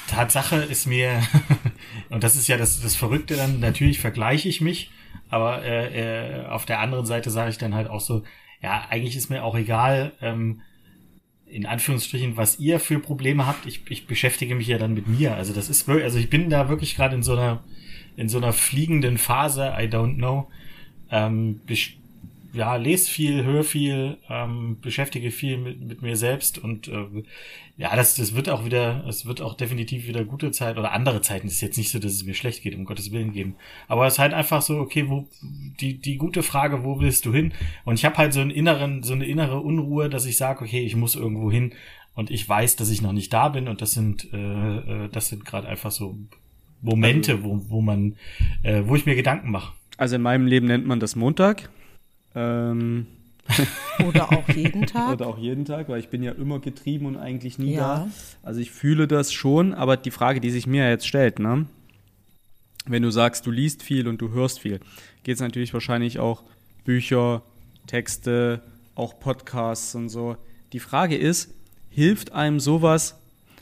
Tatsache 0.08 0.56
ist 0.56 0.86
mir, 0.86 1.22
und 2.10 2.24
das 2.24 2.36
ist 2.36 2.48
ja 2.48 2.56
das, 2.56 2.80
das 2.80 2.96
Verrückte 2.96 3.36
dann, 3.36 3.60
natürlich 3.60 3.98
vergleiche 3.98 4.48
ich 4.48 4.60
mich, 4.60 4.90
aber 5.28 5.62
äh, 5.64 6.42
äh, 6.42 6.46
auf 6.46 6.66
der 6.66 6.80
anderen 6.80 7.06
Seite 7.06 7.30
sage 7.30 7.50
ich 7.50 7.58
dann 7.58 7.74
halt 7.74 7.88
auch 7.88 8.00
so, 8.00 8.22
ja, 8.62 8.86
eigentlich 8.88 9.16
ist 9.16 9.30
mir 9.30 9.44
auch 9.44 9.56
egal, 9.56 10.12
ähm, 10.20 10.62
in 11.46 11.66
Anführungsstrichen, 11.66 12.36
was 12.36 12.58
ihr 12.58 12.80
für 12.80 12.98
Probleme 12.98 13.46
habt. 13.46 13.66
Ich, 13.66 13.82
ich 13.88 14.06
beschäftige 14.06 14.54
mich 14.54 14.66
ja 14.66 14.78
dann 14.78 14.94
mit 14.94 15.06
mir. 15.06 15.36
Also 15.36 15.52
das 15.52 15.68
ist 15.68 15.86
wirklich, 15.86 16.04
also 16.04 16.18
ich 16.18 16.28
bin 16.28 16.50
da 16.50 16.68
wirklich 16.68 16.96
gerade 16.96 17.14
in 17.14 17.22
so 17.22 17.32
einer, 17.32 17.62
in 18.16 18.28
so 18.28 18.38
einer 18.38 18.52
fliegenden 18.52 19.16
Phase, 19.16 19.74
I 19.78 19.84
don't 19.84 20.16
know. 20.16 20.48
Ähm, 21.10 21.60
ja, 22.56 22.76
lese 22.76 23.10
viel, 23.10 23.44
höre 23.44 23.64
viel, 23.64 24.16
ähm, 24.28 24.78
beschäftige 24.80 25.30
viel 25.30 25.58
mit, 25.58 25.80
mit 25.80 26.02
mir 26.02 26.16
selbst 26.16 26.58
und 26.58 26.88
äh, 26.88 27.04
ja, 27.76 27.94
das, 27.94 28.14
das 28.14 28.34
wird 28.34 28.48
auch 28.48 28.64
wieder, 28.64 29.04
es 29.06 29.26
wird 29.26 29.42
auch 29.42 29.54
definitiv 29.54 30.08
wieder 30.08 30.24
gute 30.24 30.50
Zeit 30.50 30.78
oder 30.78 30.92
andere 30.92 31.20
Zeiten. 31.20 31.46
Es 31.46 31.54
ist 31.54 31.60
jetzt 31.60 31.76
nicht 31.76 31.90
so, 31.90 31.98
dass 31.98 32.12
es 32.12 32.24
mir 32.24 32.32
schlecht 32.32 32.62
geht, 32.62 32.74
um 32.74 32.86
Gottes 32.86 33.12
Willen 33.12 33.32
geben. 33.32 33.56
Aber 33.86 34.06
es 34.06 34.14
ist 34.14 34.18
halt 34.18 34.32
einfach 34.32 34.62
so, 34.62 34.78
okay, 34.78 35.10
wo 35.10 35.28
die, 35.42 35.98
die 35.98 36.16
gute 36.16 36.42
Frage, 36.42 36.84
wo 36.84 37.00
willst 37.00 37.26
du 37.26 37.34
hin? 37.34 37.52
Und 37.84 37.98
ich 37.98 38.06
habe 38.06 38.16
halt 38.16 38.32
so 38.32 38.40
einen 38.40 38.50
inneren, 38.50 39.02
so 39.02 39.12
eine 39.12 39.26
innere 39.26 39.60
Unruhe, 39.60 40.08
dass 40.08 40.24
ich 40.24 40.38
sage, 40.38 40.64
okay, 40.64 40.80
ich 40.80 40.96
muss 40.96 41.16
irgendwo 41.16 41.52
hin 41.52 41.74
und 42.14 42.30
ich 42.30 42.48
weiß, 42.48 42.76
dass 42.76 42.88
ich 42.88 43.02
noch 43.02 43.12
nicht 43.12 43.32
da 43.34 43.50
bin 43.50 43.68
und 43.68 43.82
das 43.82 43.92
sind, 43.92 44.32
äh, 44.32 44.36
äh 45.04 45.08
das 45.12 45.28
sind 45.28 45.44
gerade 45.44 45.68
einfach 45.68 45.90
so 45.90 46.18
Momente, 46.80 47.32
also 47.32 47.44
wo, 47.44 47.64
wo 47.68 47.80
man, 47.82 48.16
äh, 48.62 48.84
wo 48.86 48.96
ich 48.96 49.04
mir 49.04 49.16
Gedanken 49.16 49.50
mache. 49.50 49.74
Also 49.98 50.16
in 50.16 50.22
meinem 50.22 50.46
Leben 50.46 50.66
nennt 50.66 50.86
man 50.86 51.00
das 51.00 51.14
Montag. 51.14 51.68
Ähm. 52.36 53.06
Oder 54.06 54.32
auch 54.32 54.48
jeden 54.54 54.86
Tag. 54.86 55.14
Oder 55.14 55.26
auch 55.26 55.38
jeden 55.38 55.64
Tag, 55.64 55.88
weil 55.88 56.00
ich 56.00 56.08
bin 56.08 56.22
ja 56.22 56.32
immer 56.32 56.60
getrieben 56.60 57.06
und 57.06 57.16
eigentlich 57.16 57.58
nie 57.58 57.74
ja. 57.74 57.80
da. 57.80 58.08
Also 58.42 58.60
ich 58.60 58.70
fühle 58.70 59.08
das 59.08 59.32
schon, 59.32 59.72
aber 59.72 59.96
die 59.96 60.10
Frage, 60.10 60.40
die 60.40 60.50
sich 60.50 60.66
mir 60.66 60.88
jetzt 60.88 61.06
stellt, 61.06 61.38
ne? 61.38 61.66
Wenn 62.88 63.02
du 63.02 63.10
sagst, 63.10 63.46
du 63.46 63.50
liest 63.50 63.82
viel 63.82 64.06
und 64.06 64.20
du 64.20 64.30
hörst 64.30 64.60
viel, 64.60 64.80
geht 65.24 65.34
es 65.34 65.40
natürlich 65.40 65.74
wahrscheinlich 65.74 66.20
auch 66.20 66.44
Bücher, 66.84 67.42
Texte, 67.88 68.62
auch 68.94 69.18
Podcasts 69.18 69.94
und 69.94 70.08
so. 70.08 70.36
Die 70.72 70.78
Frage 70.78 71.16
ist, 71.16 71.52
hilft 71.90 72.32
einem 72.32 72.60
sowas, 72.60 73.18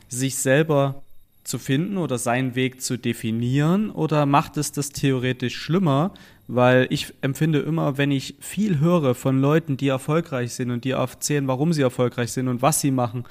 sich 0.09 0.35
selber 0.35 1.03
zu 1.43 1.59
finden 1.59 1.97
oder 1.97 2.17
seinen 2.17 2.55
Weg 2.55 2.81
zu 2.81 2.97
definieren 2.97 3.91
oder 3.91 4.25
macht 4.25 4.57
es 4.57 4.71
das 4.71 4.89
theoretisch 4.89 5.55
schlimmer, 5.55 6.13
weil 6.47 6.87
ich 6.89 7.13
empfinde 7.21 7.59
immer, 7.59 7.97
wenn 7.97 8.11
ich 8.11 8.35
viel 8.39 8.79
höre 8.79 9.15
von 9.15 9.39
Leuten, 9.39 9.77
die 9.77 9.87
erfolgreich 9.87 10.53
sind 10.53 10.71
und 10.71 10.83
die 10.83 10.91
erzählen, 10.91 11.47
warum 11.47 11.73
sie 11.73 11.81
erfolgreich 11.81 12.31
sind 12.31 12.47
und 12.47 12.61
was 12.61 12.81
sie 12.81 12.91
machen 12.91 13.25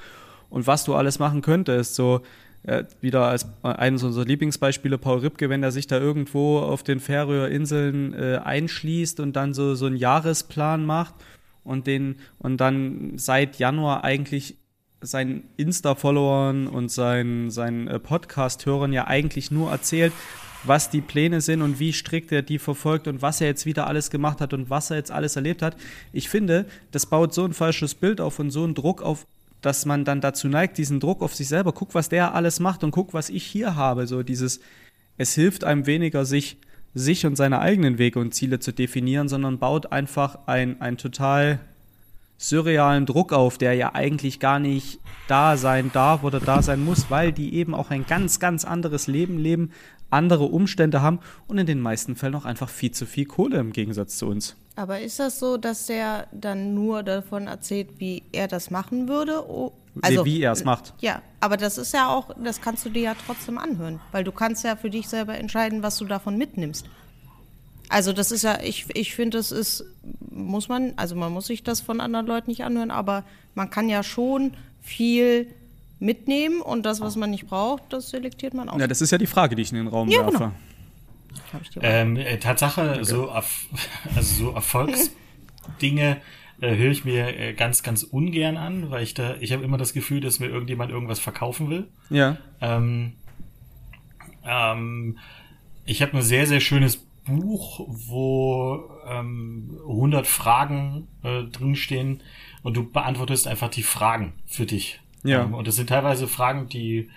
und 0.50 0.66
was 0.66 0.84
du 0.84 0.94
alles 0.94 1.18
machen 1.18 1.42
könntest, 1.42 1.94
so 1.94 2.22
äh, 2.64 2.84
wieder 3.00 3.26
als 3.26 3.46
eines 3.62 4.02
unserer 4.02 4.24
Lieblingsbeispiele 4.24 4.98
Paul 4.98 5.18
Ripke, 5.18 5.48
wenn 5.48 5.62
er 5.62 5.70
sich 5.70 5.86
da 5.86 5.98
irgendwo 5.98 6.58
auf 6.58 6.82
den 6.82 6.98
Färöerinseln 6.98 8.14
äh, 8.14 8.40
einschließt 8.42 9.20
und 9.20 9.34
dann 9.36 9.54
so, 9.54 9.74
so 9.74 9.86
einen 9.86 9.96
Jahresplan 9.96 10.84
macht 10.84 11.14
und 11.62 11.86
den 11.86 12.16
und 12.38 12.58
dann 12.58 13.12
seit 13.16 13.58
Januar 13.58 14.02
eigentlich 14.02 14.56
seinen 15.00 15.44
Insta-Followern 15.56 16.66
und 16.66 16.90
seinen, 16.90 17.50
seinen 17.50 17.88
äh, 17.88 17.98
Podcast-Hörern 17.98 18.92
ja 18.92 19.06
eigentlich 19.06 19.50
nur 19.50 19.70
erzählt, 19.70 20.12
was 20.66 20.90
die 20.90 21.00
Pläne 21.00 21.40
sind 21.40 21.62
und 21.62 21.78
wie 21.78 21.92
strikt 21.92 22.32
er 22.32 22.42
die 22.42 22.58
verfolgt 22.58 23.08
und 23.08 23.22
was 23.22 23.40
er 23.40 23.46
jetzt 23.48 23.66
wieder 23.66 23.86
alles 23.86 24.10
gemacht 24.10 24.40
hat 24.40 24.52
und 24.52 24.70
was 24.70 24.90
er 24.90 24.96
jetzt 24.96 25.10
alles 25.10 25.36
erlebt 25.36 25.62
hat. 25.62 25.76
Ich 26.12 26.28
finde, 26.28 26.66
das 26.90 27.06
baut 27.06 27.34
so 27.34 27.44
ein 27.44 27.52
falsches 27.52 27.94
Bild 27.94 28.20
auf 28.20 28.38
und 28.38 28.50
so 28.50 28.64
einen 28.64 28.74
Druck 28.74 29.02
auf, 29.02 29.26
dass 29.60 29.86
man 29.86 30.04
dann 30.04 30.20
dazu 30.20 30.48
neigt, 30.48 30.78
diesen 30.78 31.00
Druck 31.00 31.22
auf 31.22 31.34
sich 31.34 31.48
selber, 31.48 31.72
guck, 31.72 31.94
was 31.94 32.08
der 32.08 32.34
alles 32.34 32.60
macht 32.60 32.84
und 32.84 32.90
guck, 32.90 33.14
was 33.14 33.30
ich 33.30 33.44
hier 33.44 33.76
habe. 33.76 34.06
So 34.06 34.22
dieses, 34.22 34.60
es 35.16 35.34
hilft 35.34 35.64
einem 35.64 35.86
weniger, 35.86 36.24
sich, 36.24 36.58
sich 36.94 37.24
und 37.26 37.36
seine 37.36 37.60
eigenen 37.60 37.98
Wege 37.98 38.18
und 38.18 38.34
Ziele 38.34 38.60
zu 38.60 38.72
definieren, 38.72 39.28
sondern 39.28 39.58
baut 39.58 39.92
einfach 39.92 40.38
ein, 40.46 40.80
ein 40.80 40.98
total 40.98 41.60
surrealen 42.36 43.06
Druck 43.06 43.32
auf, 43.32 43.58
der 43.58 43.74
ja 43.74 43.94
eigentlich 43.94 44.40
gar 44.40 44.58
nicht 44.58 44.98
da 45.28 45.56
sein 45.56 45.90
darf 45.92 46.24
oder 46.24 46.40
da 46.40 46.62
sein 46.62 46.84
muss, 46.84 47.10
weil 47.10 47.32
die 47.32 47.54
eben 47.54 47.74
auch 47.74 47.90
ein 47.90 48.06
ganz, 48.06 48.38
ganz 48.40 48.64
anderes 48.64 49.06
Leben 49.06 49.38
leben, 49.38 49.70
andere 50.14 50.44
Umstände 50.44 51.02
haben 51.02 51.18
und 51.46 51.58
in 51.58 51.66
den 51.66 51.80
meisten 51.80 52.16
Fällen 52.16 52.34
auch 52.34 52.44
einfach 52.44 52.68
viel 52.68 52.92
zu 52.92 53.06
viel 53.06 53.26
Kohle 53.26 53.58
im 53.58 53.72
Gegensatz 53.72 54.16
zu 54.16 54.26
uns. 54.26 54.56
Aber 54.76 55.00
ist 55.00 55.20
das 55.20 55.38
so, 55.38 55.56
dass 55.56 55.86
der 55.86 56.26
dann 56.32 56.74
nur 56.74 57.02
davon 57.02 57.46
erzählt, 57.46 57.88
wie 57.98 58.22
er 58.32 58.48
das 58.48 58.70
machen 58.70 59.08
würde? 59.08 59.44
Also, 60.02 60.24
wie 60.24 60.40
er 60.40 60.52
es 60.52 60.64
macht. 60.64 60.94
Ja, 61.00 61.22
aber 61.40 61.56
das 61.56 61.78
ist 61.78 61.94
ja 61.94 62.08
auch, 62.08 62.30
das 62.42 62.60
kannst 62.60 62.84
du 62.84 62.90
dir 62.90 63.02
ja 63.02 63.16
trotzdem 63.26 63.58
anhören, 63.58 64.00
weil 64.10 64.24
du 64.24 64.32
kannst 64.32 64.64
ja 64.64 64.74
für 64.74 64.90
dich 64.90 65.08
selber 65.08 65.38
entscheiden, 65.38 65.82
was 65.82 65.98
du 65.98 66.04
davon 66.06 66.36
mitnimmst. 66.36 66.86
Also 67.88 68.12
das 68.12 68.32
ist 68.32 68.42
ja, 68.42 68.58
ich, 68.60 68.86
ich 68.94 69.14
finde, 69.14 69.36
das 69.38 69.52
ist, 69.52 69.84
muss 70.30 70.68
man, 70.68 70.94
also 70.96 71.14
man 71.14 71.32
muss 71.32 71.46
sich 71.46 71.62
das 71.62 71.80
von 71.80 72.00
anderen 72.00 72.26
Leuten 72.26 72.50
nicht 72.50 72.64
anhören, 72.64 72.90
aber 72.90 73.24
man 73.54 73.70
kann 73.70 73.88
ja 73.88 74.02
schon 74.02 74.54
viel 74.80 75.48
mitnehmen 75.98 76.60
und 76.60 76.84
das, 76.84 77.00
was 77.00 77.16
man 77.16 77.30
nicht 77.30 77.46
braucht, 77.46 77.82
das 77.90 78.10
selektiert 78.10 78.54
man 78.54 78.68
auch. 78.68 78.78
Ja, 78.78 78.86
das 78.86 79.00
ist 79.00 79.10
ja 79.10 79.18
die 79.18 79.26
Frage, 79.26 79.56
die 79.56 79.62
ich 79.62 79.70
in 79.70 79.78
den 79.78 79.88
Raum 79.88 80.08
ja, 80.08 80.20
werfe. 80.20 80.52
Genau. 81.72 81.86
Ähm, 81.86 82.16
äh, 82.16 82.38
Tatsache, 82.38 82.90
okay. 82.94 83.04
so, 83.04 83.28
also 84.14 84.44
so 84.44 84.50
Erfolgsdinge 84.52 86.20
äh, 86.60 86.76
höre 86.76 86.90
ich 86.90 87.04
mir 87.04 87.38
äh, 87.38 87.52
ganz, 87.54 87.82
ganz 87.82 88.02
ungern 88.02 88.56
an, 88.56 88.90
weil 88.90 89.02
ich 89.02 89.14
da, 89.14 89.36
ich 89.40 89.52
habe 89.52 89.64
immer 89.64 89.76
das 89.76 89.92
Gefühl, 89.92 90.20
dass 90.20 90.40
mir 90.40 90.48
irgendjemand 90.48 90.90
irgendwas 90.90 91.20
verkaufen 91.20 91.70
will. 91.70 91.88
Ja. 92.10 92.38
Ähm, 92.60 93.14
ähm, 94.44 95.18
ich 95.84 96.02
habe 96.02 96.16
ein 96.16 96.22
sehr, 96.22 96.46
sehr 96.46 96.60
schönes 96.60 96.96
Buch, 97.24 97.86
wo 97.88 98.90
ähm, 99.06 99.78
100 99.82 100.26
Fragen 100.26 101.08
äh, 101.22 101.44
drinstehen 101.44 102.22
und 102.62 102.76
du 102.76 102.90
beantwortest 102.90 103.46
einfach 103.46 103.70
die 103.70 103.82
Fragen 103.82 104.34
für 104.46 104.66
dich. 104.66 105.00
Ja. 105.24 105.42
Ähm, 105.42 105.54
und 105.54 105.66
das 105.66 105.76
sind 105.76 105.88
teilweise 105.88 106.28
Fragen, 106.28 106.68
die, 106.68 107.10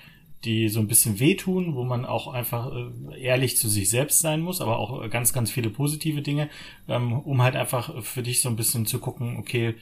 die 0.43 0.69
so 0.69 0.79
ein 0.79 0.87
bisschen 0.87 1.19
wehtun, 1.19 1.75
wo 1.75 1.83
man 1.83 2.05
auch 2.05 2.33
einfach 2.33 2.71
äh, 2.73 3.21
ehrlich 3.21 3.57
zu 3.57 3.69
sich 3.69 3.89
selbst 3.89 4.19
sein 4.19 4.41
muss, 4.41 4.61
aber 4.61 4.79
auch 4.79 5.07
ganz, 5.09 5.33
ganz 5.33 5.51
viele 5.51 5.69
positive 5.69 6.21
Dinge, 6.21 6.49
ähm, 6.87 7.13
um 7.13 7.41
halt 7.41 7.55
einfach 7.55 8.03
für 8.03 8.23
dich 8.23 8.41
so 8.41 8.49
ein 8.49 8.55
bisschen 8.55 8.85
zu 8.85 8.99
gucken, 8.99 9.37
okay, 9.37 9.75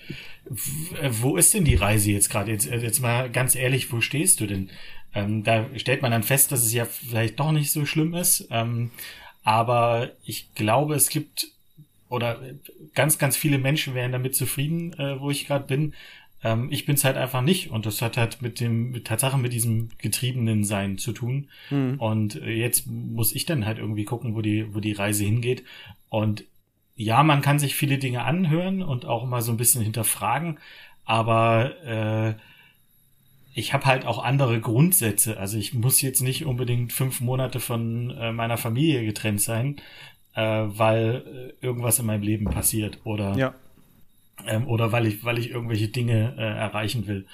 äh, 1.02 1.10
wo 1.12 1.38
ist 1.38 1.54
denn 1.54 1.66
die 1.66 1.76
Reise 1.76 2.12
jetzt 2.12 2.30
gerade? 2.30 2.52
Jetzt, 2.52 2.68
äh, 2.68 2.80
jetzt 2.80 3.00
mal 3.00 3.30
ganz 3.30 3.56
ehrlich, 3.56 3.92
wo 3.94 4.02
stehst 4.02 4.42
du 4.42 4.48
denn? 4.48 4.70
Ähm, 5.14 5.44
da 5.44 5.66
stellt 5.78 6.02
man 6.02 6.12
dann 6.12 6.24
fest, 6.24 6.52
dass 6.52 6.64
es 6.64 6.74
ja 6.74 6.84
vielleicht 6.86 7.40
doch 7.40 7.52
nicht 7.52 7.72
so 7.72 7.86
schlimm 7.86 8.14
ist. 8.16 8.48
Ähm, 8.52 8.92
aber 9.44 10.12
ich 10.26 10.54
glaube, 10.56 10.96
es 10.96 11.10
gibt 11.10 11.48
oder 12.10 12.40
ganz, 12.94 13.18
ganz 13.18 13.38
viele 13.38 13.58
Menschen 13.58 13.94
wären 13.96 14.12
damit 14.12 14.36
zufrieden, 14.36 14.94
äh, 14.94 15.20
wo 15.20 15.32
ich 15.32 15.48
gerade 15.48 15.66
bin. 15.66 15.94
Ähm, 16.44 16.68
ich 16.72 16.86
bin 16.86 16.96
es 16.96 17.04
halt 17.04 17.18
einfach 17.18 17.42
nicht 17.42 17.72
und 17.72 17.86
das 17.86 18.02
hat 18.02 18.18
halt 18.18 18.42
mit 18.42 18.60
dem 18.60 18.92
mit 18.92 19.08
Tatsache 19.08 19.38
mit 19.38 19.54
diesem 19.54 19.90
getriebenen 19.98 20.64
Sein 20.64 20.98
zu 20.98 21.12
tun. 21.12 21.50
Mhm. 21.70 21.96
Und 22.00 22.36
äh, 22.36 22.52
jetzt 22.52 22.88
muss 22.88 23.34
ich 23.34 23.46
dann 23.46 23.66
halt 23.66 23.80
irgendwie 23.80 24.06
gucken, 24.06 24.36
wo 24.36 24.42
die 24.42 24.74
wo 24.74 24.80
die 24.80 24.94
Reise 24.94 25.24
hingeht. 25.24 25.64
Und 26.10 26.46
ja, 26.96 27.24
man 27.24 27.42
kann 27.42 27.60
sich 27.60 27.76
viele 27.76 27.98
Dinge 27.98 28.24
anhören 28.24 28.82
und 28.82 29.06
auch 29.06 29.26
mal 29.26 29.42
so 29.42 29.52
ein 29.52 29.58
bisschen 29.58 29.82
hinterfragen, 29.82 30.60
aber 31.04 31.84
äh, 31.84 32.36
ich 33.54 33.74
habe 33.74 33.86
halt 33.86 34.06
auch 34.06 34.24
andere 34.24 34.60
Grundsätze. 34.60 35.38
Also 35.38 35.58
ich 35.58 35.74
muss 35.74 36.02
jetzt 36.02 36.22
nicht 36.22 36.46
unbedingt 36.46 36.94
fünf 36.94 37.22
Monate 37.22 37.60
von 37.60 38.12
äh, 38.12 38.32
meiner 38.32 38.58
Familie 38.58 39.06
getrennt 39.06 39.42
sein, 39.42 39.78
äh, 40.36 40.42
weil 40.42 41.54
äh, 41.62 41.66
irgendwas 41.66 42.00
in 42.00 42.06
meinem 42.06 42.24
Leben 42.24 42.46
passiert 42.46 43.00
oder 43.04 43.36
ja 43.38 43.54
ähm, 44.48 44.68
oder 44.68 44.92
weil 44.92 45.08
ich, 45.08 45.24
weil 45.24 45.38
ich 45.38 45.50
irgendwelche 45.50 45.88
Dinge 45.88 46.36
äh, 46.38 46.42
erreichen 46.42 47.08
will. 47.08 47.26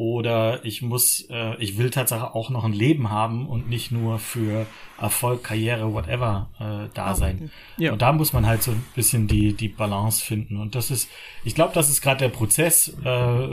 Oder 0.00 0.64
ich 0.64 0.80
muss, 0.80 1.26
äh, 1.28 1.56
ich 1.62 1.76
will 1.76 1.90
tatsächlich 1.90 2.30
auch 2.30 2.48
noch 2.48 2.64
ein 2.64 2.72
Leben 2.72 3.10
haben 3.10 3.46
und 3.46 3.68
nicht 3.68 3.92
nur 3.92 4.18
für 4.18 4.66
Erfolg, 4.98 5.44
Karriere, 5.44 5.92
whatever 5.92 6.48
äh, 6.58 6.88
da 6.94 7.14
sein. 7.14 7.50
Ja. 7.76 7.92
Und 7.92 8.00
da 8.00 8.10
muss 8.12 8.32
man 8.32 8.46
halt 8.46 8.62
so 8.62 8.70
ein 8.70 8.82
bisschen 8.94 9.26
die, 9.26 9.52
die 9.52 9.68
Balance 9.68 10.24
finden. 10.24 10.56
Und 10.56 10.74
das 10.74 10.90
ist, 10.90 11.10
ich 11.44 11.54
glaube, 11.54 11.74
das 11.74 11.90
ist 11.90 12.00
gerade 12.00 12.20
der 12.20 12.30
Prozess, 12.30 12.96
äh, 13.04 13.48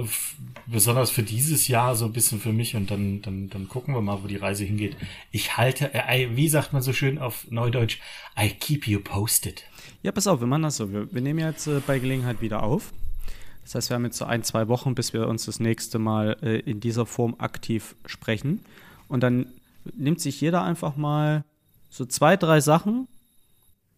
besonders 0.67 1.09
für 1.11 1.23
dieses 1.23 1.67
Jahr 1.67 1.95
so 1.95 2.05
ein 2.05 2.13
bisschen 2.13 2.39
für 2.39 2.53
mich. 2.53 2.77
Und 2.77 2.91
dann, 2.91 3.21
dann, 3.21 3.49
dann 3.49 3.67
gucken 3.67 3.93
wir 3.93 3.99
mal, 3.99 4.23
wo 4.23 4.27
die 4.27 4.37
Reise 4.37 4.63
hingeht. 4.63 4.95
Ich 5.31 5.57
halte, 5.57 5.93
äh, 5.93 6.29
wie 6.37 6.47
sagt 6.47 6.71
man 6.71 6.81
so 6.81 6.93
schön 6.93 7.17
auf 7.17 7.45
Neudeutsch, 7.49 7.97
I 8.41 8.51
keep 8.51 8.87
you 8.87 9.01
posted. 9.01 9.65
Ja, 10.03 10.11
pass 10.11 10.27
auf, 10.27 10.39
wir 10.39 10.47
machen 10.47 10.63
das 10.63 10.77
so. 10.77 10.91
Wir, 10.91 11.11
wir 11.11 11.21
nehmen 11.21 11.39
jetzt 11.39 11.67
äh, 11.67 11.81
bei 11.85 11.99
Gelegenheit 11.99 12.41
wieder 12.41 12.63
auf. 12.63 12.93
Das 13.63 13.75
heißt, 13.75 13.89
wir 13.89 13.95
haben 13.95 14.05
jetzt 14.05 14.17
so 14.17 14.25
ein, 14.25 14.43
zwei 14.43 14.67
Wochen, 14.69 14.95
bis 14.95 15.11
wir 15.11 15.27
uns 15.27 15.45
das 15.45 15.59
nächste 15.59 15.99
Mal 15.99 16.37
äh, 16.41 16.59
in 16.59 16.79
dieser 16.79 17.05
Form 17.05 17.35
aktiv 17.37 17.95
sprechen. 18.05 18.61
Und 19.09 19.23
dann 19.23 19.47
nimmt 19.95 20.21
sich 20.21 20.39
jeder 20.39 20.63
einfach 20.63 20.95
mal 20.95 21.43
so 21.89 22.05
zwei, 22.05 22.37
drei 22.37 22.61
Sachen, 22.61 23.07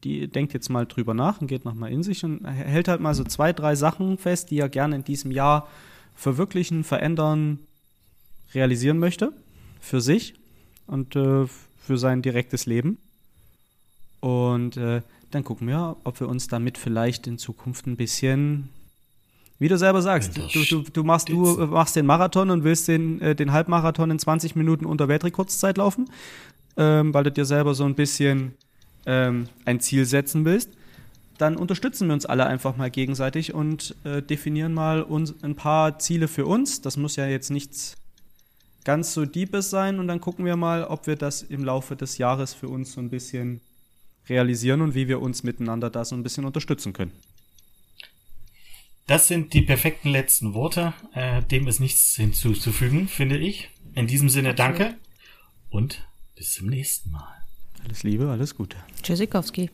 die 0.04 0.28
denkt 0.28 0.54
jetzt 0.54 0.70
mal 0.70 0.86
drüber 0.86 1.14
nach 1.14 1.42
und 1.42 1.48
geht 1.48 1.66
nochmal 1.66 1.92
in 1.92 2.04
sich 2.04 2.24
und 2.24 2.46
hält 2.46 2.88
halt 2.88 3.02
mal 3.02 3.14
so 3.14 3.24
zwei, 3.24 3.54
drei 3.54 3.76
Sachen 3.76 4.18
fest, 4.18 4.50
die 4.50 4.60
er 4.60 4.70
gerne 4.70 4.96
in 4.96 5.04
diesem 5.04 5.32
Jahr 5.32 5.68
verwirklichen, 6.16 6.84
verändern, 6.84 7.60
realisieren 8.54 8.98
möchte. 8.98 9.34
Für 9.82 10.02
sich 10.02 10.34
und 10.88 11.16
äh, 11.16 11.46
für 11.78 11.98
sein 11.98 12.22
direktes 12.22 12.66
Leben. 12.66 12.98
Und 14.20 14.78
äh, 14.78 15.02
dann 15.32 15.44
gucken 15.44 15.68
wir, 15.68 15.98
ob 16.04 16.20
wir 16.20 16.28
uns 16.28 16.48
damit 16.48 16.78
vielleicht 16.78 17.28
in 17.28 17.38
Zukunft 17.38 17.88
ein 17.88 17.98
bisschen, 17.98 18.70
wie 19.60 19.68
du 19.68 19.78
selber 19.78 20.02
sagst, 20.02 20.38
du, 20.38 20.64
du, 20.64 20.84
du, 20.92 21.04
machst, 21.04 21.30
du 21.30 21.36
machst 21.68 21.96
den 21.96 22.06
Marathon 22.06 22.50
und 22.50 22.64
willst 22.64 22.88
den, 22.88 23.22
äh, 23.22 23.36
den 23.36 23.52
Halbmarathon 23.52 24.12
in 24.12 24.20
20 24.20 24.56
Minuten 24.56 24.86
unter 24.86 25.08
Weltrekordszeit 25.08 25.78
laufen, 25.78 26.10
ähm, 26.78 27.14
weil 27.14 27.26
du 27.26 27.32
dir 27.32 27.46
selber 27.46 27.74
so 27.74 27.86
ein 27.86 27.96
bisschen 27.96 28.54
ähm, 29.06 29.48
ein 29.66 29.80
Ziel 29.80 30.06
setzen 30.06 30.46
willst. 30.46 30.70
Dann 31.38 31.56
unterstützen 31.56 32.08
wir 32.08 32.14
uns 32.14 32.26
alle 32.26 32.46
einfach 32.48 32.76
mal 32.76 32.92
gegenseitig 32.92 33.54
und 33.54 33.96
äh, 34.04 34.22
definieren 34.22 34.74
mal 34.74 35.02
uns 35.02 35.36
ein 35.42 35.56
paar 35.56 36.00
Ziele 36.00 36.28
für 36.28 36.46
uns. 36.46 36.82
Das 36.82 36.98
muss 36.98 37.16
ja 37.16 37.28
jetzt 37.28 37.50
nichts 37.50 37.96
ganz 38.84 39.14
so 39.14 39.26
Deepes 39.26 39.70
sein 39.70 40.00
und 40.00 40.08
dann 40.08 40.20
gucken 40.20 40.46
wir 40.46 40.56
mal, 40.56 40.84
ob 40.84 41.08
wir 41.08 41.16
das 41.16 41.44
im 41.44 41.64
Laufe 41.64 41.96
des 41.96 42.18
Jahres 42.18 42.54
für 42.54 42.68
uns 42.68 42.94
so 42.94 43.00
ein 43.00 43.10
bisschen 43.10 43.62
realisieren 44.30 44.82
und 44.82 44.96
wie 44.96 45.08
wir 45.08 45.22
uns 45.22 45.44
miteinander 45.44 45.90
da 45.90 46.06
so 46.06 46.16
ein 46.16 46.24
bisschen 46.24 46.46
unterstützen 46.46 46.94
können. 46.94 47.12
Das 49.08 49.28
sind 49.28 49.54
die 49.54 49.64
perfekten 49.64 50.10
letzten 50.10 50.54
Worte. 50.54 50.94
Äh, 51.16 51.42
dem 51.42 51.68
ist 51.68 51.80
nichts 51.80 52.16
hinzuzufügen, 52.16 53.08
finde 53.08 53.38
ich. 53.38 53.70
In 53.96 54.06
diesem 54.06 54.30
Sinne 54.30 54.54
danke 54.54 54.96
und 55.70 56.08
bis 56.36 56.54
zum 56.54 56.68
nächsten 56.68 57.10
Mal. 57.12 57.34
Alles 57.84 58.04
Liebe, 58.04 58.30
alles 58.30 58.56
Gute. 58.56 58.78
Tschüssikowski. 59.02 59.72